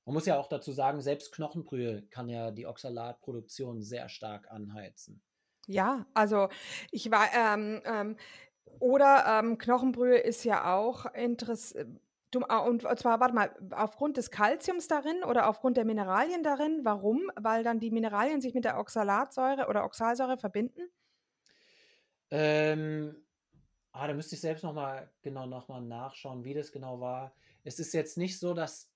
Man 0.05 0.15
muss 0.15 0.27
ja 0.27 0.39
auch 0.39 0.49
dazu 0.49 0.73
sagen, 0.73 1.01
selbst 1.01 1.33
Knochenbrühe 1.33 2.03
kann 2.11 2.29
ja 2.29 2.51
die 2.51 2.67
Oxalatproduktion 2.67 3.83
sehr 3.83 4.09
stark 4.09 4.51
anheizen. 4.51 5.23
Ja, 5.67 6.07
also 6.15 6.49
ich 6.93 7.11
war, 7.11 7.27
ähm, 7.35 7.83
ähm, 7.85 8.17
oder 8.79 9.25
ähm, 9.27 9.59
Knochenbrühe 9.59 10.19
ist 10.19 10.45
ja 10.45 10.75
auch 10.75 11.07
interessant 11.15 12.01
Du, 12.33 12.41
ah, 12.49 12.59
und 12.59 12.83
zwar, 12.99 13.21
warte 13.21 13.35
mal, 13.35 13.51
aufgrund 13.71 14.17
des 14.17 14.31
Kalziums 14.31 14.89
darin 14.89 15.23
oder 15.23 15.49
aufgrund 15.49 15.77
der 15.77 15.85
Mineralien 15.85 16.43
darin? 16.43 16.81
Warum? 16.83 17.31
Weil 17.37 17.63
dann 17.63 17.79
die 17.79 17.93
Mineralien 17.93 18.41
sich 18.41 18.53
mit 18.53 18.65
der 18.65 18.79
Oxalatsäure 18.79 19.69
oder 19.69 19.85
Oxalsäure 19.85 20.37
verbinden? 20.37 20.91
Ähm, 22.31 23.17
ah, 23.93 24.07
da 24.07 24.15
müsste 24.15 24.35
ich 24.35 24.41
selbst 24.41 24.63
nochmal 24.65 25.13
genau 25.23 25.47
nochmal 25.47 25.83
nachschauen, 25.83 26.45
wie 26.45 26.55
das 26.55 26.73
genau 26.73 27.01
war. 27.01 27.35
Es 27.65 27.79
ist 27.79 27.95
jetzt 27.95 28.19
nicht 28.19 28.39
so, 28.39 28.55
dass 28.55 28.93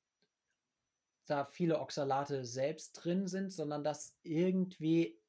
da 1.26 1.44
viele 1.44 1.78
Oxalate 1.78 2.44
selbst 2.44 2.92
drin 2.92 3.26
sind, 3.26 3.52
sondern 3.52 3.84
dass 3.84 4.18
irgendwie 4.22 5.20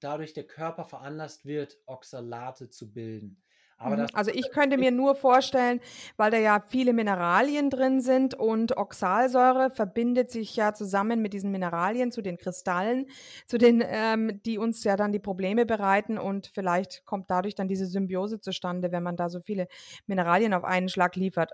dadurch 0.00 0.32
der 0.32 0.46
Körper 0.46 0.84
veranlasst 0.84 1.44
wird, 1.44 1.78
Oxalate 1.86 2.70
zu 2.70 2.92
bilden. 2.92 3.42
Mhm. 3.80 4.06
also 4.12 4.32
ich 4.32 4.50
könnte 4.50 4.76
mir 4.76 4.90
nur 4.90 5.14
vorstellen, 5.14 5.80
weil 6.16 6.30
da 6.32 6.36
ja 6.38 6.60
viele 6.68 6.92
Mineralien 6.92 7.70
drin 7.70 8.00
sind 8.00 8.34
und 8.34 8.76
Oxalsäure 8.76 9.70
verbindet 9.70 10.32
sich 10.32 10.56
ja 10.56 10.74
zusammen 10.74 11.22
mit 11.22 11.32
diesen 11.32 11.52
Mineralien 11.52 12.10
zu 12.10 12.20
den 12.20 12.38
Kristallen, 12.38 13.06
zu 13.46 13.56
den, 13.56 13.82
ähm, 13.86 14.42
die 14.44 14.58
uns 14.58 14.82
ja 14.82 14.96
dann 14.96 15.12
die 15.12 15.20
Probleme 15.20 15.64
bereiten 15.64 16.18
und 16.18 16.48
vielleicht 16.52 17.04
kommt 17.06 17.30
dadurch 17.30 17.54
dann 17.54 17.68
diese 17.68 17.86
Symbiose 17.86 18.40
zustande, 18.40 18.90
wenn 18.90 19.04
man 19.04 19.16
da 19.16 19.28
so 19.28 19.40
viele 19.40 19.68
Mineralien 20.06 20.54
auf 20.54 20.64
einen 20.64 20.88
Schlag 20.88 21.14
liefert. 21.14 21.52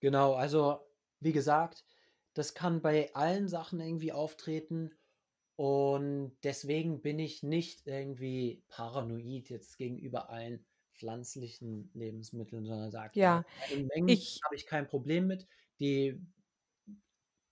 Genau, 0.00 0.34
also 0.34 0.80
wie 1.20 1.32
gesagt, 1.32 1.84
das 2.34 2.54
kann 2.54 2.80
bei 2.82 3.14
allen 3.14 3.48
Sachen 3.48 3.80
irgendwie 3.80 4.12
auftreten. 4.12 4.92
Und 5.56 6.38
deswegen 6.44 7.02
bin 7.02 7.18
ich 7.18 7.42
nicht 7.42 7.86
irgendwie 7.86 8.64
paranoid 8.68 9.50
jetzt 9.50 9.76
gegenüber 9.78 10.30
allen 10.30 10.64
pflanzlichen 11.00 11.90
Lebensmitteln, 11.94 12.66
sondern 12.66 12.90
sagt, 12.90 13.16
ja, 13.16 13.44
in 13.72 13.86
Mengen 13.86 14.16
habe 14.44 14.54
ich 14.54 14.66
kein 14.66 14.86
Problem 14.86 15.26
mit. 15.26 15.48
Die 15.80 16.20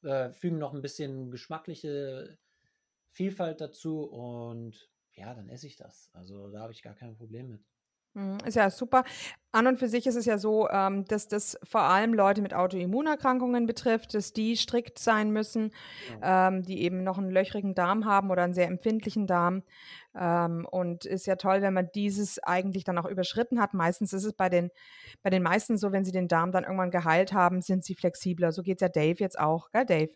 äh, 0.03 0.31
fügen 0.33 0.59
noch 0.59 0.75
ein 0.75 0.83
bisschen 0.83 1.31
geschmackliche 1.31 2.39
Vielfalt 3.11 3.61
dazu 3.61 4.03
und 4.03 4.91
ja, 5.13 5.35
dann 5.35 5.49
esse 5.49 5.67
ich 5.67 5.77
das. 5.77 6.11
Also 6.13 6.51
da 6.51 6.61
habe 6.61 6.73
ich 6.73 6.83
gar 6.83 6.95
kein 6.95 7.17
Problem 7.17 7.49
mit. 7.49 7.65
Mhm, 8.15 8.39
ist 8.45 8.57
ja 8.57 8.71
super. 8.71 9.05
An 9.51 9.67
und 9.67 9.79
für 9.79 9.89
sich 9.89 10.07
ist 10.07 10.17
es 10.17 10.27
ja 10.27 10.37
so, 10.37 10.69
ähm, 10.69 11.05
dass 11.07 11.27
das 11.29 11.59
vor 11.63 11.83
allem 11.83 12.13
Leute 12.13 12.43
mit 12.43 12.53
Autoimmunerkrankungen 12.53 13.67
betrifft, 13.67 14.15
dass 14.15 14.33
die 14.33 14.57
strikt 14.57 14.99
sein 14.99 15.31
müssen, 15.31 15.73
Ja. 16.23 16.49
ähm, 16.49 16.63
die 16.63 16.83
eben 16.83 17.03
noch 17.03 17.17
einen 17.19 17.31
löchrigen 17.31 17.75
Darm 17.75 18.05
haben 18.05 18.31
oder 18.31 18.43
einen 18.43 18.53
sehr 18.53 18.67
empfindlichen 18.67 19.27
Darm. 19.27 19.63
Ähm, 20.15 20.67
und 20.71 21.05
ist 21.07 21.27
ja 21.27 21.37
toll, 21.37 21.63
wenn 21.63 21.75
man 21.75 21.89
dieses 21.95 22.39
eigentlich 22.43 22.85
dann 22.85 22.99
auch 22.99 23.07
überschritten 23.07 23.61
hat. 23.61 23.73
Meistens 23.73 24.13
ist 24.13 24.25
es 24.25 24.33
bei 24.35 24.49
den, 24.49 24.71
bei 25.23 25.31
den 25.31 25.43
meisten 25.43 25.79
so, 25.79 25.93
wenn 25.93 26.05
sie 26.05 26.13
den 26.13 26.29
Darm 26.29 26.53
dann 26.53 26.65
irgendwann 26.65 26.91
geheilt 26.91 27.33
haben, 27.33 27.63
sind 27.63 27.85
sie 27.85 27.95
flexibler. 27.95 28.53
So 28.53 28.63
geht 28.63 28.79
es 28.79 28.83
ja 28.83 28.89
Dave 28.89 29.17
jetzt 29.19 29.39
auch, 29.39 29.71
gell, 29.71 29.87
Dave? 29.87 30.11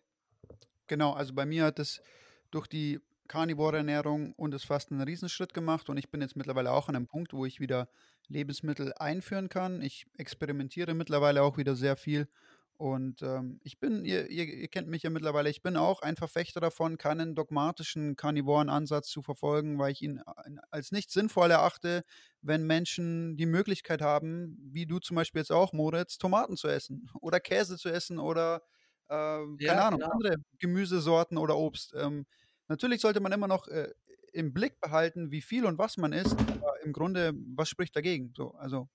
Genau, 0.88 1.12
also 1.12 1.32
bei 1.34 1.46
mir 1.46 1.64
hat 1.64 1.78
es 1.78 2.02
durch 2.50 2.66
die 2.66 3.00
Carnivore-Ernährung 3.32 4.34
und 4.34 4.50
das 4.52 4.64
Fasten 4.64 4.94
einen 4.96 5.04
Riesenschritt 5.08 5.54
gemacht 5.54 5.88
und 5.88 5.96
ich 5.96 6.10
bin 6.10 6.20
jetzt 6.20 6.36
mittlerweile 6.36 6.70
auch 6.72 6.88
an 6.88 6.96
einem 6.96 7.06
Punkt, 7.06 7.32
wo 7.32 7.46
ich 7.46 7.60
wieder 7.60 7.88
Lebensmittel 8.28 8.92
einführen 8.94 9.48
kann. 9.48 9.80
Ich 9.82 10.06
experimentiere 10.18 10.94
mittlerweile 10.94 11.42
auch 11.42 11.56
wieder 11.56 11.74
sehr 11.74 11.96
viel 11.96 12.28
und 12.76 13.22
ähm, 13.22 13.60
ich 13.62 13.78
bin, 13.78 14.04
ihr, 14.04 14.28
ihr, 14.28 14.44
ihr 14.44 14.68
kennt 14.68 14.88
mich 14.88 15.04
ja 15.04 15.10
mittlerweile, 15.10 15.48
ich 15.50 15.62
bin 15.62 15.76
auch 15.76 16.02
ein 16.02 16.16
Verfechter 16.16 16.60
davon, 16.60 16.98
keinen 16.98 17.34
dogmatischen 17.36 18.16
Carnivoren-Ansatz 18.16 19.08
zu 19.08 19.22
verfolgen, 19.22 19.78
weil 19.78 19.92
ich 19.92 20.02
ihn 20.02 20.18
äh, 20.18 20.56
als 20.70 20.90
nicht 20.90 21.10
sinnvoll 21.12 21.50
erachte, 21.52 22.02
wenn 22.40 22.64
Menschen 22.66 23.36
die 23.36 23.46
Möglichkeit 23.46 24.02
haben, 24.02 24.58
wie 24.60 24.86
du 24.86 24.98
zum 24.98 25.14
Beispiel 25.14 25.40
jetzt 25.40 25.52
auch, 25.52 25.72
Moritz, 25.72 26.18
Tomaten 26.18 26.56
zu 26.56 26.66
essen 26.68 27.08
oder 27.20 27.38
Käse 27.40 27.76
zu 27.78 27.88
essen 27.88 28.18
oder 28.18 28.62
äh, 29.08 29.38
keine 29.64 29.82
Ja, 29.82 29.82
Ahnung, 29.82 30.00
genau. 30.00 30.10
andere 30.10 30.36
Gemüsesorten 30.58 31.38
oder 31.38 31.56
Obst. 31.56 31.94
Ähm, 31.96 32.26
natürlich 32.72 33.00
sollte 33.00 33.20
man 33.20 33.32
immer 33.32 33.48
noch 33.48 33.68
äh, 33.68 33.92
im 34.32 34.52
Blick 34.52 34.80
behalten, 34.80 35.30
wie 35.30 35.42
viel 35.42 35.66
und 35.66 35.78
was 35.78 35.96
man 35.98 36.12
isst, 36.12 36.38
aber 36.38 36.80
im 36.82 36.92
Grunde, 36.92 37.32
was 37.54 37.68
spricht 37.68 37.94
dagegen? 37.94 38.32
So, 38.36 38.52
also, 38.52 38.88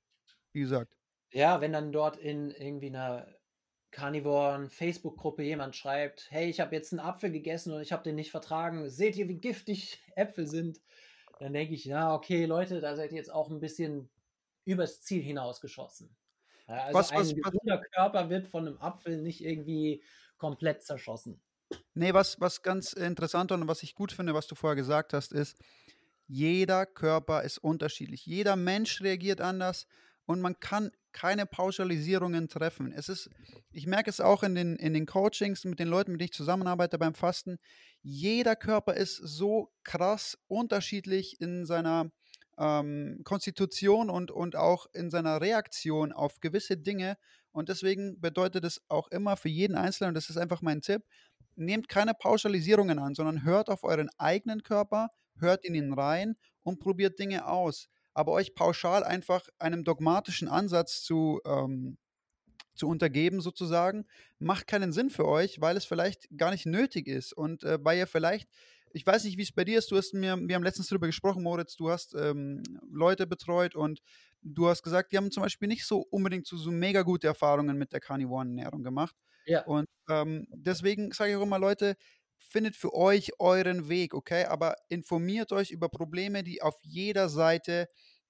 wie 0.51 0.61
gesagt. 0.61 0.97
Ja, 1.31 1.61
wenn 1.61 1.73
dann 1.73 1.91
dort 1.91 2.17
in 2.17 2.51
irgendwie 2.51 2.87
einer 2.87 3.27
Carnivoren 3.91 4.69
Facebook-Gruppe 4.69 5.43
jemand 5.43 5.75
schreibt, 5.75 6.27
hey, 6.29 6.49
ich 6.49 6.59
habe 6.59 6.75
jetzt 6.75 6.91
einen 6.91 6.99
Apfel 6.99 7.31
gegessen 7.31 7.73
und 7.73 7.81
ich 7.81 7.91
habe 7.91 8.03
den 8.03 8.15
nicht 8.15 8.31
vertragen. 8.31 8.89
Seht 8.89 9.15
ihr, 9.15 9.27
wie 9.27 9.39
giftig 9.39 10.01
Äpfel 10.15 10.47
sind? 10.47 10.81
Dann 11.39 11.53
denke 11.53 11.75
ich, 11.75 11.85
ja, 11.85 12.15
okay, 12.15 12.45
Leute, 12.45 12.81
da 12.81 12.95
seid 12.95 13.11
ihr 13.11 13.17
jetzt 13.17 13.31
auch 13.31 13.49
ein 13.49 13.59
bisschen 13.59 14.09
übers 14.65 15.01
Ziel 15.01 15.21
hinausgeschossen. 15.21 16.15
Ja, 16.67 16.85
also 16.85 16.97
Was, 16.97 17.11
ein 17.11 17.19
was, 17.19 17.27
was, 17.29 17.51
gesunder 17.51 17.81
Körper 17.93 18.29
wird 18.29 18.47
von 18.47 18.67
einem 18.67 18.77
Apfel 18.79 19.21
nicht 19.21 19.43
irgendwie 19.43 20.03
komplett 20.37 20.83
zerschossen. 20.83 21.41
Nee, 21.93 22.13
was, 22.13 22.39
was 22.39 22.61
ganz 22.61 22.93
interessant 22.93 23.51
und 23.51 23.67
was 23.67 23.83
ich 23.83 23.95
gut 23.95 24.11
finde, 24.11 24.33
was 24.33 24.47
du 24.47 24.55
vorher 24.55 24.75
gesagt 24.75 25.13
hast, 25.13 25.31
ist, 25.31 25.57
jeder 26.27 26.85
Körper 26.85 27.43
ist 27.43 27.57
unterschiedlich. 27.57 28.25
Jeder 28.25 28.55
Mensch 28.55 29.01
reagiert 29.01 29.41
anders 29.41 29.87
und 30.25 30.41
man 30.41 30.59
kann 30.59 30.91
keine 31.13 31.45
Pauschalisierungen 31.45 32.47
treffen. 32.47 32.91
Es 32.91 33.09
ist, 33.09 33.29
ich 33.71 33.87
merke 33.87 34.09
es 34.09 34.21
auch 34.21 34.43
in 34.43 34.53
den, 34.53 34.75
in 34.75 34.93
den 34.93 35.05
Coachings 35.05 35.65
mit 35.65 35.79
den 35.79 35.87
Leuten, 35.87 36.11
mit 36.11 36.21
denen 36.21 36.27
ich 36.27 36.33
zusammenarbeite 36.33 36.99
beim 36.99 37.15
Fasten. 37.15 37.57
Jeder 38.03 38.55
Körper 38.55 38.93
ist 38.93 39.15
so 39.15 39.71
krass 39.83 40.37
unterschiedlich 40.47 41.41
in 41.41 41.65
seiner 41.65 42.11
ähm, 42.59 43.21
Konstitution 43.23 44.09
und, 44.09 44.29
und 44.29 44.55
auch 44.55 44.87
in 44.93 45.09
seiner 45.09 45.41
Reaktion 45.41 46.11
auf 46.11 46.39
gewisse 46.39 46.77
Dinge. 46.77 47.17
Und 47.51 47.69
deswegen 47.69 48.19
bedeutet 48.19 48.63
es 48.65 48.83
auch 48.89 49.07
immer 49.07 49.37
für 49.37 49.49
jeden 49.49 49.75
Einzelnen, 49.75 50.09
und 50.09 50.15
das 50.15 50.29
ist 50.29 50.37
einfach 50.37 50.61
mein 50.61 50.81
Tipp, 50.81 51.03
nehmt 51.57 51.89
keine 51.89 52.13
Pauschalisierungen 52.13 52.99
an, 52.99 53.15
sondern 53.15 53.43
hört 53.43 53.69
auf 53.69 53.83
euren 53.83 54.09
eigenen 54.17 54.63
Körper, 54.63 55.09
hört 55.39 55.65
in 55.65 55.75
ihn 55.75 55.93
rein 55.93 56.35
und 56.63 56.79
probiert 56.79 57.19
Dinge 57.19 57.47
aus. 57.47 57.89
Aber 58.13 58.31
euch 58.31 58.55
pauschal 58.55 59.03
einfach 59.03 59.47
einem 59.59 59.83
dogmatischen 59.83 60.47
Ansatz 60.47 61.03
zu, 61.03 61.39
ähm, 61.45 61.97
zu 62.75 62.87
untergeben, 62.87 63.41
sozusagen, 63.41 64.05
macht 64.39 64.67
keinen 64.67 64.91
Sinn 64.91 65.09
für 65.09 65.27
euch, 65.27 65.61
weil 65.61 65.77
es 65.77 65.85
vielleicht 65.85 66.27
gar 66.37 66.51
nicht 66.51 66.65
nötig 66.65 67.07
ist 67.07 67.33
und 67.33 67.63
äh, 67.63 67.77
weil 67.83 67.97
ihr 67.97 68.07
vielleicht, 68.07 68.49
ich 68.93 69.05
weiß 69.05 69.23
nicht, 69.25 69.37
wie 69.37 69.43
es 69.43 69.51
bei 69.51 69.65
dir 69.65 69.77
ist, 69.79 69.91
du 69.91 69.97
hast 69.97 70.13
mir, 70.13 70.37
wir 70.39 70.55
haben 70.55 70.63
letztens 70.63 70.87
darüber 70.87 71.07
gesprochen, 71.07 71.43
Moritz, 71.43 71.75
du 71.75 71.89
hast 71.89 72.15
ähm, 72.15 72.63
Leute 72.89 73.27
betreut 73.27 73.75
und 73.75 74.01
du 74.41 74.67
hast 74.67 74.83
gesagt, 74.83 75.11
die 75.11 75.17
haben 75.17 75.31
zum 75.31 75.43
Beispiel 75.43 75.67
nicht 75.67 75.85
so 75.85 75.99
unbedingt 76.11 76.47
so, 76.47 76.57
so 76.57 76.71
mega 76.71 77.01
gute 77.03 77.27
Erfahrungen 77.27 77.77
mit 77.77 77.93
der 77.93 77.99
Carnivoren-Ernährung 77.99 78.83
gemacht. 78.83 79.15
Ja, 79.45 79.65
Und 79.65 79.87
ähm, 80.09 80.47
deswegen 80.51 81.11
sage 81.11 81.31
ich 81.31 81.37
auch 81.37 81.43
immer, 81.43 81.59
Leute, 81.59 81.95
findet 82.37 82.75
für 82.75 82.93
euch 82.93 83.31
euren 83.39 83.89
Weg, 83.89 84.13
okay? 84.13 84.45
Aber 84.45 84.75
informiert 84.89 85.51
euch 85.51 85.71
über 85.71 85.89
Probleme, 85.89 86.43
die 86.43 86.61
auf 86.61 86.75
jeder 86.83 87.29
Seite 87.29 87.89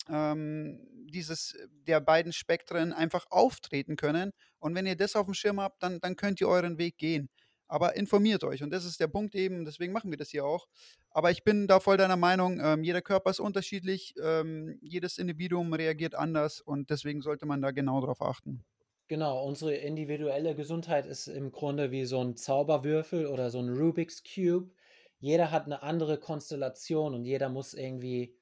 ähm, 0.09 0.79
dieses 1.11 1.55
der 1.69 1.99
beiden 2.01 2.33
Spektren 2.33 2.93
einfach 2.93 3.25
auftreten 3.29 3.95
können. 3.95 4.31
Und 4.59 4.75
wenn 4.75 4.85
ihr 4.85 4.95
das 4.95 5.15
auf 5.15 5.25
dem 5.25 5.33
Schirm 5.33 5.59
habt, 5.59 5.83
dann, 5.83 5.99
dann 5.99 6.15
könnt 6.15 6.41
ihr 6.41 6.47
euren 6.49 6.77
Weg 6.77 6.97
gehen. 6.97 7.29
Aber 7.67 7.95
informiert 7.95 8.43
euch. 8.43 8.63
Und 8.63 8.69
das 8.71 8.85
ist 8.85 8.99
der 8.99 9.07
Punkt 9.07 9.35
eben, 9.35 9.65
deswegen 9.65 9.91
machen 9.93 10.09
wir 10.11 10.17
das 10.17 10.29
hier 10.29 10.45
auch. 10.45 10.67
Aber 11.11 11.31
ich 11.31 11.43
bin 11.43 11.67
da 11.67 11.79
voll 11.79 11.97
deiner 11.97 12.15
Meinung, 12.17 12.59
ähm, 12.61 12.83
jeder 12.83 13.01
Körper 13.01 13.29
ist 13.31 13.39
unterschiedlich, 13.39 14.15
ähm, 14.23 14.77
jedes 14.81 15.17
Individuum 15.17 15.73
reagiert 15.73 16.15
anders 16.15 16.61
und 16.61 16.89
deswegen 16.89 17.21
sollte 17.21 17.45
man 17.45 17.61
da 17.61 17.71
genau 17.71 17.99
drauf 18.01 18.21
achten. 18.21 18.63
genau. 19.07 19.43
Unsere 19.45 19.75
individuelle 19.75 20.55
Gesundheit 20.55 21.05
ist 21.05 21.27
im 21.27 21.51
Grunde 21.51 21.91
wie 21.91 22.05
so 22.05 22.21
ein 22.21 22.35
Zauberwürfel 22.35 23.25
oder 23.27 23.49
so 23.49 23.59
ein 23.59 23.69
Rubik's 23.69 24.23
Cube. 24.23 24.71
Jeder 25.19 25.51
hat 25.51 25.65
eine 25.65 25.81
andere 25.83 26.17
Konstellation 26.19 27.13
und 27.15 27.25
jeder 27.25 27.49
muss 27.49 27.73
irgendwie 27.73 28.35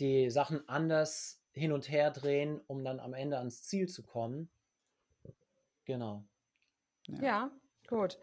die 0.00 0.30
Sachen 0.30 0.68
anders 0.68 1.42
hin 1.52 1.72
und 1.72 1.88
her 1.90 2.10
drehen, 2.10 2.60
um 2.66 2.84
dann 2.84 3.00
am 3.00 3.14
Ende 3.14 3.38
ans 3.38 3.62
Ziel 3.62 3.88
zu 3.88 4.02
kommen. 4.02 4.50
Genau. 5.84 6.24
Ja. 7.08 7.22
Ja, 7.22 7.50
gut. 7.90 8.18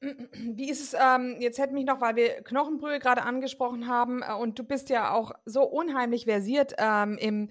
Wie 0.32 0.70
ist 0.70 0.80
es, 0.80 0.94
ähm, 0.94 1.36
jetzt 1.40 1.58
hätte 1.58 1.74
mich 1.74 1.84
noch, 1.84 2.00
weil 2.00 2.16
wir 2.16 2.42
Knochenbrühe 2.42 2.98
gerade 2.98 3.22
angesprochen 3.22 3.88
haben, 3.88 4.22
äh, 4.22 4.32
und 4.32 4.58
du 4.58 4.64
bist 4.64 4.90
ja 4.90 5.12
auch 5.12 5.32
so 5.44 5.62
unheimlich 5.64 6.24
versiert 6.24 6.74
ähm, 6.78 7.18
im, 7.18 7.48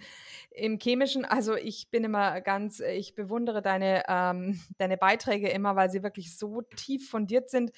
im 0.51 0.79
Chemischen. 0.79 1.25
Also 1.25 1.55
ich 1.55 1.89
bin 1.91 2.03
immer 2.03 2.41
ganz, 2.41 2.79
ich 2.79 3.15
bewundere 3.15 3.61
deine, 3.61 4.03
ähm, 4.07 4.59
deine 4.77 4.97
Beiträge 4.97 5.49
immer, 5.49 5.75
weil 5.75 5.89
sie 5.89 6.03
wirklich 6.03 6.37
so 6.37 6.61
tief 6.61 7.09
fundiert 7.09 7.49
sind. 7.49 7.71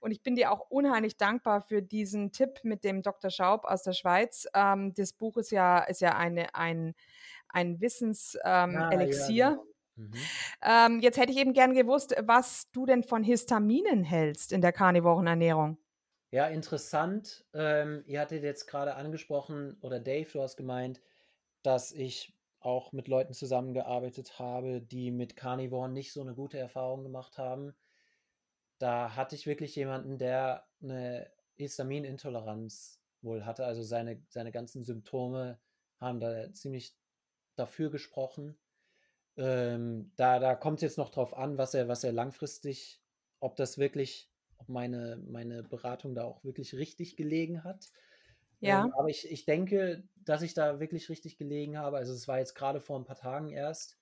Und 0.00 0.10
ich 0.10 0.22
bin 0.22 0.36
dir 0.36 0.52
auch 0.52 0.70
unheimlich 0.70 1.16
dankbar 1.16 1.60
für 1.60 1.82
diesen 1.82 2.32
Tipp 2.32 2.60
mit 2.62 2.84
dem 2.84 3.02
Dr. 3.02 3.30
Schaub 3.30 3.64
aus 3.64 3.82
der 3.82 3.92
Schweiz. 3.92 4.46
Ähm, 4.54 4.94
das 4.94 5.12
Buch 5.12 5.36
ist 5.36 5.50
ja, 5.50 5.80
ist 5.80 6.00
ja 6.00 6.16
eine, 6.16 6.54
ein, 6.54 6.94
ein 7.48 7.80
Wissenselixier. 7.80 9.36
Ja, 9.36 9.50
ja, 9.50 9.50
genau. 9.50 9.73
Mhm. 9.96 10.12
Ähm, 10.62 11.00
jetzt 11.00 11.18
hätte 11.18 11.32
ich 11.32 11.38
eben 11.38 11.52
gern 11.52 11.74
gewusst, 11.74 12.14
was 12.22 12.70
du 12.72 12.86
denn 12.86 13.02
von 13.02 13.22
Histaminen 13.22 14.04
hältst 14.04 14.52
in 14.52 14.60
der 14.60 14.72
karnivoren 14.72 15.26
Ernährung. 15.26 15.78
Ja, 16.30 16.48
interessant. 16.48 17.44
Ähm, 17.54 18.02
ihr 18.06 18.20
hattet 18.20 18.42
jetzt 18.42 18.66
gerade 18.66 18.96
angesprochen, 18.96 19.76
oder 19.82 20.00
Dave, 20.00 20.28
du 20.32 20.42
hast 20.42 20.56
gemeint, 20.56 21.00
dass 21.62 21.92
ich 21.92 22.36
auch 22.60 22.92
mit 22.92 23.08
Leuten 23.08 23.34
zusammengearbeitet 23.34 24.38
habe, 24.38 24.80
die 24.80 25.10
mit 25.10 25.36
Carnivoren 25.36 25.92
nicht 25.92 26.12
so 26.12 26.22
eine 26.22 26.34
gute 26.34 26.58
Erfahrung 26.58 27.04
gemacht 27.04 27.38
haben. 27.38 27.74
Da 28.78 29.14
hatte 29.14 29.36
ich 29.36 29.46
wirklich 29.46 29.76
jemanden, 29.76 30.18
der 30.18 30.66
eine 30.82 31.30
Histaminintoleranz 31.56 33.00
wohl 33.22 33.44
hatte. 33.44 33.64
Also 33.64 33.82
seine, 33.82 34.22
seine 34.28 34.50
ganzen 34.50 34.82
Symptome 34.82 35.60
haben 36.00 36.20
da 36.20 36.52
ziemlich 36.52 36.96
dafür 37.54 37.90
gesprochen. 37.90 38.58
Ähm, 39.36 40.12
da 40.16 40.38
da 40.38 40.54
kommt 40.54 40.78
es 40.78 40.82
jetzt 40.82 40.98
noch 40.98 41.10
drauf 41.10 41.34
an, 41.36 41.58
was 41.58 41.74
er, 41.74 41.88
was 41.88 42.04
er 42.04 42.12
langfristig, 42.12 43.02
ob 43.40 43.56
das 43.56 43.78
wirklich, 43.78 44.32
ob 44.58 44.68
meine, 44.68 45.16
meine 45.28 45.62
Beratung 45.64 46.14
da 46.14 46.24
auch 46.24 46.44
wirklich 46.44 46.74
richtig 46.74 47.16
gelegen 47.16 47.64
hat. 47.64 47.90
Ähm, 48.62 48.90
Ja, 48.90 48.94
aber 48.98 49.08
ich, 49.08 49.30
ich 49.30 49.44
denke, 49.44 50.08
dass 50.16 50.42
ich 50.42 50.54
da 50.54 50.80
wirklich 50.80 51.08
richtig 51.10 51.36
gelegen 51.38 51.78
habe. 51.78 51.98
Also 51.98 52.12
es 52.14 52.28
war 52.28 52.38
jetzt 52.38 52.54
gerade 52.54 52.80
vor 52.80 52.98
ein 52.98 53.04
paar 53.04 53.16
Tagen 53.16 53.50
erst. 53.50 53.98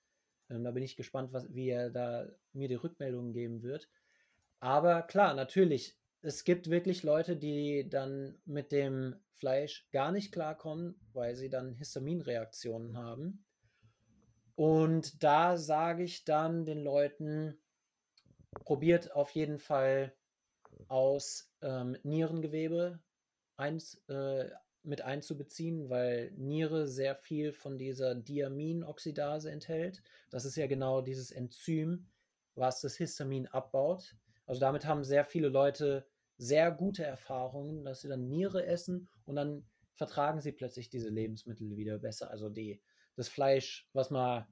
Ähm, 0.49 0.63
da 0.63 0.71
bin 0.71 0.83
ich 0.83 0.95
gespannt, 0.97 1.33
was, 1.33 1.53
wie 1.53 1.69
er 1.69 1.89
da 1.91 2.29
mir 2.53 2.67
die 2.69 2.75
Rückmeldungen 2.75 3.33
geben 3.33 3.63
wird. 3.63 3.89
Aber 4.59 5.01
klar, 5.03 5.33
natürlich, 5.33 5.99
es 6.21 6.43
gibt 6.43 6.69
wirklich 6.69 7.03
Leute, 7.03 7.35
die 7.37 7.87
dann 7.89 8.39
mit 8.45 8.71
dem 8.71 9.17
Fleisch 9.31 9.89
gar 9.91 10.11
nicht 10.11 10.31
klarkommen, 10.31 11.01
weil 11.11 11.35
sie 11.35 11.49
dann 11.49 11.75
Histaminreaktionen 11.75 12.97
haben. 12.97 13.45
Und 14.55 15.23
da 15.23 15.57
sage 15.57 16.03
ich 16.03 16.25
dann 16.25 16.65
den 16.65 16.79
Leuten, 16.79 17.57
probiert 18.65 19.13
auf 19.13 19.31
jeden 19.31 19.57
Fall 19.57 20.13
aus, 20.87 21.51
ähm, 21.61 21.97
Nierengewebe 22.03 22.99
eins, 23.57 23.95
äh, 24.07 24.49
mit 24.83 25.01
einzubeziehen, 25.01 25.89
weil 25.89 26.31
Niere 26.31 26.87
sehr 26.87 27.15
viel 27.15 27.53
von 27.53 27.77
dieser 27.77 28.15
Diaminoxidase 28.15 29.49
enthält. 29.49 30.03
Das 30.29 30.45
ist 30.45 30.57
ja 30.57 30.67
genau 30.67 31.01
dieses 31.01 31.31
Enzym, 31.31 32.09
was 32.55 32.81
das 32.81 32.95
Histamin 32.97 33.47
abbaut. 33.47 34.15
Also 34.45 34.59
damit 34.59 34.85
haben 34.85 35.03
sehr 35.03 35.23
viele 35.23 35.47
Leute 35.47 36.05
sehr 36.37 36.71
gute 36.71 37.05
Erfahrungen, 37.05 37.85
dass 37.85 38.01
sie 38.01 38.09
dann 38.09 38.27
Niere 38.27 38.65
essen 38.65 39.07
und 39.25 39.35
dann 39.35 39.65
vertragen 39.93 40.41
sie 40.41 40.51
plötzlich 40.51 40.89
diese 40.89 41.09
Lebensmittel 41.09 41.77
wieder 41.77 41.99
besser. 41.99 42.29
Also 42.29 42.49
die, 42.49 42.81
das 43.15 43.29
Fleisch, 43.29 43.87
was 43.93 44.09
man 44.09 44.45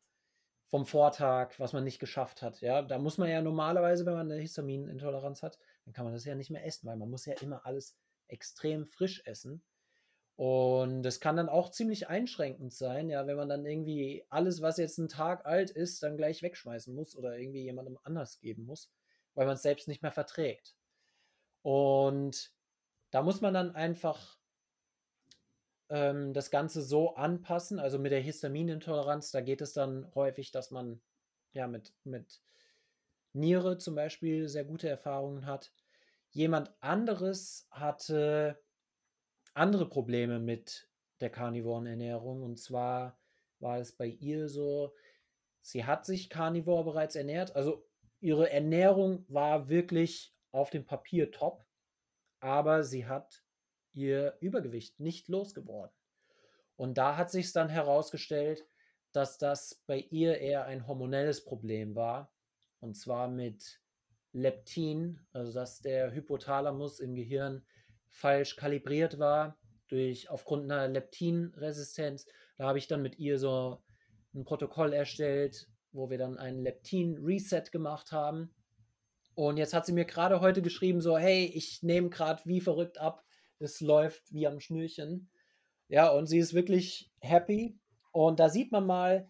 vom 0.72 0.86
Vortag, 0.86 1.60
was 1.60 1.74
man 1.74 1.84
nicht 1.84 2.00
geschafft 2.00 2.42
hat. 2.42 2.62
Ja, 2.62 2.82
da 2.82 2.98
muss 2.98 3.18
man 3.18 3.30
ja 3.30 3.42
normalerweise, 3.42 4.06
wenn 4.06 4.14
man 4.14 4.32
eine 4.32 4.42
Histaminintoleranz 4.42 5.44
hat, 5.44 5.60
dann 5.86 5.94
kann 5.94 6.06
man 6.06 6.14
das 6.14 6.26
ja 6.26 6.36
nicht 6.36 6.50
mehr 6.50 6.66
essen, 6.66 6.88
weil 6.88 6.96
man 6.96 7.10
muss 7.10 7.26
ja 7.26 7.36
immer 7.42 7.66
alles 7.66 7.98
extrem 8.28 8.86
frisch 8.86 9.22
essen. 9.26 9.62
Und 10.38 11.04
das 11.04 11.20
kann 11.20 11.36
dann 11.36 11.50
auch 11.50 11.70
ziemlich 11.70 12.08
einschränkend 12.08 12.74
sein, 12.74 13.10
ja, 13.10 13.28
wenn 13.28 13.36
man 13.36 13.50
dann 13.50 13.66
irgendwie 13.66 14.26
alles, 14.30 14.62
was 14.62 14.78
jetzt 14.78 14.98
einen 14.98 15.10
Tag 15.10 15.46
alt 15.46 15.70
ist, 15.70 16.02
dann 16.02 16.18
gleich 16.18 16.42
wegschmeißen 16.42 16.96
muss 16.96 17.16
oder 17.16 17.38
irgendwie 17.38 17.64
jemandem 17.64 18.00
anders 18.04 18.40
geben 18.40 18.64
muss, 18.64 18.92
weil 19.36 19.46
man 19.46 19.56
es 19.56 19.62
selbst 19.62 19.88
nicht 19.88 20.02
mehr 20.02 20.12
verträgt. 20.12 20.76
Und 21.62 22.54
da 23.12 23.22
muss 23.22 23.42
man 23.42 23.54
dann 23.54 23.76
einfach 23.76 24.38
ähm, 25.92 26.34
das 26.34 26.50
Ganze 26.50 26.82
so 26.82 27.16
anpassen. 27.16 27.80
Also 27.80 28.00
mit 28.00 28.12
der 28.12 28.22
Histaminintoleranz, 28.22 29.32
da 29.32 29.42
geht 29.42 29.62
es 29.62 29.74
dann 29.74 30.10
häufig, 30.16 30.52
dass 30.52 30.72
man 30.72 31.02
ja 31.54 31.68
mit, 31.68 31.94
mit 32.04 32.42
Niere 33.34 33.78
zum 33.78 33.96
Beispiel 33.96 34.48
sehr 34.48 34.66
gute 34.66 34.90
Erfahrungen 34.90 35.46
hat. 35.46 35.72
Jemand 36.32 36.72
anderes 36.80 37.68
hatte 37.72 38.58
andere 39.54 39.88
Probleme 39.88 40.40
mit 40.40 40.90
der 41.20 41.30
Karnivorenernährung. 41.30 42.42
Und 42.42 42.58
zwar 42.58 43.20
war 43.60 43.80
es 43.80 43.92
bei 43.92 44.08
ihr 44.08 44.48
so, 44.48 44.96
sie 45.62 45.86
hat 45.86 46.06
sich 46.06 46.30
Karnivor 46.30 46.86
bereits 46.86 47.16
ernährt. 47.16 47.56
Also 47.56 47.86
ihre 48.22 48.50
Ernährung 48.50 49.26
war 49.28 49.68
wirklich 49.68 50.34
auf 50.52 50.70
dem 50.70 50.86
Papier 50.86 51.32
top, 51.32 51.66
aber 52.40 52.84
sie 52.84 53.06
hat 53.06 53.44
ihr 53.94 54.38
Übergewicht 54.40 55.00
nicht 55.00 55.28
losgeworden. 55.28 55.96
Und 56.76 56.98
da 56.98 57.18
hat 57.18 57.30
sich 57.30 57.52
dann 57.54 57.70
herausgestellt, 57.70 58.66
dass 59.12 59.38
das 59.38 59.84
bei 59.88 60.00
ihr 60.10 60.40
eher 60.40 60.66
ein 60.66 60.88
hormonelles 60.88 61.44
Problem 61.44 61.96
war. 61.96 62.34
Und 62.80 62.96
zwar 62.96 63.28
mit 63.28 63.82
Leptin, 64.34 65.20
also 65.32 65.52
dass 65.52 65.82
der 65.82 66.14
Hypothalamus 66.14 67.00
im 67.00 67.16
Gehirn 67.16 67.66
falsch 68.08 68.56
kalibriert 68.56 69.20
war 69.20 69.58
durch 69.88 70.30
aufgrund 70.30 70.72
einer 70.72 70.88
Leptinresistenz. 70.88 72.26
Da 72.58 72.66
habe 72.66 72.78
ich 72.78 72.88
dann 72.88 73.02
mit 73.02 73.20
ihr 73.20 73.38
so 73.38 73.84
ein 74.34 74.46
Protokoll 74.46 74.94
erstellt, 74.94 75.68
wo 75.92 76.10
wir 76.10 76.18
dann 76.18 76.38
einen 76.38 76.64
Leptin-Reset 76.64 77.72
gemacht 77.72 78.12
haben. 78.12 78.54
Und 79.36 79.58
jetzt 79.58 79.74
hat 79.74 79.86
sie 79.86 79.94
mir 79.94 80.06
gerade 80.06 80.40
heute 80.40 80.62
geschrieben, 80.62 81.02
so, 81.02 81.18
hey, 81.18 81.46
ich 81.54 81.84
nehme 81.84 82.10
gerade 82.10 82.42
wie 82.46 82.62
verrückt 82.62 82.98
ab, 82.98 83.24
es 83.62 83.82
läuft 83.82 84.34
wie 84.34 84.48
am 84.48 84.60
Schnürchen. 84.60 85.30
Ja, 85.88 86.10
und 86.10 86.28
sie 86.28 86.40
ist 86.40 86.54
wirklich 86.54 87.12
happy. 87.20 87.78
Und 88.12 88.40
da 88.40 88.50
sieht 88.50 88.72
man 88.72 88.86
mal, 88.86 89.30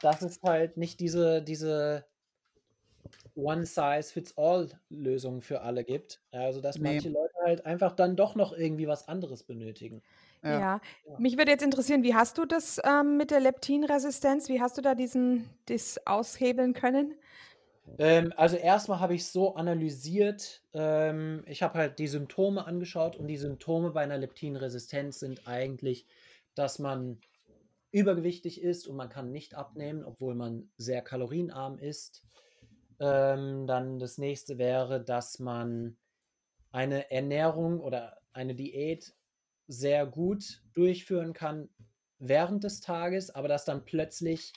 dass 0.00 0.22
es 0.22 0.40
halt 0.42 0.76
nicht 0.76 1.00
diese, 1.00 1.42
diese 1.42 2.06
One-Size-Fits-All-Lösung 3.34 5.42
für 5.42 5.62
alle 5.62 5.84
gibt. 5.84 6.22
Also, 6.30 6.60
dass 6.60 6.78
nee. 6.78 6.94
manche 6.94 7.08
Leute 7.08 7.34
halt 7.44 7.66
einfach 7.66 7.92
dann 7.92 8.16
doch 8.16 8.34
noch 8.34 8.52
irgendwie 8.52 8.86
was 8.86 9.08
anderes 9.08 9.42
benötigen. 9.42 10.02
Ja. 10.42 10.58
ja. 10.58 10.80
mich 11.18 11.38
würde 11.38 11.52
jetzt 11.52 11.62
interessieren, 11.62 12.02
wie 12.02 12.14
hast 12.14 12.36
du 12.36 12.44
das 12.44 12.80
ähm, 12.84 13.16
mit 13.16 13.30
der 13.30 13.40
Leptinresistenz? 13.40 14.48
Wie 14.48 14.60
hast 14.60 14.76
du 14.76 14.82
da 14.82 14.96
diesen 14.96 15.48
das 15.66 16.04
aushebeln 16.06 16.74
können? 16.74 17.14
Ähm, 17.98 18.32
also 18.36 18.56
erstmal 18.56 19.00
habe 19.00 19.14
ich 19.14 19.26
so 19.26 19.54
analysiert, 19.54 20.62
ähm, 20.72 21.44
ich 21.46 21.62
habe 21.62 21.78
halt 21.78 21.98
die 21.98 22.06
Symptome 22.06 22.66
angeschaut 22.66 23.16
und 23.16 23.26
die 23.26 23.36
Symptome 23.36 23.90
bei 23.90 24.02
einer 24.02 24.18
Leptinresistenz 24.18 25.18
sind 25.18 25.46
eigentlich, 25.46 26.06
dass 26.54 26.78
man 26.78 27.20
übergewichtig 27.90 28.62
ist 28.62 28.86
und 28.86 28.96
man 28.96 29.08
kann 29.08 29.32
nicht 29.32 29.54
abnehmen, 29.54 30.04
obwohl 30.04 30.34
man 30.34 30.70
sehr 30.78 31.02
kalorienarm 31.02 31.78
ist. 31.78 32.22
Ähm, 33.00 33.66
dann 33.66 33.98
das 33.98 34.16
nächste 34.16 34.58
wäre, 34.58 35.02
dass 35.02 35.38
man 35.38 35.96
eine 36.70 37.10
Ernährung 37.10 37.80
oder 37.80 38.18
eine 38.32 38.54
Diät 38.54 39.14
sehr 39.66 40.06
gut 40.06 40.62
durchführen 40.72 41.32
kann 41.32 41.68
während 42.18 42.64
des 42.64 42.80
Tages, 42.80 43.30
aber 43.30 43.48
dass 43.48 43.64
dann 43.64 43.84
plötzlich 43.84 44.52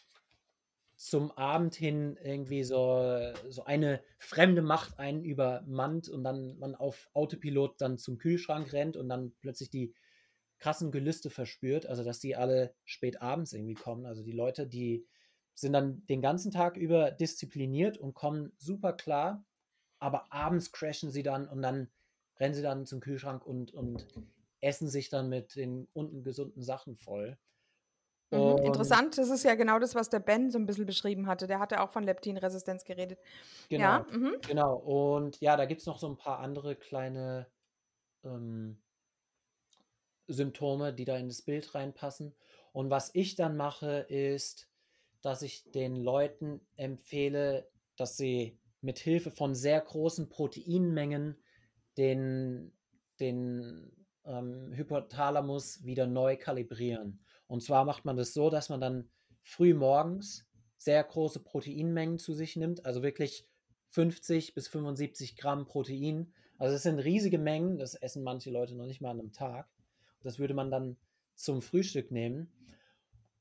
zum 0.96 1.32
Abend 1.32 1.76
hin 1.76 2.18
irgendwie 2.24 2.64
so, 2.64 3.34
so 3.50 3.66
eine 3.66 4.02
fremde 4.18 4.62
Macht 4.62 4.98
einen 4.98 5.24
übermannt 5.24 6.08
und 6.08 6.24
dann 6.24 6.58
man 6.58 6.74
auf 6.76 7.10
Autopilot 7.14 7.82
dann 7.82 7.98
zum 7.98 8.18
Kühlschrank 8.18 8.72
rennt 8.72 8.96
und 8.96 9.10
dann 9.10 9.34
plötzlich 9.42 9.70
die 9.70 9.94
krassen 10.58 10.92
Gelüste 10.92 11.30
verspürt, 11.30 11.86
also 11.86 12.04
dass 12.04 12.20
die 12.20 12.36
alle 12.36 12.74
spät 12.86 13.22
abends 13.22 13.54
irgendwie 13.54 13.74
kommen. 13.74 14.06
Also 14.06 14.24
die 14.24 14.32
Leute, 14.32 14.68
die 14.68 15.06
sind 15.54 15.74
dann 15.74 16.06
den 16.08 16.22
ganzen 16.22 16.52
Tag 16.52 16.78
über 16.78 17.12
diszipliniert 17.12 17.98
und 17.98 18.14
kommen 18.14 18.54
super 18.58 18.94
klar, 18.94 19.46
aber 20.00 20.32
abends 20.32 20.72
crashen 20.72 21.12
sie 21.12 21.24
dann 21.24 21.48
und 21.48 21.62
dann 21.62 21.90
rennen 22.40 22.54
sie 22.54 22.62
dann 22.62 22.86
zum 22.86 23.00
Kühlschrank 23.00 23.46
und, 23.46 23.74
und 23.74 24.08
essen 24.62 24.90
sich 24.90 25.10
dann 25.10 25.30
mit 25.30 25.56
den 25.56 25.88
ungesunden 25.94 26.64
Sachen 26.64 26.96
voll. 26.96 27.38
Mhm, 28.32 28.58
interessant, 28.64 29.18
das 29.18 29.30
ist 29.30 29.44
ja 29.44 29.56
genau 29.56 29.80
das, 29.80 29.96
was 29.96 30.10
der 30.10 30.20
Ben 30.20 30.50
so 30.50 30.58
ein 30.58 30.66
bisschen 30.66 30.86
beschrieben 30.86 31.28
hatte. 31.28 31.48
Der 31.48 31.60
hatte 31.60 31.82
auch 31.82 31.92
von 31.92 32.04
Leptinresistenz 32.04 32.84
geredet. 32.84 33.20
Genau, 33.70 33.84
ja, 33.84 34.08
mhm. 34.12 34.36
genau. 34.48 34.76
Und 34.76 35.40
ja, 35.42 35.56
da 35.56 35.66
gibt 35.66 35.82
es 35.82 35.88
noch 35.88 36.00
so 36.00 36.08
ein 36.08 36.18
paar 36.18 36.40
andere 36.40 36.76
kleine 36.76 37.48
ähm, 38.24 38.82
Symptome, 40.28 40.94
die 40.94 41.06
da 41.06 41.18
in 41.18 41.28
das 41.28 41.44
Bild 41.44 41.76
reinpassen. 41.76 42.34
Und 42.74 42.90
was 42.90 43.12
ich 43.14 43.36
dann 43.36 43.58
mache, 43.58 44.06
ist, 44.10 44.70
dass 45.22 45.42
ich 45.42 45.72
den 45.72 45.96
Leuten 45.96 46.62
empfehle, 46.76 47.70
dass 47.96 48.18
sie 48.18 48.60
mit 48.82 49.00
Hilfe 49.00 49.32
von 49.32 49.56
sehr 49.56 49.82
großen 49.82 50.30
Proteinmengen 50.30 51.38
den, 51.98 52.72
den 53.20 53.92
ähm, 54.26 54.72
Hypothalamus 54.74 55.84
wieder 55.84 56.06
neu 56.08 56.38
kalibrieren. 56.38 57.25
Und 57.48 57.62
zwar 57.62 57.86
macht 57.86 58.06
man 58.06 58.18
das 58.18 58.34
so, 58.34 58.50
dass 58.50 58.70
man 58.70 58.82
dann 58.82 59.10
früh 59.44 59.74
morgens 59.74 60.46
sehr 60.78 61.04
große 61.04 61.40
Proteinmengen 61.40 62.20
zu 62.20 62.34
sich 62.34 62.56
nimmt, 62.56 62.86
also 62.86 63.04
wirklich 63.04 63.48
50 63.90 64.54
bis 64.54 64.68
75 64.68 65.38
Gramm 65.38 65.66
Protein. 65.66 66.34
Also 66.58 66.76
es 66.76 66.84
sind 66.84 67.00
riesige 67.00 67.38
Mengen, 67.38 67.78
das 67.78 67.96
essen 67.96 68.24
manche 68.24 68.52
Leute 68.52 68.76
noch 68.76 68.86
nicht 68.86 69.02
mal 69.02 69.12
an 69.12 69.20
einem 69.20 69.32
Tag. 69.32 69.68
Das 70.22 70.40
würde 70.40 70.54
man 70.54 70.72
dann 70.72 70.98
zum 71.36 71.62
Frühstück 71.62 72.12
nehmen. 72.12 72.52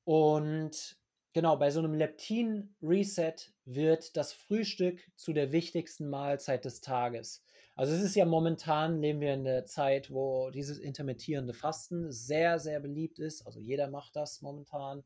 Und 0.04 0.96
genau, 1.32 1.56
bei 1.56 1.70
so 1.70 1.80
einem 1.80 1.94
Leptin-Reset 1.94 3.34
wird 3.64 4.16
das 4.16 4.32
Frühstück 4.32 5.00
zu 5.16 5.32
der 5.32 5.52
wichtigsten 5.52 6.08
Mahlzeit 6.08 6.64
des 6.64 6.80
Tages. 6.80 7.42
Also 7.76 7.92
es 7.92 8.02
ist 8.02 8.14
ja 8.14 8.24
momentan, 8.24 9.00
leben 9.00 9.20
wir 9.20 9.34
in 9.34 9.44
der 9.44 9.66
Zeit, 9.66 10.12
wo 10.12 10.50
dieses 10.50 10.78
intermittierende 10.78 11.54
Fasten 11.54 12.12
sehr, 12.12 12.60
sehr 12.60 12.78
beliebt 12.78 13.18
ist. 13.18 13.44
Also 13.46 13.58
jeder 13.58 13.88
macht 13.88 14.14
das 14.14 14.42
momentan 14.42 15.02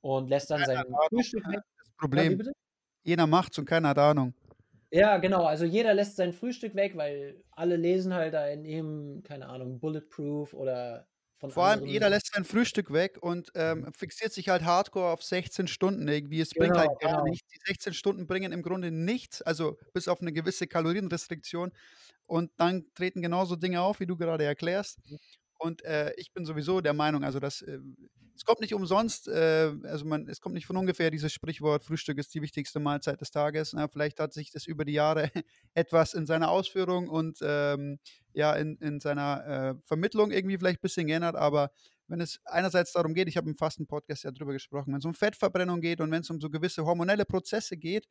und 0.00 0.28
lässt 0.28 0.50
dann 0.50 0.64
sein 0.64 0.84
Frühstück 1.08 1.46
weg. 1.48 1.60
Das 1.78 1.90
Problem, 1.96 2.40
ja, 2.40 2.52
jeder 3.04 3.26
macht's 3.26 3.58
und 3.58 3.66
keiner 3.66 3.90
hat 3.90 3.98
Ahnung. 3.98 4.34
Ja, 4.90 5.18
genau. 5.18 5.44
Also 5.44 5.64
jeder 5.64 5.94
lässt 5.94 6.16
sein 6.16 6.32
Frühstück 6.32 6.74
weg, 6.74 6.96
weil 6.96 7.42
alle 7.52 7.76
lesen 7.76 8.14
halt 8.14 8.34
da 8.34 8.48
in 8.48 8.64
ihm, 8.64 9.22
keine 9.24 9.48
Ahnung, 9.48 9.78
Bulletproof 9.78 10.54
oder 10.54 11.06
Vor 11.48 11.66
allem, 11.66 11.84
jeder 11.86 12.08
lässt 12.08 12.32
sein 12.32 12.44
Frühstück 12.44 12.92
weg 12.92 13.18
und 13.20 13.50
ähm, 13.54 13.92
fixiert 13.92 14.32
sich 14.32 14.48
halt 14.48 14.64
hardcore 14.64 15.12
auf 15.12 15.22
16 15.22 15.68
Stunden 15.68 16.08
irgendwie. 16.08 16.40
Es 16.40 16.50
bringt 16.50 16.76
halt 16.76 16.88
genau, 16.98 17.12
gar 17.12 17.22
genau. 17.22 17.30
nichts. 17.30 17.48
Die 17.50 17.60
16 17.66 17.92
Stunden 17.92 18.26
bringen 18.26 18.52
im 18.52 18.62
Grunde 18.62 18.90
nichts, 18.90 19.42
also 19.42 19.76
bis 19.92 20.08
auf 20.08 20.20
eine 20.22 20.32
gewisse 20.32 20.66
Kalorienrestriktion. 20.66 21.72
Und 22.26 22.50
dann 22.56 22.86
treten 22.94 23.20
genauso 23.20 23.54
Dinge 23.56 23.82
auf, 23.82 24.00
wie 24.00 24.06
du 24.06 24.16
gerade 24.16 24.44
erklärst. 24.44 24.98
Und 25.58 25.82
äh, 25.84 26.12
ich 26.16 26.32
bin 26.32 26.44
sowieso 26.44 26.80
der 26.80 26.92
Meinung, 26.92 27.24
also 27.24 27.40
dass 27.40 27.62
äh, 27.62 27.78
es 28.34 28.44
kommt 28.44 28.60
nicht 28.60 28.74
umsonst, 28.74 29.28
äh, 29.28 29.72
also 29.84 30.04
man, 30.04 30.28
es 30.28 30.40
kommt 30.40 30.54
nicht 30.54 30.66
von 30.66 30.76
ungefähr 30.76 31.10
dieses 31.10 31.32
Sprichwort, 31.32 31.82
Frühstück 31.82 32.18
ist 32.18 32.34
die 32.34 32.42
wichtigste 32.42 32.80
Mahlzeit 32.80 33.20
des 33.20 33.30
Tages. 33.30 33.72
Na, 33.72 33.88
vielleicht 33.88 34.20
hat 34.20 34.32
sich 34.34 34.50
das 34.50 34.66
über 34.66 34.84
die 34.84 34.92
Jahre 34.92 35.30
etwas 35.74 36.14
in 36.14 36.26
seiner 36.26 36.50
Ausführung 36.50 37.08
und 37.08 37.38
ähm, 37.42 37.98
ja, 38.34 38.54
in, 38.54 38.76
in 38.76 39.00
seiner 39.00 39.46
äh, 39.46 39.74
Vermittlung 39.86 40.30
irgendwie 40.30 40.58
vielleicht 40.58 40.80
ein 40.80 40.82
bisschen 40.82 41.06
geändert, 41.06 41.36
aber 41.36 41.70
wenn 42.08 42.20
es 42.20 42.40
einerseits 42.44 42.92
darum 42.92 43.14
geht, 43.14 43.28
ich 43.28 43.36
habe 43.36 43.48
im 43.48 43.56
Fasten-Podcast 43.56 44.24
ja 44.24 44.30
drüber 44.30 44.52
gesprochen, 44.52 44.92
wenn 44.92 44.98
es 44.98 45.04
um 45.04 45.14
Fettverbrennung 45.14 45.80
geht 45.80 46.00
und 46.00 46.10
wenn 46.10 46.20
es 46.20 46.30
um 46.30 46.40
so 46.40 46.50
gewisse 46.50 46.84
hormonelle 46.84 47.24
Prozesse 47.24 47.76
geht, 47.76 48.06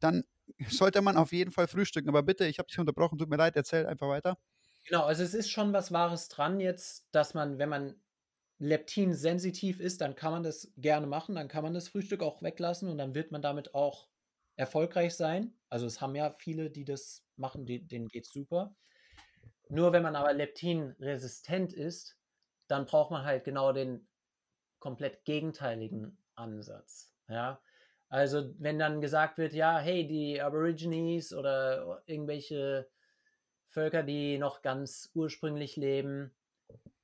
dann 0.00 0.24
sollte 0.68 1.02
man 1.02 1.16
auf 1.16 1.32
jeden 1.32 1.52
Fall 1.52 1.68
frühstücken. 1.68 2.08
Aber 2.08 2.22
bitte, 2.22 2.46
ich 2.46 2.58
habe 2.58 2.68
dich 2.68 2.78
unterbrochen, 2.78 3.18
tut 3.18 3.28
mir 3.30 3.36
leid, 3.36 3.56
erzähl 3.56 3.86
einfach 3.86 4.08
weiter. 4.08 4.38
Genau, 4.84 5.04
also 5.04 5.22
es 5.22 5.34
ist 5.34 5.50
schon 5.50 5.72
was 5.72 5.92
Wahres 5.92 6.28
dran 6.28 6.58
jetzt, 6.60 7.08
dass 7.14 7.34
man, 7.34 7.58
wenn 7.58 7.68
man 7.68 8.00
Leptin 8.58 9.14
sensitiv 9.14 9.80
ist, 9.80 10.00
dann 10.00 10.14
kann 10.16 10.32
man 10.32 10.42
das 10.42 10.72
gerne 10.76 11.06
machen, 11.06 11.34
dann 11.34 11.48
kann 11.48 11.62
man 11.64 11.74
das 11.74 11.88
Frühstück 11.88 12.22
auch 12.22 12.42
weglassen 12.42 12.88
und 12.88 12.98
dann 12.98 13.14
wird 13.14 13.30
man 13.32 13.42
damit 13.42 13.74
auch 13.74 14.08
erfolgreich 14.56 15.14
sein. 15.16 15.54
Also 15.68 15.86
es 15.86 16.00
haben 16.00 16.14
ja 16.14 16.30
viele, 16.32 16.70
die 16.70 16.84
das 16.84 17.26
machen, 17.36 17.66
die, 17.66 17.86
denen 17.86 18.08
geht 18.08 18.26
es 18.26 18.32
super. 18.32 18.76
Nur 19.68 19.92
wenn 19.92 20.02
man 20.02 20.16
aber 20.16 20.32
Leptin 20.32 20.94
resistent 21.00 21.72
ist, 21.72 22.18
dann 22.68 22.86
braucht 22.86 23.10
man 23.10 23.24
halt 23.24 23.44
genau 23.44 23.72
den 23.72 24.08
komplett 24.80 25.24
gegenteiligen 25.24 26.18
Ansatz. 26.34 27.14
Ja, 27.28 27.62
also 28.08 28.54
wenn 28.58 28.78
dann 28.78 29.00
gesagt 29.00 29.38
wird, 29.38 29.54
ja, 29.54 29.78
hey, 29.78 30.06
die 30.06 30.40
Aborigines 30.42 31.32
oder 31.34 32.02
irgendwelche 32.06 32.91
Völker, 33.72 34.02
die 34.02 34.38
noch 34.38 34.62
ganz 34.62 35.10
ursprünglich 35.14 35.76
leben, 35.76 36.30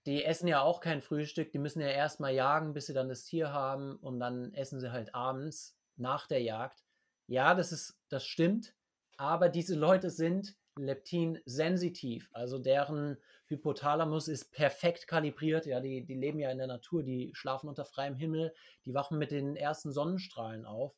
die 0.05 0.25
essen 0.25 0.49
ja 0.49 0.61
auch 0.61 0.81
kein 0.81 1.01
Frühstück, 1.01 1.51
die 1.51 1.59
müssen 1.59 1.81
ja 1.81 1.89
erstmal 1.89 2.35
jagen, 2.35 2.75
bis 2.75 2.87
sie 2.87 2.95
dann 2.95 3.09
das 3.09 3.25
Tier 3.25 3.53
haben 3.53 3.97
und 3.97 4.21
dann 4.21 4.53
essen 4.55 4.81
sie 4.81 4.93
halt 4.93 5.15
abends 5.15 5.77
nach 5.97 6.27
der 6.27 6.43
Jagd. 6.43 6.85
Ja, 7.27 7.55
das 7.55 7.73
ist, 7.73 7.99
das 8.09 8.25
stimmt, 8.27 8.75
aber 9.17 9.49
diese 9.49 9.75
Leute 9.75 10.11
sind 10.11 10.57
leptin-sensitiv, 10.77 12.29
also 12.33 12.59
deren 12.59 13.17
Hypothalamus 13.47 14.29
ist 14.29 14.53
perfekt 14.53 15.09
kalibriert, 15.09 15.67
ja, 15.67 15.81
die, 15.81 16.05
die 16.05 16.15
leben 16.15 16.39
ja 16.39 16.51
in 16.51 16.59
der 16.59 16.67
Natur, 16.67 17.03
die 17.03 17.31
schlafen 17.35 17.69
unter 17.69 17.85
freiem 17.85 18.15
Himmel, 18.15 18.55
die 18.85 18.95
wachen 18.95 19.19
mit 19.19 19.31
den 19.31 19.57
ersten 19.57 19.91
Sonnenstrahlen 19.91 20.67
auf. 20.67 20.95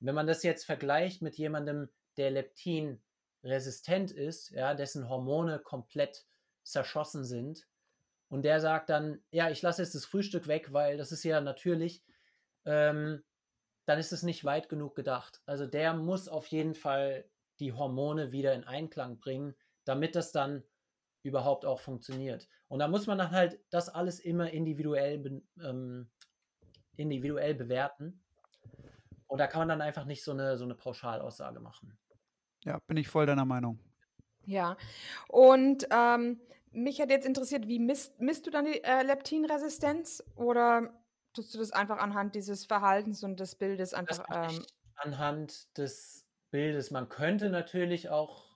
Und 0.00 0.08
wenn 0.08 0.14
man 0.14 0.26
das 0.26 0.42
jetzt 0.42 0.64
vergleicht 0.64 1.22
mit 1.22 1.36
jemandem, 1.36 1.88
der 2.16 2.30
Leptin 2.30 3.00
resistent 3.44 4.10
ist, 4.10 4.50
ja, 4.50 4.74
dessen 4.74 5.08
Hormone 5.08 5.60
komplett 5.60 6.26
zerschossen 6.64 7.24
sind, 7.24 7.66
und 8.34 8.42
der 8.42 8.60
sagt 8.60 8.90
dann, 8.90 9.22
ja, 9.30 9.48
ich 9.50 9.62
lasse 9.62 9.82
jetzt 9.82 9.94
das 9.94 10.04
Frühstück 10.04 10.48
weg, 10.48 10.72
weil 10.72 10.96
das 10.96 11.12
ist 11.12 11.22
ja 11.22 11.40
natürlich, 11.40 12.02
ähm, 12.64 13.22
dann 13.86 13.98
ist 13.98 14.12
es 14.12 14.24
nicht 14.24 14.44
weit 14.44 14.68
genug 14.68 14.96
gedacht. 14.96 15.40
Also 15.46 15.66
der 15.66 15.94
muss 15.94 16.28
auf 16.28 16.46
jeden 16.48 16.74
Fall 16.74 17.26
die 17.60 17.72
Hormone 17.72 18.32
wieder 18.32 18.54
in 18.54 18.64
Einklang 18.64 19.18
bringen, 19.18 19.54
damit 19.84 20.16
das 20.16 20.32
dann 20.32 20.64
überhaupt 21.22 21.64
auch 21.64 21.78
funktioniert. 21.78 22.48
Und 22.66 22.80
da 22.80 22.88
muss 22.88 23.06
man 23.06 23.18
dann 23.18 23.30
halt 23.30 23.60
das 23.70 23.88
alles 23.88 24.18
immer 24.18 24.50
individuell, 24.50 25.42
ähm, 25.62 26.10
individuell 26.96 27.54
bewerten. 27.54 28.20
Und 29.28 29.38
da 29.38 29.46
kann 29.46 29.60
man 29.60 29.68
dann 29.68 29.80
einfach 29.80 30.06
nicht 30.06 30.24
so 30.24 30.32
eine, 30.32 30.56
so 30.56 30.64
eine 30.64 30.74
Pauschalaussage 30.74 31.60
machen. 31.60 31.96
Ja, 32.64 32.78
bin 32.86 32.96
ich 32.96 33.08
voll 33.08 33.26
deiner 33.26 33.44
Meinung. 33.44 33.78
Ja, 34.46 34.76
und 35.28 35.86
ähm, 35.90 36.40
mich 36.72 37.00
hat 37.00 37.10
jetzt 37.10 37.26
interessiert, 37.26 37.68
wie 37.68 37.78
misst, 37.78 38.20
misst 38.20 38.46
du 38.46 38.50
dann 38.50 38.66
die 38.66 38.82
äh, 38.82 39.02
Leptinresistenz 39.02 40.22
oder 40.34 40.92
tust 41.32 41.54
du 41.54 41.58
das 41.58 41.72
einfach 41.72 41.98
anhand 41.98 42.34
dieses 42.34 42.66
Verhaltens 42.66 43.22
und 43.22 43.40
des 43.40 43.54
Bildes 43.56 43.94
einfach? 43.94 44.24
Ähm, 44.30 44.64
anhand 44.96 45.76
des 45.78 46.26
Bildes. 46.50 46.90
Man 46.90 47.08
könnte 47.08 47.50
natürlich 47.50 48.08
auch 48.10 48.54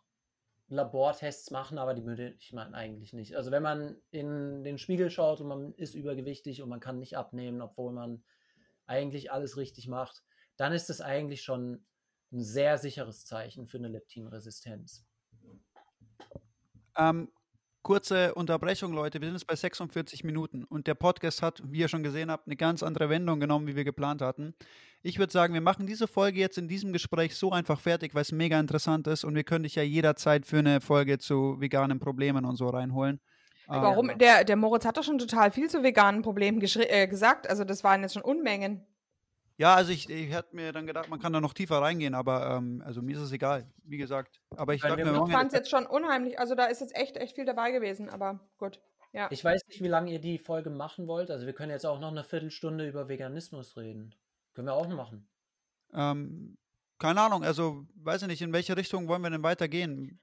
Labortests 0.69 1.51
machen, 1.51 1.79
aber 1.79 1.95
die 1.95 2.05
würde 2.05 2.35
ich 2.39 2.53
mal 2.53 2.75
eigentlich 2.75 3.13
nicht. 3.13 3.37
Also 3.37 3.51
wenn 3.51 3.63
man 3.63 3.97
in 4.11 4.63
den 4.65 4.79
Spiegel 4.79 5.11
schaut 5.11 5.41
und 5.41 5.49
man 5.49 5.73
ist 5.75 5.95
übergewichtig 5.95 6.63
und 6.63 6.69
man 6.69 6.81
kann 6.81 6.99
nicht 6.99 7.17
abnehmen, 7.17 7.63
obwohl 7.63 7.93
man 7.93 8.23
eigentlich 8.87 9.33
alles 9.33 9.57
richtig 9.57 9.89
macht, 9.89 10.23
dann 10.57 10.73
ist 10.73 10.91
das 10.91 11.01
eigentlich 11.01 11.43
schon 11.43 11.87
ein 12.33 12.43
sehr 12.43 12.79
sicheres 12.79 13.25
Zeichen 13.25 13.67
für 13.67 13.79
eine 13.79 13.89
Leptinresistenz. 13.89 15.05
Ähm, 16.97 17.29
kurze 17.83 18.35
Unterbrechung, 18.35 18.93
Leute. 18.93 19.21
Wir 19.21 19.29
sind 19.29 19.37
jetzt 19.37 19.47
bei 19.47 19.57
46 19.57 20.25
Minuten 20.25 20.65
und 20.65 20.87
der 20.87 20.95
Podcast 20.95 21.43
hat, 21.43 21.63
wie 21.65 21.79
ihr 21.79 21.89
schon 21.89 22.03
gesehen 22.03 22.31
habt, 22.31 22.47
eine 22.47 22.57
ganz 22.57 22.83
andere 22.83 23.09
Wendung 23.09 23.41
genommen, 23.41 23.67
wie 23.67 23.77
wir 23.77 23.85
geplant 23.85 24.21
hatten. 24.21 24.55
Ich 25.03 25.19
würde 25.19 25.33
sagen, 25.33 25.55
wir 25.55 25.61
machen 25.61 25.87
diese 25.87 26.09
Folge 26.09 26.41
jetzt 26.41 26.59
in 26.59 26.69
diesem 26.69 26.93
Gespräch 26.93 27.37
so 27.37 27.53
einfach 27.53 27.81
fertig, 27.81 28.15
weil 28.15 28.23
es 28.23 28.33
mega 28.33 28.59
interessant 28.59 29.07
ist 29.07 29.25
und 29.25 29.35
wir 29.35 29.45
können 29.45 29.63
dich 29.63 29.77
ja 29.77 29.83
jederzeit 29.83 30.45
für 30.45 30.59
eine 30.59 30.81
Folge 30.81 31.19
zu 31.19 31.61
veganen 31.61 32.01
Problemen 32.01 32.45
und 32.45 32.57
so 32.57 32.69
reinholen. 32.69 33.21
Warum? 33.69 34.11
Ähm, 34.11 34.19
der, 34.19 34.45
der 34.45 34.57
Moritz 34.57 34.85
hat 34.87 34.97
doch 34.97 35.05
schon 35.05 35.19
total 35.19 35.51
viel 35.51 35.69
zu 35.69 35.83
veganen 35.83 36.23
Problemen 36.23 36.61
äh, 36.61 37.07
gesagt. 37.07 37.49
Also 37.49 37.65
das 37.65 37.85
waren 37.85 38.03
jetzt 38.03 38.15
schon 38.15 38.23
Unmengen. 38.23 38.87
Ja, 39.59 39.75
also 39.75 39.91
ich, 39.91 40.09
ich 40.09 40.33
hätte 40.33 40.55
mir 40.55 40.73
dann 40.73 40.87
gedacht, 40.87 41.09
man 41.09 41.19
kann 41.19 41.33
da 41.33 41.41
noch 41.41 41.53
tiefer 41.53 41.83
reingehen, 41.83 42.15
aber 42.15 42.57
ähm, 42.57 42.81
also 42.87 43.03
mir 43.03 43.17
ist 43.17 43.23
es 43.23 43.33
egal, 43.33 43.67
wie 43.83 43.99
gesagt. 43.99 44.41
Aber 44.57 44.73
ich, 44.73 44.85
ich 44.85 44.89
fand 44.89 45.49
es 45.49 45.53
jetzt 45.53 45.69
schon 45.69 45.85
unheimlich, 45.85 46.39
also 46.39 46.55
da 46.55 46.67
ist 46.67 46.81
jetzt 46.81 46.97
echt, 46.97 47.17
echt 47.17 47.35
viel 47.35 47.45
dabei 47.45 47.73
gewesen, 47.73 48.09
aber 48.09 48.39
gut. 48.59 48.81
Ja. 49.13 49.27
Ich 49.33 49.45
weiß 49.45 49.61
nicht, 49.67 49.83
wie 49.83 49.89
lange 49.89 50.13
ihr 50.13 50.21
die 50.21 50.39
Folge 50.39 50.71
machen 50.71 51.09
wollt. 51.09 51.31
Also 51.31 51.47
wir 51.47 51.55
können 51.55 51.73
jetzt 51.73 51.87
auch 51.87 51.99
noch 51.99 52.11
eine 52.11 52.23
Viertelstunde 52.23 52.87
über 52.87 53.09
Veganismus 53.09 53.77
reden. 53.77 54.15
Können 54.55 54.69
wir 54.69 54.75
auch 54.75 54.87
machen. 54.89 55.27
Ähm, 55.93 56.57
keine 56.99 57.21
Ahnung, 57.21 57.43
also 57.43 57.87
weiß 57.97 58.23
ich 58.23 58.29
nicht, 58.29 58.43
in 58.43 58.53
welche 58.53 58.77
Richtung 58.77 59.09
wollen 59.09 59.23
wir 59.23 59.31
denn 59.31 59.43
weitergehen? 59.43 60.21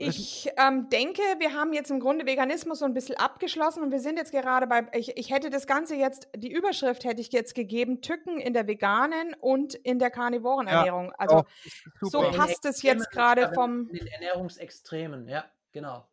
Ich 0.00 0.48
ähm, 0.56 0.88
denke, 0.90 1.22
wir 1.38 1.54
haben 1.54 1.72
jetzt 1.72 1.90
im 1.90 1.98
Grunde 1.98 2.24
Veganismus 2.24 2.78
so 2.78 2.84
ein 2.84 2.94
bisschen 2.94 3.16
abgeschlossen 3.16 3.82
und 3.82 3.90
wir 3.90 3.98
sind 3.98 4.16
jetzt 4.16 4.30
gerade 4.30 4.68
bei, 4.68 4.86
ich, 4.92 5.16
ich 5.16 5.30
hätte 5.30 5.50
das 5.50 5.66
Ganze 5.66 5.96
jetzt, 5.96 6.28
die 6.36 6.52
Überschrift 6.52 7.04
hätte 7.04 7.20
ich 7.20 7.32
jetzt 7.32 7.56
gegeben, 7.56 8.00
Tücken 8.00 8.38
in 8.38 8.54
der 8.54 8.68
veganen 8.68 9.34
und 9.40 9.74
in 9.74 9.98
der 9.98 10.10
Karnivorenernährung. 10.10 11.06
Ja, 11.06 11.14
also 11.18 11.38
oh, 11.38 12.06
so 12.06 12.30
passt 12.30 12.64
es 12.64 12.82
jetzt 12.82 13.10
gerade 13.10 13.52
vom... 13.54 13.88
In 13.88 13.96
den 13.96 14.06
Ernährungsextremen, 14.06 15.26
ja, 15.26 15.44
genau. 15.72 16.08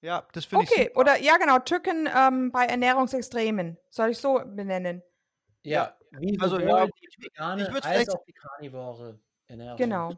Ja, 0.00 0.26
das 0.32 0.46
finde 0.46 0.64
okay, 0.64 0.84
ich 0.84 0.96
Okay, 0.96 0.98
oder 0.98 1.20
ja 1.20 1.36
genau, 1.36 1.58
Tücken 1.58 2.08
ähm, 2.14 2.50
bei 2.52 2.64
Ernährungsextremen, 2.64 3.76
soll 3.90 4.10
ich 4.10 4.18
so 4.18 4.40
benennen? 4.46 5.02
Ja, 5.62 5.94
wie 6.12 6.38
also, 6.40 6.58
ja, 6.58 6.86
die 6.86 7.24
vegane 7.24 7.68
als 7.82 8.08
auch 8.08 8.24
die 8.24 8.32
karnivore 8.32 9.18
Ernährung. 9.46 9.76
Genau. 9.76 10.12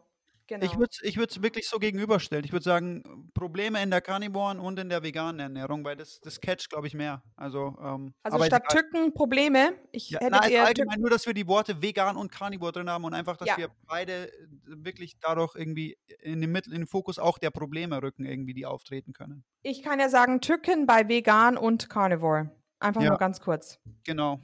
Genau. 0.49 0.65
Ich 0.65 0.79
würde 0.79 0.91
es 0.91 1.03
ich 1.03 1.43
wirklich 1.43 1.69
so 1.69 1.79
gegenüberstellen. 1.79 2.43
Ich 2.43 2.53
würde 2.53 2.65
sagen, 2.65 3.31
Probleme 3.35 3.83
in 3.83 3.91
der 3.91 4.01
Carnivoren 4.01 4.59
und 4.59 4.79
in 4.79 4.89
der 4.89 5.03
veganen 5.03 5.41
Ernährung, 5.41 5.85
weil 5.85 5.95
das, 5.95 6.21
das 6.21 6.41
catcht, 6.41 6.71
glaube 6.71 6.87
ich, 6.87 6.95
mehr. 6.95 7.23
Also, 7.37 7.77
ähm, 7.83 8.15
also 8.23 8.43
statt 8.43 8.65
Tücken 8.71 9.13
Probleme. 9.13 9.75
Ich 9.93 10.09
ja, 10.09 10.21
hätte 10.21 10.33
nein, 10.33 10.51
eher 10.51 10.65
allgemein 10.65 11.01
nur, 11.01 11.11
dass 11.11 11.27
wir 11.27 11.35
die 11.35 11.47
Worte 11.47 11.83
vegan 11.83 12.17
und 12.17 12.33
Carnivore 12.33 12.73
drin 12.73 12.89
haben 12.89 13.05
und 13.05 13.13
einfach, 13.13 13.37
dass 13.37 13.49
ja. 13.49 13.59
wir 13.59 13.69
beide 13.87 14.33
wirklich 14.65 15.19
dadurch 15.21 15.55
irgendwie 15.55 15.99
in 16.21 16.41
den, 16.41 16.51
Mittel, 16.51 16.73
in 16.73 16.81
den 16.81 16.87
Fokus 16.87 17.19
auch 17.19 17.37
der 17.37 17.51
Probleme 17.51 18.03
rücken, 18.03 18.25
irgendwie, 18.25 18.55
die 18.55 18.65
auftreten 18.65 19.13
können. 19.13 19.45
Ich 19.63 19.83
kann 19.83 20.01
ja 20.01 20.09
sagen, 20.09 20.41
Tücken 20.41 20.87
bei 20.87 21.09
vegan 21.09 21.59
und 21.59 21.91
Carnivore. 21.91 22.51
Einfach 22.81 23.03
ja. 23.03 23.11
nur 23.11 23.19
ganz 23.19 23.41
kurz. 23.43 23.79
Genau. 24.05 24.41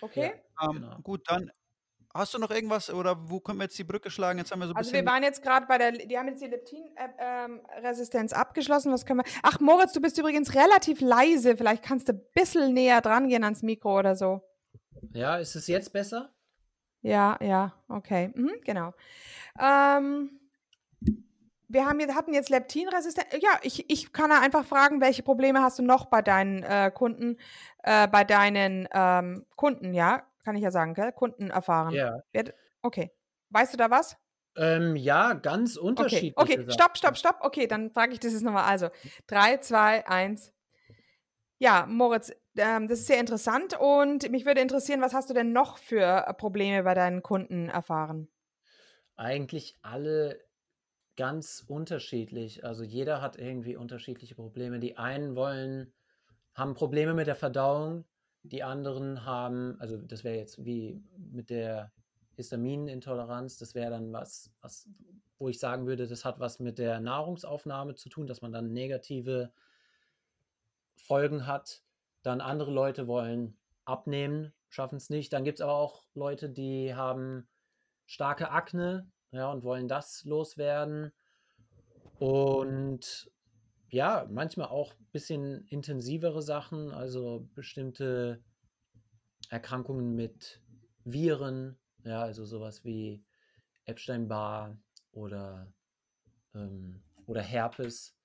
Okay. 0.00 0.32
Ähm, 0.60 0.72
genau. 0.72 0.98
Gut, 1.02 1.22
dann 1.26 1.52
Hast 2.16 2.34
du 2.34 2.38
noch 2.38 2.50
irgendwas 2.50 2.90
oder 2.90 3.16
wo 3.28 3.40
können 3.40 3.58
wir 3.58 3.64
jetzt 3.64 3.78
die 3.78 3.84
Brücke 3.84 4.10
schlagen? 4.10 4.38
Jetzt 4.38 4.52
haben 4.52 4.60
wir 4.60 4.68
so 4.68 4.74
also 4.74 4.92
wir 4.92 5.04
waren 5.04 5.22
jetzt 5.22 5.42
gerade 5.42 5.66
bei 5.66 5.78
der, 5.78 5.92
die 5.92 6.18
haben 6.18 6.28
jetzt 6.28 6.42
die 6.42 6.46
Leptin-Resistenz 6.46 8.32
ähm, 8.32 8.38
abgeschlossen. 8.38 8.92
Was 8.92 9.04
können 9.04 9.20
wir? 9.20 9.32
Ach 9.42 9.60
Moritz, 9.60 9.92
du 9.92 10.00
bist 10.00 10.18
übrigens 10.18 10.54
relativ 10.54 11.00
leise. 11.00 11.56
Vielleicht 11.56 11.82
kannst 11.82 12.08
du 12.08 12.12
ein 12.12 12.22
bisschen 12.34 12.74
näher 12.74 13.00
dran 13.00 13.28
gehen 13.28 13.44
ans 13.44 13.62
Mikro 13.62 13.98
oder 13.98 14.16
so. 14.16 14.42
Ja, 15.12 15.36
ist 15.36 15.54
es 15.56 15.66
jetzt 15.66 15.92
besser? 15.92 16.30
Ja, 17.02 17.38
ja, 17.40 17.72
okay, 17.88 18.32
mhm, 18.34 18.52
genau. 18.64 18.92
Ähm, 19.60 20.40
wir 21.68 21.86
haben, 21.86 22.00
hatten 22.14 22.32
jetzt 22.32 22.50
Leptinresistenz. 22.50 23.28
Ja, 23.40 23.58
ich, 23.62 23.90
ich 23.90 24.12
kann 24.12 24.32
einfach 24.32 24.64
fragen, 24.64 25.00
welche 25.00 25.22
Probleme 25.22 25.62
hast 25.62 25.78
du 25.78 25.82
noch 25.82 26.06
bei 26.06 26.22
deinen 26.22 26.62
äh, 26.62 26.90
Kunden, 26.92 27.38
äh, 27.82 28.08
bei 28.08 28.24
deinen 28.24 28.88
ähm, 28.92 29.46
Kunden, 29.56 29.94
ja? 29.94 30.24
Kann 30.46 30.54
ich 30.54 30.62
ja 30.62 30.70
sagen, 30.70 30.94
gell? 30.94 31.10
Kunden 31.10 31.50
erfahren. 31.50 31.92
Ja. 31.92 32.20
Okay. 32.80 33.10
Weißt 33.50 33.72
du 33.74 33.76
da 33.76 33.90
was? 33.90 34.16
Ähm, 34.56 34.94
ja, 34.94 35.32
ganz 35.32 35.76
unterschiedlich. 35.76 36.34
Okay, 36.36 36.60
okay. 36.60 36.70
stopp, 36.70 36.96
stopp, 36.96 37.16
stopp. 37.16 37.38
Okay, 37.40 37.66
dann 37.66 37.90
frage 37.90 38.12
ich 38.12 38.20
das 38.20 38.32
jetzt 38.32 38.44
nochmal. 38.44 38.62
Also, 38.62 38.90
3, 39.26 39.56
2, 39.56 40.06
1. 40.06 40.52
Ja, 41.58 41.84
Moritz, 41.88 42.30
ähm, 42.56 42.86
das 42.86 43.00
ist 43.00 43.08
sehr 43.08 43.18
interessant 43.18 43.76
und 43.76 44.30
mich 44.30 44.46
würde 44.46 44.60
interessieren, 44.60 45.00
was 45.00 45.14
hast 45.14 45.28
du 45.28 45.34
denn 45.34 45.52
noch 45.52 45.78
für 45.78 46.32
Probleme 46.38 46.84
bei 46.84 46.94
deinen 46.94 47.24
Kunden 47.24 47.68
erfahren? 47.68 48.28
Eigentlich 49.16 49.76
alle 49.82 50.38
ganz 51.16 51.64
unterschiedlich. 51.66 52.64
Also 52.64 52.84
jeder 52.84 53.20
hat 53.20 53.36
irgendwie 53.36 53.74
unterschiedliche 53.74 54.36
Probleme. 54.36 54.78
Die 54.78 54.96
einen 54.96 55.34
wollen, 55.34 55.92
haben 56.54 56.74
Probleme 56.74 57.14
mit 57.14 57.26
der 57.26 57.34
Verdauung, 57.34 58.04
die 58.48 58.62
anderen 58.62 59.24
haben, 59.24 59.76
also 59.80 59.96
das 59.96 60.24
wäre 60.24 60.36
jetzt 60.36 60.64
wie 60.64 61.02
mit 61.16 61.50
der 61.50 61.92
Histaminintoleranz, 62.36 63.58
das 63.58 63.74
wäre 63.74 63.90
dann 63.90 64.12
was, 64.12 64.52
was, 64.60 64.88
wo 65.38 65.48
ich 65.48 65.58
sagen 65.58 65.86
würde, 65.86 66.06
das 66.06 66.24
hat 66.24 66.38
was 66.38 66.60
mit 66.60 66.78
der 66.78 67.00
Nahrungsaufnahme 67.00 67.94
zu 67.94 68.08
tun, 68.08 68.26
dass 68.26 68.42
man 68.42 68.52
dann 68.52 68.72
negative 68.72 69.52
Folgen 70.96 71.46
hat. 71.46 71.82
Dann 72.22 72.40
andere 72.40 72.72
Leute 72.72 73.06
wollen 73.06 73.56
abnehmen, 73.84 74.52
schaffen 74.68 74.96
es 74.96 75.10
nicht. 75.10 75.32
Dann 75.32 75.44
gibt 75.44 75.58
es 75.58 75.62
aber 75.62 75.74
auch 75.74 76.04
Leute, 76.14 76.50
die 76.50 76.94
haben 76.94 77.46
starke 78.06 78.50
Akne 78.50 79.10
ja, 79.30 79.50
und 79.50 79.62
wollen 79.62 79.88
das 79.88 80.24
loswerden. 80.24 81.12
Und 82.18 83.30
ja, 83.88 84.26
manchmal 84.30 84.68
auch 84.68 84.92
ein 84.94 85.08
bisschen 85.12 85.66
intensivere 85.68 86.42
Sachen, 86.42 86.90
also 86.90 87.48
bestimmte 87.54 88.42
Erkrankungen 89.50 90.14
mit 90.14 90.62
Viren, 91.04 91.78
ja, 92.04 92.22
also 92.22 92.44
sowas 92.44 92.84
wie 92.84 93.24
Epstein-Barr 93.84 94.76
oder, 95.12 95.72
ähm, 96.54 97.02
oder 97.26 97.42
Herpes. 97.42 98.18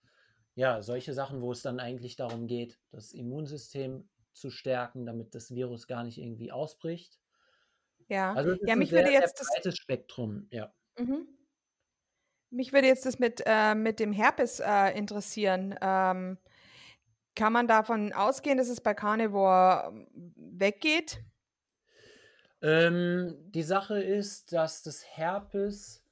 Ja, 0.56 0.82
solche 0.82 1.14
Sachen, 1.14 1.42
wo 1.42 1.52
es 1.52 1.62
dann 1.62 1.80
eigentlich 1.80 2.16
darum 2.16 2.48
geht, 2.48 2.80
das 2.92 3.14
Immunsystem 3.14 4.10
zu 4.34 4.50
stärken, 4.50 5.06
damit 5.06 5.36
das 5.36 5.54
Virus 5.54 5.88
gar 5.88 6.04
nicht 6.04 6.18
irgendwie 6.18 6.52
ausbricht. 6.52 7.20
Ja, 8.10 8.34
Also 8.34 8.56
ja, 8.66 8.76
mich 8.76 8.90
sehr, 8.90 9.06
würde 9.06 9.14
jetzt 9.14 9.40
das, 9.40 9.78
Spektrum, 9.78 10.48
ja. 10.52 10.74
mhm. 10.98 11.28
Mich 12.52 12.74
würde 12.74 12.88
jetzt 12.88 13.06
das 13.06 13.18
mit, 13.18 13.42
äh, 13.46 13.76
mit 13.76 14.00
dem 14.00 14.12
Herpes 14.12 14.60
äh, 14.60 14.90
interessieren. 14.98 15.76
Ähm, 15.82 16.38
kann 17.36 17.54
man 17.54 17.68
davon 17.68 18.12
ausgehen, 18.12 18.58
dass 18.58 18.68
es 18.68 18.82
bei 18.82 18.94
Carnivore 18.94 19.88
ähm, 19.88 20.34
weggeht? 20.36 21.24
Ähm, 22.62 23.36
die 23.52 23.64
Sache 23.64 24.02
ist, 24.02 24.54
dass 24.54 24.84
das 24.84 25.04
Herpes, 25.16 26.04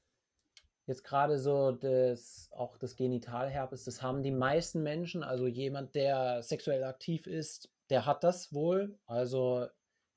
jetzt 0.86 1.04
gerade 1.04 1.38
so 1.38 1.72
das, 1.72 2.48
auch 2.52 2.78
das 2.78 2.96
Genitalherpes, 2.96 3.84
das 3.84 4.02
haben 4.02 4.22
die 4.22 4.32
meisten 4.32 4.82
Menschen, 4.82 5.22
also 5.22 5.46
jemand, 5.46 5.94
der 5.94 6.42
sexuell 6.42 6.82
aktiv 6.84 7.26
ist, 7.26 7.70
der 7.90 8.06
hat 8.06 8.24
das 8.24 8.52
wohl. 8.52 8.98
Also 9.06 9.68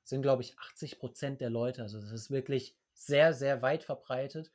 sind, 0.04 0.22
glaube 0.22 0.42
ich, 0.42 0.58
80 0.58 1.00
Prozent 1.00 1.42
der 1.42 1.50
Leute. 1.50 1.82
Also 1.84 2.00
das 2.00 2.12
ist 2.12 2.32
wirklich 2.32 2.78
sehr, 2.94 3.34
sehr 3.34 3.62
weit 3.62 3.84
verbreitet. 3.84 4.52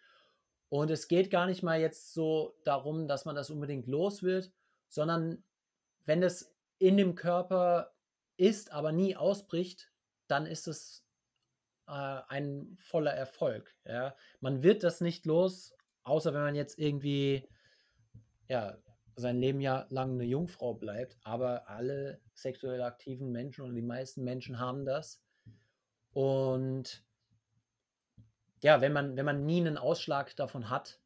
Und 0.69 0.91
es 0.91 1.09
geht 1.09 1.31
gar 1.31 1.47
nicht 1.47 1.63
mal 1.63 1.81
jetzt 1.81 2.13
so 2.13 2.55
darum, 2.65 3.09
dass 3.09 3.25
man 3.25 3.35
das 3.35 3.51
unbedingt 3.51 3.87
los 3.87 4.23
wird, 4.23 4.53
sondern 4.89 5.43
wenn 6.05 6.21
das 6.21 6.55
in 6.79 6.97
dem 6.97 7.15
Körper 7.15 7.95
ist, 8.37 8.73
aber 8.73 8.93
nie 8.93 9.17
ausbricht, 9.17 9.91
dann 10.27 10.47
ist 10.47 10.69
es 10.69 11.05
äh, 11.87 12.21
ein 12.29 12.77
voller 12.79 13.13
Erfolg. 13.13 13.75
Ja? 13.85 14.15
Man 14.41 14.63
wird 14.63 14.85
das 14.85 15.01
nicht 15.01 15.27
los, 15.27 15.75
außer 16.03 16.35
wenn 16.35 16.43
man 16.43 16.55
jetzt 16.55 16.79
irgendwie 16.79 17.49
ja, 18.49 18.79
sein 19.17 19.39
Leben 19.39 19.61
ja 19.61 19.87
lang 19.91 20.13
eine 20.13 20.25
Jungfrau 20.25 20.75
bleibt. 20.75 21.17
Aber 21.23 21.69
alle 21.69 22.21
sexuell 22.35 22.83
aktiven 22.83 23.33
Menschen 23.33 23.65
und 23.65 23.75
die 23.75 23.83
meisten 23.83 24.23
Menschen 24.23 24.59
haben 24.59 24.85
das. 24.85 25.23
Und 26.13 27.05
ja, 28.63 28.81
wenn 28.81 28.93
man, 28.93 29.17
wenn 29.17 29.25
man 29.25 29.47
nie 29.47 29.61
einen 29.61 29.79
Ausschlag 29.79 30.35
davon 30.37 30.71
hat, 30.71 31.01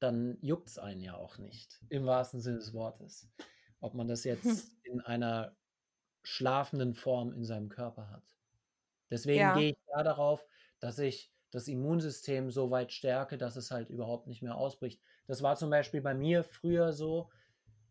dann 0.00 0.38
juckt 0.42 0.68
es 0.68 0.78
einen 0.78 1.00
ja 1.00 1.16
auch 1.16 1.38
nicht, 1.38 1.80
im 1.88 2.06
wahrsten 2.06 2.40
Sinne 2.40 2.58
des 2.58 2.74
Wortes. 2.74 3.30
Ob 3.80 3.94
man 3.94 4.08
das 4.08 4.24
jetzt 4.24 4.76
in 4.84 5.00
einer 5.00 5.56
schlafenden 6.22 6.94
Form 6.94 7.32
in 7.32 7.44
seinem 7.44 7.68
Körper 7.68 8.10
hat. 8.10 8.24
Deswegen 9.10 9.40
Ja. 9.40 9.54
gehe 9.54 9.70
ich 9.70 9.76
da 9.94 10.02
darauf, 10.02 10.46
dass 10.80 10.98
ich 10.98 11.32
das 11.50 11.68
Immunsystem 11.68 12.50
so 12.50 12.70
weit 12.70 12.92
stärke, 12.92 13.38
dass 13.38 13.56
es 13.56 13.70
halt 13.70 13.90
überhaupt 13.90 14.26
nicht 14.26 14.42
mehr 14.42 14.56
ausbricht. 14.56 15.00
Das 15.26 15.42
war 15.42 15.56
zum 15.56 15.70
Beispiel 15.70 16.00
bei 16.02 16.14
mir 16.14 16.42
früher 16.44 16.92
so. 16.92 17.30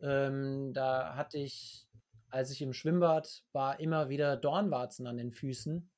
Ähm, 0.02 0.74
da 0.74 1.16
hatte 1.16 1.38
ich, 1.38 1.88
als 2.30 2.52
ich 2.52 2.62
im 2.62 2.74
Schwimmbad 2.74 3.44
war, 3.54 3.80
immer 3.80 4.10
wieder 4.10 4.38
Dornwarzen 4.38 5.08
an 5.08 5.18
den 5.18 5.32
Füßen. 5.32 5.90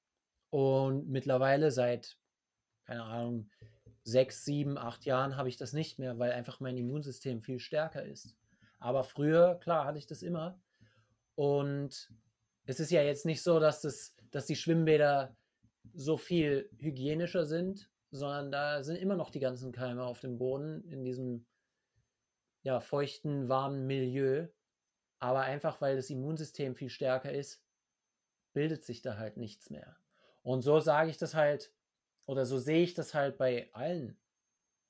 Und 0.51 1.09
mittlerweile 1.09 1.71
seit, 1.71 2.19
keine 2.85 3.03
Ahnung, 3.03 3.49
sechs, 4.03 4.45
sieben, 4.45 4.77
acht 4.77 5.05
Jahren 5.05 5.35
habe 5.35 5.49
ich 5.49 5.57
das 5.57 5.73
nicht 5.73 5.99
mehr, 5.99 6.19
weil 6.19 6.31
einfach 6.31 6.59
mein 6.59 6.77
Immunsystem 6.77 7.41
viel 7.41 7.59
stärker 7.59 8.03
ist. 8.03 8.35
Aber 8.79 9.03
früher, 9.03 9.55
klar, 9.55 9.85
hatte 9.85 9.97
ich 9.97 10.05
das 10.05 10.21
immer. 10.21 10.59
Und 11.33 12.11
es 12.65 12.79
ist 12.79 12.91
ja 12.91 13.01
jetzt 13.01 13.25
nicht 13.25 13.41
so, 13.41 13.59
dass, 13.59 13.81
das, 13.81 14.15
dass 14.31 14.45
die 14.45 14.55
Schwimmbäder 14.55 15.35
so 15.93 16.17
viel 16.17 16.69
hygienischer 16.77 17.45
sind, 17.45 17.89
sondern 18.11 18.51
da 18.51 18.83
sind 18.83 18.97
immer 18.97 19.15
noch 19.15 19.31
die 19.31 19.39
ganzen 19.39 19.71
Keime 19.71 20.03
auf 20.03 20.19
dem 20.19 20.37
Boden 20.37 20.83
in 20.89 21.03
diesem 21.03 21.45
ja, 22.63 22.79
feuchten, 22.79 23.49
warmen 23.49 23.85
Milieu. 23.87 24.47
Aber 25.19 25.41
einfach 25.41 25.81
weil 25.81 25.95
das 25.95 26.09
Immunsystem 26.09 26.75
viel 26.75 26.89
stärker 26.89 27.31
ist, 27.31 27.63
bildet 28.53 28.85
sich 28.85 29.01
da 29.01 29.17
halt 29.17 29.37
nichts 29.37 29.69
mehr. 29.69 29.97
Und 30.43 30.61
so 30.61 30.79
sage 30.79 31.09
ich 31.09 31.17
das 31.17 31.33
halt, 31.33 31.73
oder 32.25 32.45
so 32.45 32.57
sehe 32.57 32.83
ich 32.83 32.93
das 32.93 33.13
halt 33.13 33.37
bei 33.37 33.69
allen 33.73 34.17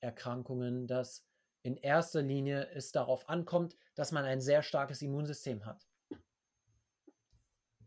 Erkrankungen, 0.02 0.88
dass 0.88 1.26
in 1.64 1.78
erster 1.78 2.22
Linie 2.22 2.70
es 2.74 2.92
darauf 2.92 3.28
ankommt, 3.28 3.76
dass 3.96 4.12
man 4.12 4.26
ein 4.26 4.42
sehr 4.42 4.62
starkes 4.62 5.02
Immunsystem 5.02 5.66
hat. 5.66 5.88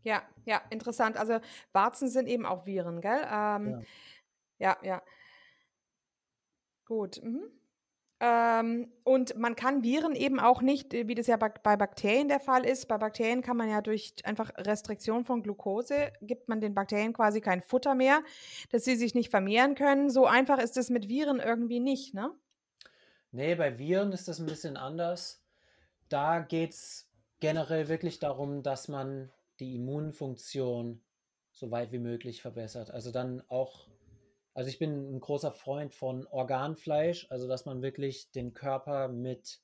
Ja, 0.03 0.23
ja, 0.45 0.61
interessant. 0.69 1.17
Also 1.17 1.39
Warzen 1.71 2.09
sind 2.09 2.27
eben 2.27 2.45
auch 2.45 2.65
Viren, 2.65 3.01
gell? 3.01 3.25
Ähm, 3.31 3.85
ja, 4.57 4.77
ja. 4.81 5.01
Gut. 6.85 7.21
Mhm. 7.23 7.58
Ähm, 8.21 8.91
und 9.05 9.37
man 9.37 9.55
kann 9.55 9.81
Viren 9.81 10.13
eben 10.13 10.39
auch 10.39 10.61
nicht, 10.61 10.93
äh, 10.93 11.07
wie 11.07 11.15
das 11.15 11.27
ja 11.27 11.37
bei 11.37 11.77
Bakterien 11.77 12.27
der 12.27 12.39
Fall 12.39 12.65
ist. 12.65 12.87
Bei 12.87 12.97
Bakterien 12.97 13.41
kann 13.41 13.55
man 13.55 13.69
ja 13.69 13.81
durch 13.81 14.13
einfach 14.25 14.51
Restriktion 14.57 15.23
von 15.23 15.41
Glucose, 15.41 16.11
gibt 16.21 16.49
man 16.49 16.59
den 16.59 16.75
Bakterien 16.75 17.13
quasi 17.13 17.39
kein 17.39 17.61
Futter 17.61 17.95
mehr, 17.95 18.21
dass 18.71 18.83
sie 18.83 18.95
sich 18.95 19.15
nicht 19.15 19.29
vermehren 19.29 19.75
können. 19.75 20.09
So 20.09 20.25
einfach 20.25 20.59
ist 20.59 20.75
es 20.75 20.89
mit 20.89 21.07
Viren 21.07 21.39
irgendwie 21.39 21.79
nicht, 21.79 22.13
ne? 22.13 22.31
Nee, 23.31 23.55
bei 23.55 23.77
Viren 23.77 24.11
ist 24.11 24.27
das 24.27 24.39
ein 24.39 24.47
bisschen 24.47 24.75
anders. 24.75 25.41
Da 26.09 26.39
geht 26.39 26.71
es 26.71 27.07
generell 27.39 27.87
wirklich 27.87 28.19
darum, 28.19 28.63
dass 28.63 28.87
man 28.87 29.31
die 29.59 29.75
Immunfunktion 29.75 31.01
so 31.51 31.71
weit 31.71 31.91
wie 31.91 31.99
möglich 31.99 32.41
verbessert. 32.41 32.91
Also 32.91 33.11
dann 33.11 33.43
auch, 33.47 33.87
also 34.59 34.67
ich 34.67 34.77
bin 34.77 35.15
ein 35.15 35.21
großer 35.21 35.53
Freund 35.53 35.93
von 35.93 36.27
Organfleisch, 36.27 37.27
also 37.29 37.47
dass 37.47 37.63
man 37.63 37.81
wirklich 37.81 38.29
den 38.31 38.53
Körper 38.53 39.07
mit 39.07 39.61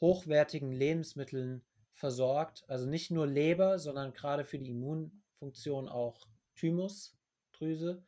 hochwertigen 0.00 0.70
Lebensmitteln 0.70 1.64
versorgt. 1.92 2.62
Also 2.68 2.86
nicht 2.86 3.10
nur 3.10 3.26
Leber, 3.26 3.80
sondern 3.80 4.12
gerade 4.12 4.44
für 4.44 4.60
die 4.60 4.70
Immunfunktion 4.70 5.88
auch 5.88 6.28
Thymusdrüse. 6.54 8.06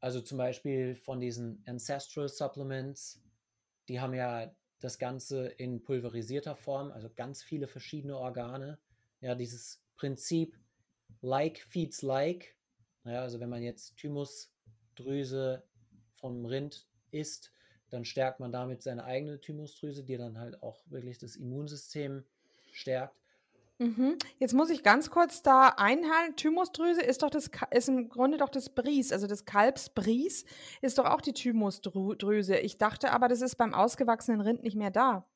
Also 0.00 0.20
zum 0.20 0.36
Beispiel 0.36 0.96
von 0.96 1.20
diesen 1.20 1.62
Ancestral 1.64 2.28
Supplements, 2.28 3.22
die 3.86 4.00
haben 4.00 4.14
ja 4.14 4.52
das 4.80 4.98
Ganze 4.98 5.46
in 5.46 5.84
pulverisierter 5.84 6.56
Form, 6.56 6.90
also 6.90 7.08
ganz 7.08 7.40
viele 7.40 7.68
verschiedene 7.68 8.18
Organe. 8.18 8.80
Ja, 9.20 9.36
dieses 9.36 9.80
Prinzip 9.94 10.58
like 11.20 11.60
feeds 11.60 12.02
like. 12.02 12.56
Ja, 13.04 13.22
also 13.22 13.38
wenn 13.38 13.48
man 13.48 13.62
jetzt 13.62 13.96
Thymusdrüse 15.00 15.62
vom 16.14 16.44
Rind 16.44 16.86
isst, 17.10 17.52
dann 17.90 18.04
stärkt 18.04 18.40
man 18.40 18.52
damit 18.52 18.82
seine 18.82 19.04
eigene 19.04 19.40
Thymusdrüse, 19.40 20.04
die 20.04 20.16
dann 20.16 20.38
halt 20.38 20.62
auch 20.62 20.82
wirklich 20.86 21.18
das 21.18 21.36
Immunsystem 21.36 22.24
stärkt. 22.72 23.16
Mhm. 23.78 24.18
Jetzt 24.38 24.52
muss 24.52 24.68
ich 24.68 24.82
ganz 24.82 25.10
kurz 25.10 25.42
da 25.42 25.68
einhalten. 25.68 26.36
Thymusdrüse 26.36 27.00
ist 27.00 27.22
doch 27.22 27.30
das, 27.30 27.50
ist 27.70 27.88
im 27.88 28.10
Grunde 28.10 28.36
doch 28.36 28.50
das 28.50 28.68
Bries, 28.68 29.10
also 29.10 29.26
das 29.26 29.46
Kalbsbries 29.46 30.44
ist 30.82 30.98
doch 30.98 31.06
auch 31.06 31.22
die 31.22 31.32
Thymusdrüse. 31.32 32.58
Ich 32.58 32.76
dachte 32.76 33.10
aber, 33.10 33.26
das 33.28 33.40
ist 33.40 33.56
beim 33.56 33.72
ausgewachsenen 33.72 34.42
Rind 34.42 34.62
nicht 34.62 34.76
mehr 34.76 34.90
da. 34.90 35.26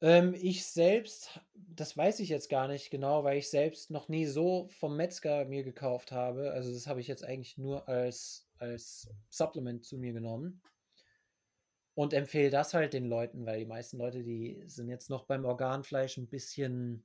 Ähm, 0.00 0.34
ich 0.34 0.66
selbst, 0.66 1.40
das 1.76 1.96
weiß 1.96 2.20
ich 2.20 2.28
jetzt 2.28 2.48
gar 2.48 2.68
nicht 2.68 2.90
genau, 2.90 3.24
weil 3.24 3.38
ich 3.38 3.50
selbst 3.50 3.90
noch 3.90 4.08
nie 4.08 4.26
so 4.26 4.68
vom 4.68 4.96
Metzger 4.96 5.44
mir 5.44 5.62
gekauft 5.62 6.12
habe. 6.12 6.52
Also 6.52 6.72
das 6.72 6.86
habe 6.86 7.00
ich 7.00 7.08
jetzt 7.08 7.24
eigentlich 7.24 7.58
nur 7.58 7.88
als, 7.88 8.48
als 8.58 9.10
Supplement 9.28 9.84
zu 9.84 9.98
mir 9.98 10.12
genommen. 10.12 10.60
Und 11.94 12.14
empfehle 12.14 12.50
das 12.50 12.72
halt 12.72 12.94
den 12.94 13.06
Leuten, 13.06 13.44
weil 13.44 13.58
die 13.58 13.66
meisten 13.66 13.98
Leute, 13.98 14.22
die 14.22 14.62
sind 14.66 14.88
jetzt 14.88 15.10
noch 15.10 15.24
beim 15.24 15.44
Organfleisch 15.44 16.16
ein 16.16 16.28
bisschen, 16.28 17.04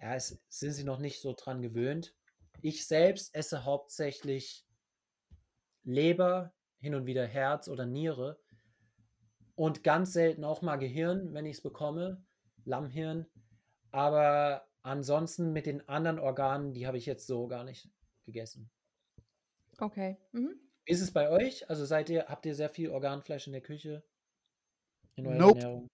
ja, 0.00 0.14
es 0.14 0.40
sind 0.48 0.72
sie 0.72 0.84
noch 0.84 0.98
nicht 0.98 1.20
so 1.20 1.34
dran 1.34 1.60
gewöhnt. 1.60 2.14
Ich 2.62 2.86
selbst 2.86 3.34
esse 3.34 3.64
hauptsächlich 3.64 4.66
Leber, 5.84 6.54
hin 6.80 6.94
und 6.94 7.06
wieder 7.06 7.26
Herz 7.26 7.68
oder 7.68 7.84
Niere 7.86 8.38
und 9.54 9.82
ganz 9.82 10.12
selten 10.12 10.44
auch 10.44 10.62
mal 10.62 10.76
Gehirn, 10.76 11.34
wenn 11.34 11.44
ich 11.44 11.56
es 11.56 11.62
bekomme, 11.62 12.24
Lammhirn. 12.64 13.26
Aber 13.90 14.66
ansonsten 14.82 15.52
mit 15.52 15.66
den 15.66 15.88
anderen 15.88 16.18
Organen, 16.18 16.72
die 16.72 16.86
habe 16.86 16.98
ich 16.98 17.06
jetzt 17.06 17.26
so 17.26 17.46
gar 17.46 17.64
nicht 17.64 17.90
gegessen. 18.24 18.70
Okay. 19.78 20.16
Mhm. 20.32 20.54
Ist 20.84 21.00
es 21.00 21.12
bei 21.12 21.30
euch? 21.30 21.68
Also 21.68 21.84
seid 21.84 22.10
ihr, 22.10 22.26
habt 22.28 22.46
ihr 22.46 22.54
sehr 22.54 22.70
viel 22.70 22.90
Organfleisch 22.90 23.46
in 23.46 23.52
der 23.52 23.62
Küche? 23.62 24.02
In 25.16 25.26
eurer 25.26 25.36
Nope. 25.36 25.58
Ernährung? 25.58 25.88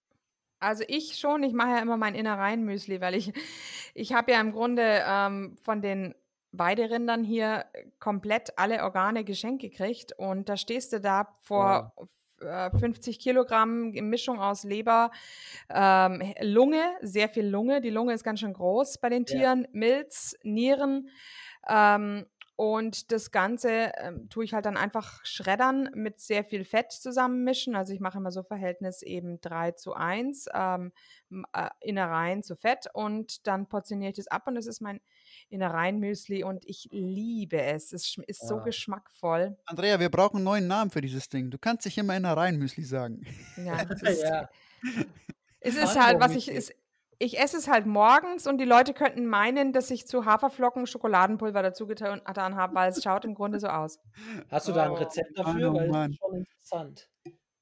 Also 0.59 0.83
ich 0.87 1.17
schon, 1.17 1.43
ich 1.43 1.53
mache 1.53 1.71
ja 1.71 1.79
immer 1.79 1.97
mein 1.97 2.15
Innereien-Müsli, 2.15 3.01
weil 3.01 3.15
ich, 3.15 3.33
ich 3.93 4.13
habe 4.13 4.31
ja 4.31 4.39
im 4.39 4.51
Grunde 4.51 5.03
ähm, 5.05 5.57
von 5.61 5.81
den 5.81 6.15
Weiderindern 6.51 7.23
hier 7.23 7.65
komplett 7.99 8.57
alle 8.57 8.83
Organe 8.83 9.23
geschenkt 9.25 9.61
gekriegt 9.61 10.13
und 10.17 10.47
da 10.47 10.57
stehst 10.57 10.93
du 10.93 11.01
da 11.01 11.35
vor 11.41 11.93
äh, 12.45 12.71
50 12.77 13.19
Kilogramm 13.19 13.91
Mischung 13.91 14.39
aus 14.39 14.63
Leber, 14.63 15.11
ähm, 15.69 16.21
Lunge, 16.41 16.83
sehr 17.01 17.29
viel 17.29 17.45
Lunge, 17.47 17.81
die 17.81 17.89
Lunge 17.89 18.13
ist 18.13 18.23
ganz 18.23 18.39
schön 18.39 18.53
groß 18.53 18.99
bei 18.99 19.09
den 19.09 19.25
Ja. 19.27 19.35
Tieren, 19.37 19.67
Milz, 19.71 20.35
Nieren 20.43 21.09
ähm, 21.67 22.25
und 22.57 23.11
das 23.11 23.31
Ganze 23.31 23.91
ähm, 23.97 24.29
tue 24.29 24.45
ich 24.45 24.53
halt 24.53 24.65
dann 24.65 24.77
einfach 24.77 25.25
schreddern, 25.25 25.89
mit 25.93 26.21
sehr 26.21 26.45
viel 26.45 26.63
Fett 26.63 26.91
zusammenmischen. 26.93 27.75
Also 27.75 27.93
ich 27.93 27.99
mache 27.99 28.17
immer 28.17 28.31
so 28.31 28.43
Verhältnis 28.43 29.01
eben 29.01 29.41
3 29.41 29.71
zu 29.71 29.93
1, 29.93 30.47
ähm, 30.53 30.93
äh, 31.53 31.69
Innereien 31.81 32.43
zu 32.43 32.55
Fett 32.55 32.87
und 32.93 33.45
dann 33.47 33.67
portioniere 33.67 34.11
ich 34.11 34.15
das 34.17 34.27
ab 34.27 34.47
und 34.47 34.55
das 34.55 34.67
ist 34.67 34.79
mein 34.81 35.01
Innereienmüsli 35.49 36.43
und 36.43 36.65
ich 36.65 36.87
liebe 36.91 37.61
es. 37.61 37.93
Es 37.93 38.17
ist 38.27 38.47
so 38.47 38.61
geschmackvoll. 38.61 39.57
Andrea, 39.65 39.99
wir 39.99 40.09
brauchen 40.09 40.37
einen 40.37 40.45
neuen 40.45 40.67
Namen 40.67 40.91
für 40.91 41.01
dieses 41.01 41.29
Ding. 41.29 41.49
Du 41.49 41.57
kannst 41.57 41.85
dich 41.85 41.97
immer 41.97 42.15
Innereienmüsli 42.15 42.83
sagen. 42.83 43.25
Ja, 43.57 43.81
ist, 44.01 44.23
ja. 44.23 44.49
Es 45.59 45.75
ist 45.75 45.99
halt, 45.99 46.19
was 46.19 46.35
ich, 46.35 46.49
ist, 46.49 46.73
ich 47.19 47.39
esse 47.39 47.57
es 47.57 47.67
halt 47.67 47.85
morgens 47.85 48.47
und 48.47 48.57
die 48.57 48.65
Leute 48.65 48.93
könnten 48.93 49.25
meinen, 49.25 49.73
dass 49.73 49.89
ich 49.91 50.07
zu 50.07 50.25
Haferflocken 50.25 50.87
Schokoladenpulver 50.87 51.63
dazu 51.63 51.87
getan 51.87 52.21
habe, 52.25 52.75
weil 52.75 52.91
es 52.91 53.01
schaut 53.01 53.25
im 53.25 53.35
Grunde 53.35 53.59
so 53.59 53.67
aus. 53.67 53.99
Hast 54.49 54.67
du 54.67 54.73
da 54.73 54.85
ein 54.85 54.91
oh, 54.91 54.95
Rezept 54.95 55.37
dafür? 55.37 55.71
Oh, 55.71 55.75
weil 55.75 55.89
das 55.89 56.09
ist 56.09 56.17
schon 56.17 56.35
interessant. 56.35 57.09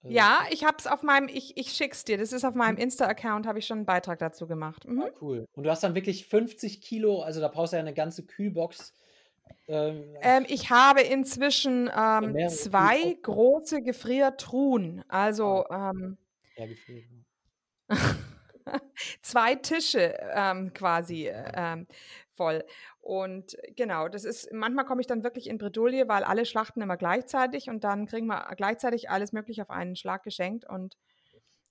Also 0.03 0.15
ja, 0.15 0.45
ich 0.51 0.65
habe 0.65 0.75
es 0.77 0.85
auf 0.85 1.01
meinem, 1.01 1.29
ich, 1.29 1.55
ich 1.55 1.71
schick's 1.71 2.03
dir. 2.03 2.17
Das 2.17 2.33
ist 2.33 2.43
auf 2.43 2.55
meinem 2.55 2.77
Insta-Account, 2.77 3.47
habe 3.47 3.59
ich 3.59 3.65
schon 3.65 3.79
einen 3.79 3.85
Beitrag 3.85 4.19
dazu 4.19 4.47
gemacht. 4.47 4.85
Mhm. 4.85 5.01
Ah, 5.01 5.09
cool. 5.21 5.47
Und 5.53 5.63
du 5.63 5.69
hast 5.69 5.81
dann 5.83 5.95
wirklich 5.95 6.27
50 6.27 6.81
Kilo, 6.81 7.21
also 7.21 7.39
da 7.39 7.47
brauchst 7.47 7.71
du 7.71 7.77
ja 7.77 7.81
eine 7.81 7.93
ganze 7.93 8.25
Kühlbox. 8.25 8.93
Ähm, 9.67 10.03
ähm, 10.21 10.45
ich 10.49 10.69
habe 10.69 11.01
inzwischen 11.01 11.89
ähm, 11.95 12.35
zwei 12.49 12.99
Kühlbox. 12.99 13.21
große 13.23 13.81
Gefriertruhen. 13.81 15.05
Also 15.07 15.65
ah. 15.69 15.91
ähm, 15.91 16.17
ja, 16.57 16.65
zwei 19.21 19.55
Tische 19.55 20.17
ähm, 20.33 20.73
quasi 20.73 21.29
ähm, 21.29 21.87
voll. 22.35 22.65
Und 23.03 23.57
genau, 23.75 24.07
das 24.07 24.23
ist, 24.23 24.53
manchmal 24.53 24.85
komme 24.85 25.01
ich 25.01 25.07
dann 25.07 25.25
wirklich 25.25 25.49
in 25.49 25.57
Bredouille, 25.57 26.07
weil 26.07 26.23
alle 26.23 26.45
schlachten 26.45 26.81
immer 26.81 26.95
gleichzeitig 26.95 27.69
und 27.69 27.83
dann 27.83 28.05
kriegen 28.05 28.27
wir 28.27 28.47
gleichzeitig 28.55 29.09
alles 29.09 29.33
Mögliche 29.33 29.61
auf 29.63 29.69
einen 29.69 29.97
Schlag 29.97 30.23
geschenkt 30.23 30.63
und. 30.69 30.95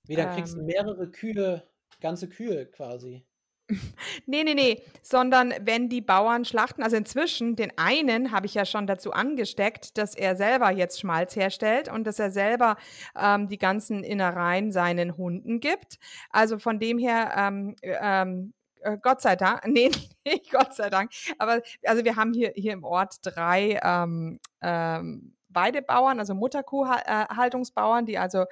Wie, 0.05 0.15
dann 0.15 0.35
kriegst 0.35 0.53
du 0.53 0.59
ähm 0.59 0.67
mehrere 0.67 1.09
Kühe, 1.09 1.67
ganze 2.01 2.29
Kühe 2.29 2.67
quasi. 2.67 3.25
nee, 4.27 4.43
nee, 4.43 4.53
nee, 4.53 4.83
sondern 5.01 5.55
wenn 5.61 5.89
die 5.89 6.01
Bauern 6.01 6.45
schlachten, 6.45 6.83
also 6.83 6.97
inzwischen, 6.97 7.55
den 7.55 7.71
einen 7.77 8.31
habe 8.31 8.45
ich 8.45 8.53
ja 8.53 8.65
schon 8.65 8.85
dazu 8.85 9.11
angesteckt, 9.11 9.97
dass 9.97 10.13
er 10.13 10.35
selber 10.35 10.69
jetzt 10.69 10.99
Schmalz 10.99 11.35
herstellt 11.35 11.89
und 11.89 12.05
dass 12.05 12.19
er 12.19 12.29
selber 12.29 12.77
ähm, 13.19 13.47
die 13.47 13.57
ganzen 13.57 14.03
Innereien 14.03 14.71
seinen 14.71 15.17
Hunden 15.17 15.59
gibt. 15.59 15.97
Also 16.29 16.59
von 16.59 16.79
dem 16.79 16.99
her 16.99 17.33
ähm, 17.35 17.75
ähm, 17.81 18.53
äh, 18.53 18.62
Gott 19.01 19.21
sei 19.21 19.35
Dank, 19.35 19.61
nee, 19.67 19.91
nicht 20.25 20.51
Gott 20.51 20.73
sei 20.73 20.89
Dank, 20.89 21.11
aber 21.37 21.61
also 21.85 22.03
wir 22.03 22.15
haben 22.15 22.33
hier, 22.33 22.53
hier 22.55 22.73
im 22.73 22.83
Ort 22.83 23.17
drei 23.23 23.79
ähm, 23.83 24.39
ähm, 24.61 25.35
Weidebauern, 25.49 26.19
also 26.19 26.33
Mutterkuhhaltungsbauern, 26.33 28.05
die 28.05 28.17
also 28.17 28.45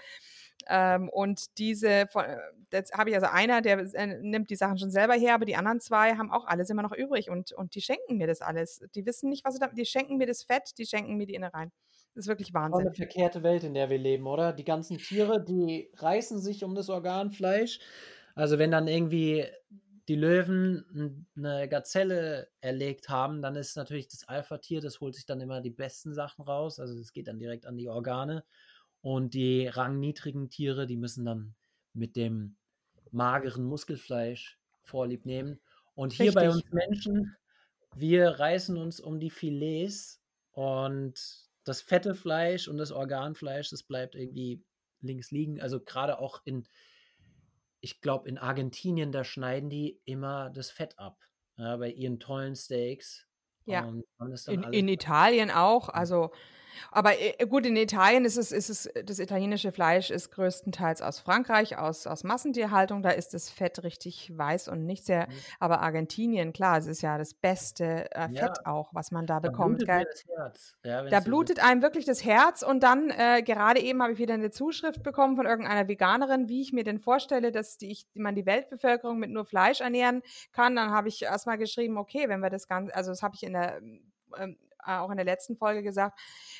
ähm, 0.67 1.09
und 1.09 1.57
diese, 1.57 2.07
von, 2.07 2.25
äh, 2.25 2.37
jetzt 2.71 2.93
habe 2.93 3.09
ich 3.09 3.15
also 3.15 3.27
einer, 3.27 3.61
der 3.61 3.79
äh, 3.93 4.19
nimmt 4.21 4.49
die 4.49 4.55
Sachen 4.55 4.77
schon 4.77 4.91
selber 4.91 5.15
her, 5.15 5.33
aber 5.33 5.45
die 5.45 5.55
anderen 5.55 5.79
zwei 5.79 6.15
haben 6.15 6.31
auch 6.31 6.45
alles 6.45 6.69
immer 6.69 6.83
noch 6.83 6.93
übrig 6.93 7.29
und, 7.29 7.51
und 7.51 7.75
die 7.75 7.81
schenken 7.81 8.17
mir 8.17 8.27
das 8.27 8.41
alles. 8.41 8.81
Die 8.95 9.05
wissen 9.05 9.29
nicht, 9.29 9.43
was 9.43 9.55
sie 9.55 9.59
da, 9.59 9.67
die 9.67 9.85
schenken 9.85 10.17
mir 10.17 10.27
das 10.27 10.43
Fett, 10.43 10.77
die 10.77 10.85
schenken 10.85 11.15
mir 11.15 11.25
die 11.25 11.35
Innereien. 11.35 11.71
Das 12.13 12.25
ist 12.25 12.27
wirklich 12.27 12.53
Wahnsinn. 12.53 12.81
Eine 12.81 12.93
verkehrte 12.93 13.41
Welt, 13.41 13.63
in 13.63 13.73
der 13.73 13.89
wir 13.89 13.97
leben, 13.97 14.27
oder? 14.27 14.51
Die 14.53 14.65
ganzen 14.65 14.97
Tiere, 14.97 15.43
die 15.43 15.89
reißen 15.95 16.39
sich 16.39 16.63
um 16.63 16.75
das 16.75 16.89
Organfleisch. 16.89 17.79
Also 18.35 18.59
wenn 18.59 18.71
dann 18.71 18.87
irgendwie 18.87 19.45
die 20.11 20.17
Löwen 20.17 21.25
eine 21.37 21.69
Gazelle 21.69 22.49
erlegt 22.59 23.07
haben, 23.07 23.41
dann 23.41 23.55
ist 23.55 23.77
natürlich 23.77 24.09
das 24.09 24.27
Alpha-Tier, 24.27 24.81
das 24.81 24.99
holt 24.99 25.15
sich 25.15 25.25
dann 25.25 25.39
immer 25.39 25.61
die 25.61 25.69
besten 25.69 26.13
Sachen 26.13 26.43
raus. 26.43 26.81
Also 26.81 26.99
es 26.99 27.13
geht 27.13 27.29
dann 27.29 27.39
direkt 27.39 27.65
an 27.65 27.77
die 27.77 27.87
Organe. 27.87 28.43
Und 28.99 29.33
die 29.33 29.67
rangniedrigen 29.67 30.49
Tiere, 30.49 30.85
die 30.85 30.97
müssen 30.97 31.23
dann 31.23 31.55
mit 31.93 32.17
dem 32.17 32.57
mageren 33.11 33.63
Muskelfleisch 33.63 34.59
Vorlieb 34.81 35.25
nehmen. 35.25 35.61
Und 35.95 36.11
hier 36.11 36.25
Richtig. 36.25 36.43
bei 36.43 36.49
uns 36.49 36.69
Menschen, 36.73 37.37
wir 37.95 38.31
reißen 38.31 38.75
uns 38.75 38.99
um 38.99 39.21
die 39.21 39.29
Filets 39.29 40.21
und 40.51 41.13
das 41.63 41.81
fette 41.81 42.15
Fleisch 42.15 42.67
und 42.67 42.77
das 42.77 42.91
Organfleisch, 42.91 43.69
das 43.69 43.83
bleibt 43.83 44.15
irgendwie 44.15 44.61
links 44.99 45.31
liegen. 45.31 45.61
Also 45.61 45.79
gerade 45.79 46.19
auch 46.19 46.41
in 46.43 46.67
ich 47.81 48.01
glaube, 48.01 48.29
in 48.29 48.37
Argentinien, 48.37 49.11
da 49.11 49.23
schneiden 49.23 49.69
die 49.69 49.99
immer 50.05 50.49
das 50.51 50.71
Fett 50.71 50.97
ab. 50.97 51.17
Ja, 51.57 51.77
bei 51.77 51.89
ihren 51.89 52.19
tollen 52.19 52.55
Steaks. 52.55 53.27
Ja. 53.65 53.87
in, 54.47 54.63
in 54.63 54.87
Italien 54.87 55.51
auch. 55.51 55.89
Also 55.89 56.31
aber 56.91 57.19
äh, 57.19 57.45
gut, 57.47 57.65
in 57.65 57.75
Italien 57.75 58.25
ist 58.25 58.37
es, 58.37 58.51
ist 58.51 58.69
es, 58.69 58.89
das 59.05 59.19
italienische 59.19 59.71
Fleisch 59.71 60.09
ist 60.09 60.31
größtenteils 60.31 61.01
aus 61.01 61.19
Frankreich, 61.19 61.77
aus, 61.77 62.07
aus 62.07 62.23
Massentierhaltung. 62.23 63.01
Da 63.01 63.11
ist 63.11 63.33
das 63.33 63.49
Fett 63.49 63.83
richtig 63.83 64.31
weiß 64.35 64.67
und 64.67 64.85
nicht 64.85 65.05
sehr. 65.05 65.27
Mhm. 65.27 65.33
Aber 65.59 65.81
Argentinien, 65.81 66.53
klar, 66.53 66.77
es 66.77 66.87
ist 66.87 67.01
ja 67.01 67.17
das 67.17 67.33
beste 67.33 68.11
äh, 68.11 68.29
Fett 68.29 68.57
ja. 68.65 68.71
auch, 68.71 68.89
was 68.93 69.11
man 69.11 69.25
da, 69.25 69.39
da 69.39 69.49
bekommt. 69.49 69.79
Blutet. 69.79 70.25
Ja, 70.83 71.03
da 71.03 71.19
blutet 71.19 71.57
so 71.57 71.65
einem 71.65 71.81
wirklich 71.81 72.05
das 72.05 72.23
Herz. 72.25 72.63
Und 72.63 72.83
dann, 72.83 73.09
äh, 73.09 73.41
gerade 73.43 73.79
eben 73.79 74.01
habe 74.01 74.13
ich 74.13 74.19
wieder 74.19 74.33
eine 74.33 74.51
Zuschrift 74.51 75.03
bekommen 75.03 75.35
von 75.35 75.45
irgendeiner 75.45 75.87
Veganerin, 75.87 76.49
wie 76.49 76.61
ich 76.61 76.73
mir 76.73 76.83
denn 76.83 76.99
vorstelle, 76.99 77.51
dass 77.51 77.77
die, 77.77 77.91
ich, 77.91 78.07
man 78.13 78.35
die 78.35 78.45
Weltbevölkerung 78.45 79.19
mit 79.19 79.31
nur 79.31 79.45
Fleisch 79.45 79.81
ernähren 79.81 80.21
kann. 80.51 80.75
Dann 80.75 80.91
habe 80.91 81.07
ich 81.07 81.21
erstmal 81.23 81.57
geschrieben, 81.57 81.97
okay, 81.97 82.27
wenn 82.27 82.39
wir 82.39 82.49
das 82.49 82.67
Ganze, 82.67 82.95
also 82.95 83.11
das 83.11 83.23
habe 83.23 83.35
ich 83.35 83.43
in 83.43 83.53
der 83.53 83.77
ähm, 83.77 84.01
äh, 84.37 84.55
auch 84.85 85.09
in 85.09 85.17
der 85.17 85.25
letzten 85.25 85.55
Folge 85.55 85.83
gesagt, 85.83 86.19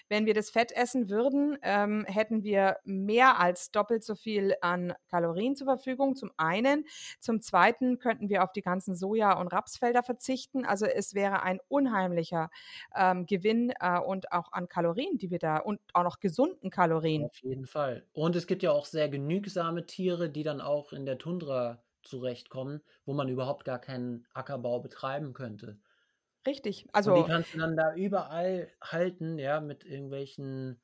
wenn 0.10 0.26
wir 0.26 0.34
das 0.34 0.50
Fett 0.50 0.72
essen 0.72 1.10
würden, 1.10 1.58
ähm, 1.62 2.06
hätten 2.06 2.44
wir 2.44 2.78
mehr 2.84 3.40
als 3.40 3.72
doppelt 3.72 4.04
so 4.04 4.16
viel 4.16 4.56
an 4.62 4.94
Kalorien 5.10 5.56
zur 5.56 5.68
Verfügung. 5.68 6.16
Zum 6.16 6.32
einen. 6.38 6.86
Zum 7.20 7.42
zweiten 7.42 8.00
könnten 8.00 8.30
wir 8.30 8.44
auf 8.44 8.52
die 8.52 8.62
ganzen 8.62 8.96
Soja- 8.96 9.40
und 9.40 9.48
Rapsfelder 9.48 10.04
verzichten. 10.04 10.66
Also 10.66 10.86
es 10.86 11.14
wäre 11.14 11.44
ein 11.44 11.60
unheimlicher 11.68 12.50
ähm, 12.96 13.26
Gewinn 13.26 13.74
äh, 13.80 14.00
und 14.00 14.32
auch 14.32 14.52
an 14.52 14.68
Kalorien, 14.68 15.18
die 15.18 15.32
wir 15.32 15.40
da 15.40 15.58
und 15.58 15.80
auch 15.94 16.04
noch 16.04 16.20
gesunden 16.20 16.70
Kalorien. 16.70 17.26
Auf 17.26 17.38
jeden 17.42 17.66
Fall. 17.66 18.06
Und 18.14 18.36
es 18.36 18.48
gibt 18.48 18.64
ja 18.64 18.72
auch 18.72 18.86
sehr 18.86 19.10
genügsame 19.10 19.86
Tiere, 19.86 20.30
die 20.30 20.44
dann 20.44 20.62
auch 20.62 20.94
in 20.94 21.06
der 21.06 21.18
Tundra 21.18 21.82
zurechtkommen, 22.04 22.82
wo 23.06 23.14
man 23.14 23.30
überhaupt 23.30 23.66
gar 23.66 23.80
keinen 23.80 24.26
Ackerbau 24.34 24.80
betreiben 24.80 25.34
könnte. 25.34 25.78
Richtig. 26.46 26.88
Also, 26.92 27.14
und 27.14 27.24
die 27.24 27.32
kannst 27.32 27.54
du 27.54 27.60
dann 27.60 27.78
da 27.78 27.94
überall 27.94 28.72
halten, 28.82 29.38
ja, 29.38 29.60
mit 29.62 29.86
irgendwelchen 29.86 30.80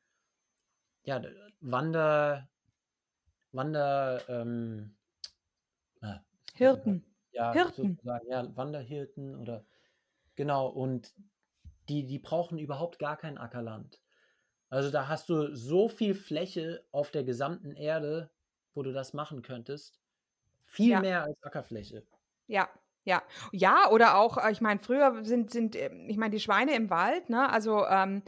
ja, 1.08 1.22
Wander, 1.62 2.50
Wander, 3.52 4.22
ähm, 4.28 4.96
ah, 6.02 6.20
Hirten. 6.54 7.06
Ja, 7.32 7.54
Hirten. 7.54 7.96
sozusagen, 7.96 8.30
ja, 8.30 8.56
Wanderhirten 8.56 9.36
oder 9.36 9.66
genau, 10.36 10.68
und 10.68 11.14
die, 11.88 12.06
die 12.06 12.20
brauchen 12.20 12.60
überhaupt 12.60 13.00
gar 13.00 13.16
kein 13.16 13.38
Ackerland. 13.38 14.02
Also 14.70 14.92
da 14.92 15.08
hast 15.08 15.30
du 15.30 15.56
so 15.56 15.88
viel 15.88 16.14
Fläche 16.14 16.84
auf 16.92 17.10
der 17.12 17.24
gesamten 17.24 17.74
Erde, 17.74 18.30
wo 18.74 18.84
du 18.84 18.92
das 18.92 19.14
machen 19.14 19.42
könntest. 19.42 20.02
Viel 20.66 20.92
ja. 20.92 21.00
mehr 21.00 21.24
als 21.24 21.42
Ackerfläche. 21.42 22.06
Ja, 22.48 22.70
ja, 23.08 23.24
ja, 23.54 23.90
oder 23.90 24.18
auch, 24.18 24.38
äh, 24.38 24.52
ich 24.52 24.60
meine, 24.60 24.82
früher 24.82 25.24
sind, 25.24 25.50
sind, 25.50 25.78
ähm, 25.78 26.10
ich 26.10 26.18
meine, 26.18 26.32
die 26.32 26.42
Schweine 26.42 26.76
im 26.76 26.90
Wald, 26.90 27.30
ne? 27.30 27.50
Also 27.50 27.86
ähm, 27.88 28.22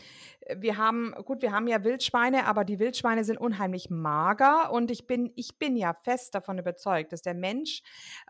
wir 0.57 0.77
haben, 0.77 1.13
gut, 1.25 1.41
wir 1.41 1.51
haben 1.51 1.67
ja 1.67 1.83
Wildschweine, 1.83 2.45
aber 2.45 2.63
die 2.63 2.79
Wildschweine 2.79 3.23
sind 3.23 3.37
unheimlich 3.37 3.89
mager 3.89 4.71
und 4.71 4.89
ich 4.89 5.05
bin, 5.05 5.31
ich 5.35 5.59
bin 5.59 5.75
ja 5.75 5.93
fest 5.93 6.33
davon 6.33 6.57
überzeugt, 6.57 7.11
dass 7.11 7.21
der 7.21 7.33
Mensch 7.33 7.81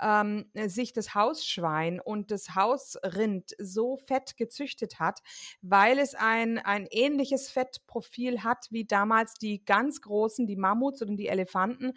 ähm, 0.01 0.49
sich 0.55 0.91
das 0.91 1.13
Hausschwein 1.15 1.99
und 1.99 2.31
das 2.31 2.55
Hausrind 2.55 3.55
so 3.59 3.97
fett 3.97 4.35
gezüchtet 4.35 4.99
hat, 4.99 5.19
weil 5.61 5.99
es 5.99 6.15
ein, 6.15 6.57
ein 6.57 6.87
ähnliches 6.89 7.49
Fettprofil 7.49 8.43
hat 8.43 8.67
wie 8.71 8.85
damals 8.85 9.35
die 9.35 9.63
ganz 9.63 10.01
großen, 10.01 10.47
die 10.47 10.55
Mammuts 10.55 11.01
oder 11.01 11.15
die 11.15 11.27
Elefanten, 11.27 11.93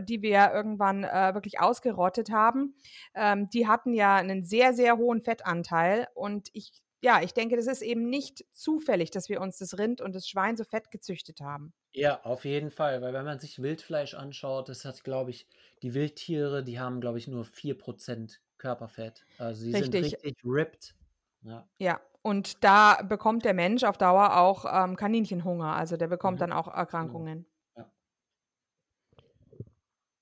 die 0.00 0.22
wir 0.22 0.50
irgendwann 0.52 1.04
äh, 1.04 1.34
wirklich 1.34 1.60
ausgerottet 1.60 2.30
haben. 2.30 2.74
Ähm, 3.14 3.48
die 3.50 3.68
hatten 3.68 3.91
ja 3.94 4.16
einen 4.16 4.44
sehr, 4.44 4.74
sehr 4.74 4.96
hohen 4.96 5.20
Fettanteil 5.20 6.08
und 6.14 6.48
ich 6.52 6.82
ja, 7.04 7.20
ich 7.20 7.34
denke, 7.34 7.56
das 7.56 7.66
ist 7.66 7.82
eben 7.82 8.08
nicht 8.08 8.44
zufällig, 8.52 9.10
dass 9.10 9.28
wir 9.28 9.40
uns 9.40 9.58
das 9.58 9.76
Rind 9.76 10.00
und 10.00 10.14
das 10.14 10.28
Schwein 10.28 10.56
so 10.56 10.62
fett 10.62 10.92
gezüchtet 10.92 11.40
haben. 11.40 11.72
Ja, 11.92 12.22
auf 12.22 12.44
jeden 12.44 12.70
Fall, 12.70 13.02
weil 13.02 13.12
wenn 13.12 13.24
man 13.24 13.40
sich 13.40 13.60
Wildfleisch 13.60 14.14
anschaut, 14.14 14.68
das 14.68 14.84
hat, 14.84 15.02
glaube 15.02 15.30
ich, 15.30 15.48
die 15.82 15.94
Wildtiere, 15.94 16.62
die 16.62 16.78
haben, 16.78 17.00
glaube 17.00 17.18
ich, 17.18 17.26
nur 17.26 17.44
4% 17.44 18.38
Körperfett. 18.56 19.24
Also 19.38 19.64
sie 19.64 19.72
richtig. 19.72 19.92
sind 19.92 20.04
richtig 20.04 20.36
ripped. 20.44 20.94
Ja. 21.42 21.68
ja, 21.78 22.00
und 22.22 22.62
da 22.62 23.02
bekommt 23.02 23.44
der 23.44 23.52
Mensch 23.52 23.82
auf 23.82 23.98
Dauer 23.98 24.36
auch 24.36 24.64
ähm, 24.64 24.94
Kaninchenhunger, 24.94 25.74
also 25.74 25.96
der 25.96 26.06
bekommt 26.06 26.36
mhm. 26.36 26.40
dann 26.40 26.52
auch 26.52 26.68
Erkrankungen. 26.68 27.46
Ja. 27.76 27.90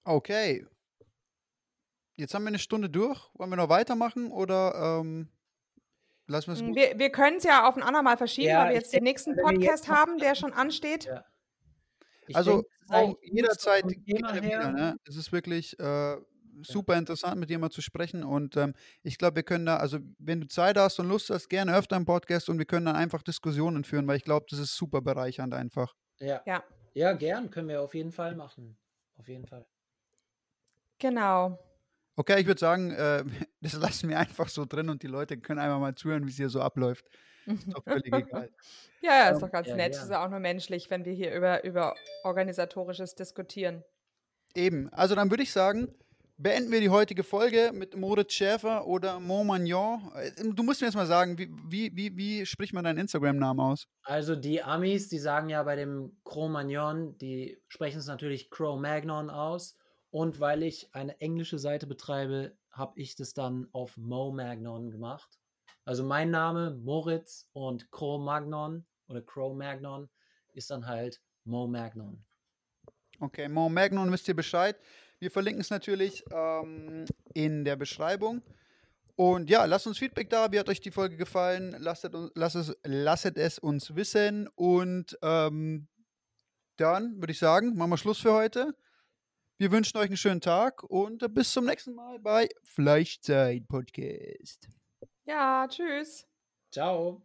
Okay. 0.04 0.66
Jetzt 2.20 2.34
haben 2.34 2.44
wir 2.44 2.48
eine 2.48 2.58
Stunde 2.58 2.90
durch. 2.90 3.30
Wollen 3.34 3.50
wir 3.50 3.56
noch 3.56 3.68
weitermachen 3.68 4.30
oder 4.30 5.00
ähm 5.00 5.28
Lassen 6.26 6.54
hm, 6.54 6.76
wir 6.76 6.96
Wir 6.96 7.10
können 7.10 7.38
es 7.38 7.42
ja 7.42 7.68
auf 7.68 7.76
ein 7.76 7.82
andermal 7.82 8.16
verschieben, 8.16 8.50
ja, 8.50 8.60
weil 8.60 8.68
wir 8.68 8.76
jetzt 8.76 8.92
den 8.92 9.02
nächsten 9.02 9.34
Podcast 9.34 9.88
haben, 9.88 10.16
der 10.18 10.36
schon 10.36 10.52
ansteht. 10.52 11.06
Ja. 11.06 11.24
Also 12.32 12.62
denke, 12.88 12.94
auch 12.94 13.16
jederzeit 13.22 13.84
wieder. 13.84 14.70
Ne? 14.70 14.96
Es 15.04 15.16
ist 15.16 15.32
wirklich, 15.32 15.76
äh, 15.80 16.16
super 16.62 16.96
interessant, 16.96 17.38
mit 17.38 17.50
dir 17.50 17.58
mal 17.58 17.70
zu 17.70 17.82
sprechen. 17.82 18.22
Und 18.22 18.56
ähm, 18.56 18.74
ich 19.02 19.18
glaube, 19.18 19.36
wir 19.36 19.42
können 19.42 19.66
da, 19.66 19.78
also 19.78 19.98
wenn 20.18 20.40
du 20.40 20.46
Zeit 20.46 20.76
hast 20.76 20.98
und 21.00 21.08
Lust 21.08 21.30
hast, 21.30 21.48
gerne 21.48 21.76
öfter 21.76 21.96
im 21.96 22.04
Podcast 22.04 22.48
und 22.48 22.58
wir 22.58 22.66
können 22.66 22.86
dann 22.86 22.96
einfach 22.96 23.22
Diskussionen 23.22 23.84
führen, 23.84 24.06
weil 24.06 24.16
ich 24.16 24.24
glaube, 24.24 24.46
das 24.48 24.58
ist 24.58 24.76
super 24.76 25.00
bereichernd 25.00 25.54
einfach. 25.54 25.94
Ja. 26.18 26.42
Ja. 26.46 26.62
Ja, 26.92 27.12
gern, 27.12 27.50
können 27.50 27.68
wir 27.68 27.82
auf 27.82 27.94
jeden 27.94 28.12
Fall 28.12 28.34
machen. 28.34 28.76
Auf 29.16 29.28
jeden 29.28 29.46
Fall. 29.46 29.64
Genau. 30.98 31.58
Okay, 32.20 32.38
ich 32.38 32.46
würde 32.46 32.60
sagen, 32.60 32.90
äh, 32.90 33.24
das 33.62 33.72
lassen 33.74 34.08
wir 34.10 34.18
einfach 34.18 34.48
so 34.48 34.66
drin 34.66 34.90
und 34.90 35.02
die 35.02 35.06
Leute 35.06 35.38
können 35.38 35.58
einfach 35.58 35.80
mal 35.80 35.94
zuhören, 35.94 36.26
wie 36.26 36.30
es 36.30 36.36
hier 36.36 36.50
so 36.50 36.60
abläuft. 36.60 37.06
Ist 37.46 37.72
doch 37.72 37.82
völlig 37.86 38.12
egal. 38.14 38.50
Ja, 39.02 39.12
ja, 39.12 39.30
ist 39.30 39.36
Ähm, 39.36 39.40
doch 39.40 39.50
ganz 39.50 39.68
ja, 39.68 39.76
nett. 39.76 39.94
ja. 39.94 40.02
Ist 40.02 40.10
ja 40.10 40.22
auch 40.22 40.28
nur 40.28 40.40
menschlich, 40.40 40.90
wenn 40.90 41.06
wir 41.06 41.14
hier 41.14 41.34
über, 41.34 41.64
über 41.64 41.94
Organisatorisches 42.22 43.14
diskutieren. 43.14 43.82
Eben. 44.54 44.88
Also 44.92 45.14
dann 45.14 45.30
würde 45.30 45.42
ich 45.42 45.52
sagen, 45.52 45.94
beenden 46.36 46.70
wir 46.70 46.80
die 46.80 46.90
heutige 46.90 47.22
Folge 47.24 47.70
mit 47.72 47.96
Moritz 47.96 48.32
Schäfer 48.34 48.86
oder 48.86 49.20
Montmagnon. 49.20 50.12
Äh, 50.14 50.32
Du 50.52 50.62
musst 50.62 50.80
mir 50.82 50.88
jetzt 50.88 50.96
mal 50.96 51.06
sagen, 51.06 51.38
wie, 51.38 51.48
wie, 51.66 51.96
wie, 51.96 52.16
wie 52.16 52.46
spricht 52.46 52.72
man 52.74 52.84
deinen 52.84 52.98
Instagram-Namen 52.98 53.60
aus? 53.60 53.86
Also 54.02 54.34
die 54.36 54.62
Amis, 54.62 55.08
die 55.08 55.18
sagen 55.18 55.48
ja 55.48 55.62
bei 55.62 55.76
dem 55.76 56.18
Cro-Magnon, 56.24 57.16
die 57.18 57.58
sprechen 57.68 57.98
es 57.98 58.06
natürlich 58.06 58.50
Cro-Magnon 58.50 59.30
aus. 59.30 59.76
Und 60.10 60.40
weil 60.40 60.62
ich 60.62 60.94
eine 60.94 61.20
englische 61.20 61.58
Seite 61.58 61.86
betreibe, 61.86 62.56
habe 62.70 62.98
ich 63.00 63.14
das 63.14 63.32
dann 63.32 63.68
auf 63.72 63.96
Mo-Magnon 63.96 64.90
gemacht. 64.90 65.38
Also 65.84 66.04
mein 66.04 66.30
Name 66.30 66.72
Moritz 66.82 67.48
und 67.52 67.90
Cro-Magnon 67.90 68.86
oder 69.08 69.22
Cro-Magnon 69.22 70.08
ist 70.52 70.70
dann 70.70 70.86
halt 70.86 71.20
Mo-Magnon. 71.44 72.24
Okay, 73.20 73.48
Montmagnon 73.48 74.10
wisst 74.10 74.28
ihr 74.28 74.34
Bescheid. 74.36 74.76
Wir 75.18 75.30
verlinken 75.30 75.60
es 75.60 75.68
natürlich 75.68 76.24
ähm, 76.32 77.04
in 77.34 77.64
der 77.64 77.76
Beschreibung. 77.76 78.42
Und 79.14 79.50
ja, 79.50 79.66
lasst 79.66 79.86
uns 79.86 79.98
Feedback 79.98 80.30
da. 80.30 80.50
Wie 80.50 80.58
hat 80.58 80.70
euch 80.70 80.80
die 80.80 80.90
Folge 80.90 81.18
gefallen? 81.18 81.76
Lasst, 81.78 82.06
uns, 82.06 82.32
lasst, 82.34 82.56
es, 82.56 82.74
lasst 82.84 83.26
es 83.36 83.58
uns 83.58 83.94
wissen. 83.94 84.48
Und 84.54 85.18
ähm, 85.20 85.88
dann 86.76 87.20
würde 87.20 87.32
ich 87.32 87.38
sagen, 87.38 87.76
machen 87.76 87.90
wir 87.90 87.98
Schluss 87.98 88.20
für 88.20 88.32
heute. 88.32 88.74
Wir 89.60 89.70
wünschen 89.72 89.98
euch 89.98 90.06
einen 90.06 90.16
schönen 90.16 90.40
Tag 90.40 90.84
und 90.84 91.22
äh, 91.22 91.28
bis 91.28 91.52
zum 91.52 91.66
nächsten 91.66 91.94
Mal 91.94 92.18
bei 92.18 92.48
Fleischzeit 92.62 93.68
Podcast. 93.68 94.70
Ja, 95.26 95.68
tschüss. 95.68 96.26
Ciao. 96.72 97.20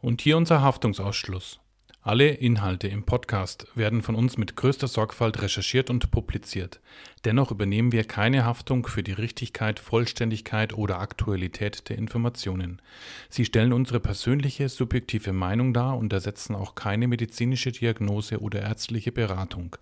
Und 0.00 0.22
hier 0.22 0.36
unser 0.36 0.60
Haftungsausschluss. 0.60 1.60
Alle 2.00 2.30
Inhalte 2.30 2.88
im 2.88 3.06
Podcast 3.06 3.68
werden 3.76 4.02
von 4.02 4.16
uns 4.16 4.38
mit 4.38 4.56
größter 4.56 4.88
Sorgfalt 4.88 5.40
recherchiert 5.40 5.88
und 5.88 6.10
publiziert. 6.10 6.80
Dennoch 7.24 7.52
übernehmen 7.52 7.92
wir 7.92 8.02
keine 8.02 8.44
Haftung 8.44 8.84
für 8.84 9.04
die 9.04 9.12
Richtigkeit, 9.12 9.78
Vollständigkeit 9.78 10.72
oder 10.72 10.98
Aktualität 10.98 11.88
der 11.90 11.96
Informationen. 11.96 12.82
Sie 13.30 13.44
stellen 13.44 13.72
unsere 13.72 14.00
persönliche, 14.00 14.68
subjektive 14.68 15.32
Meinung 15.32 15.72
dar 15.74 15.96
und 15.96 16.12
ersetzen 16.12 16.56
auch 16.56 16.74
keine 16.74 17.06
medizinische 17.06 17.70
Diagnose 17.70 18.40
oder 18.40 18.62
ärztliche 18.62 19.12
Beratung. 19.12 19.76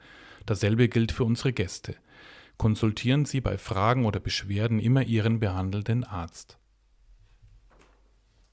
Dasselbe 0.47 0.89
gilt 0.89 1.13
für 1.13 1.25
unsere 1.25 1.53
Gäste. 1.53 1.97
Konsultieren 2.57 3.25
Sie 3.25 3.41
bei 3.41 3.59
Fragen 3.59 4.05
oder 4.05 4.21
Beschwerden 4.21 4.79
immer 4.79 5.03
Ihren 5.03 5.41
behandelnden 5.41 6.05
Arzt. 6.05 6.59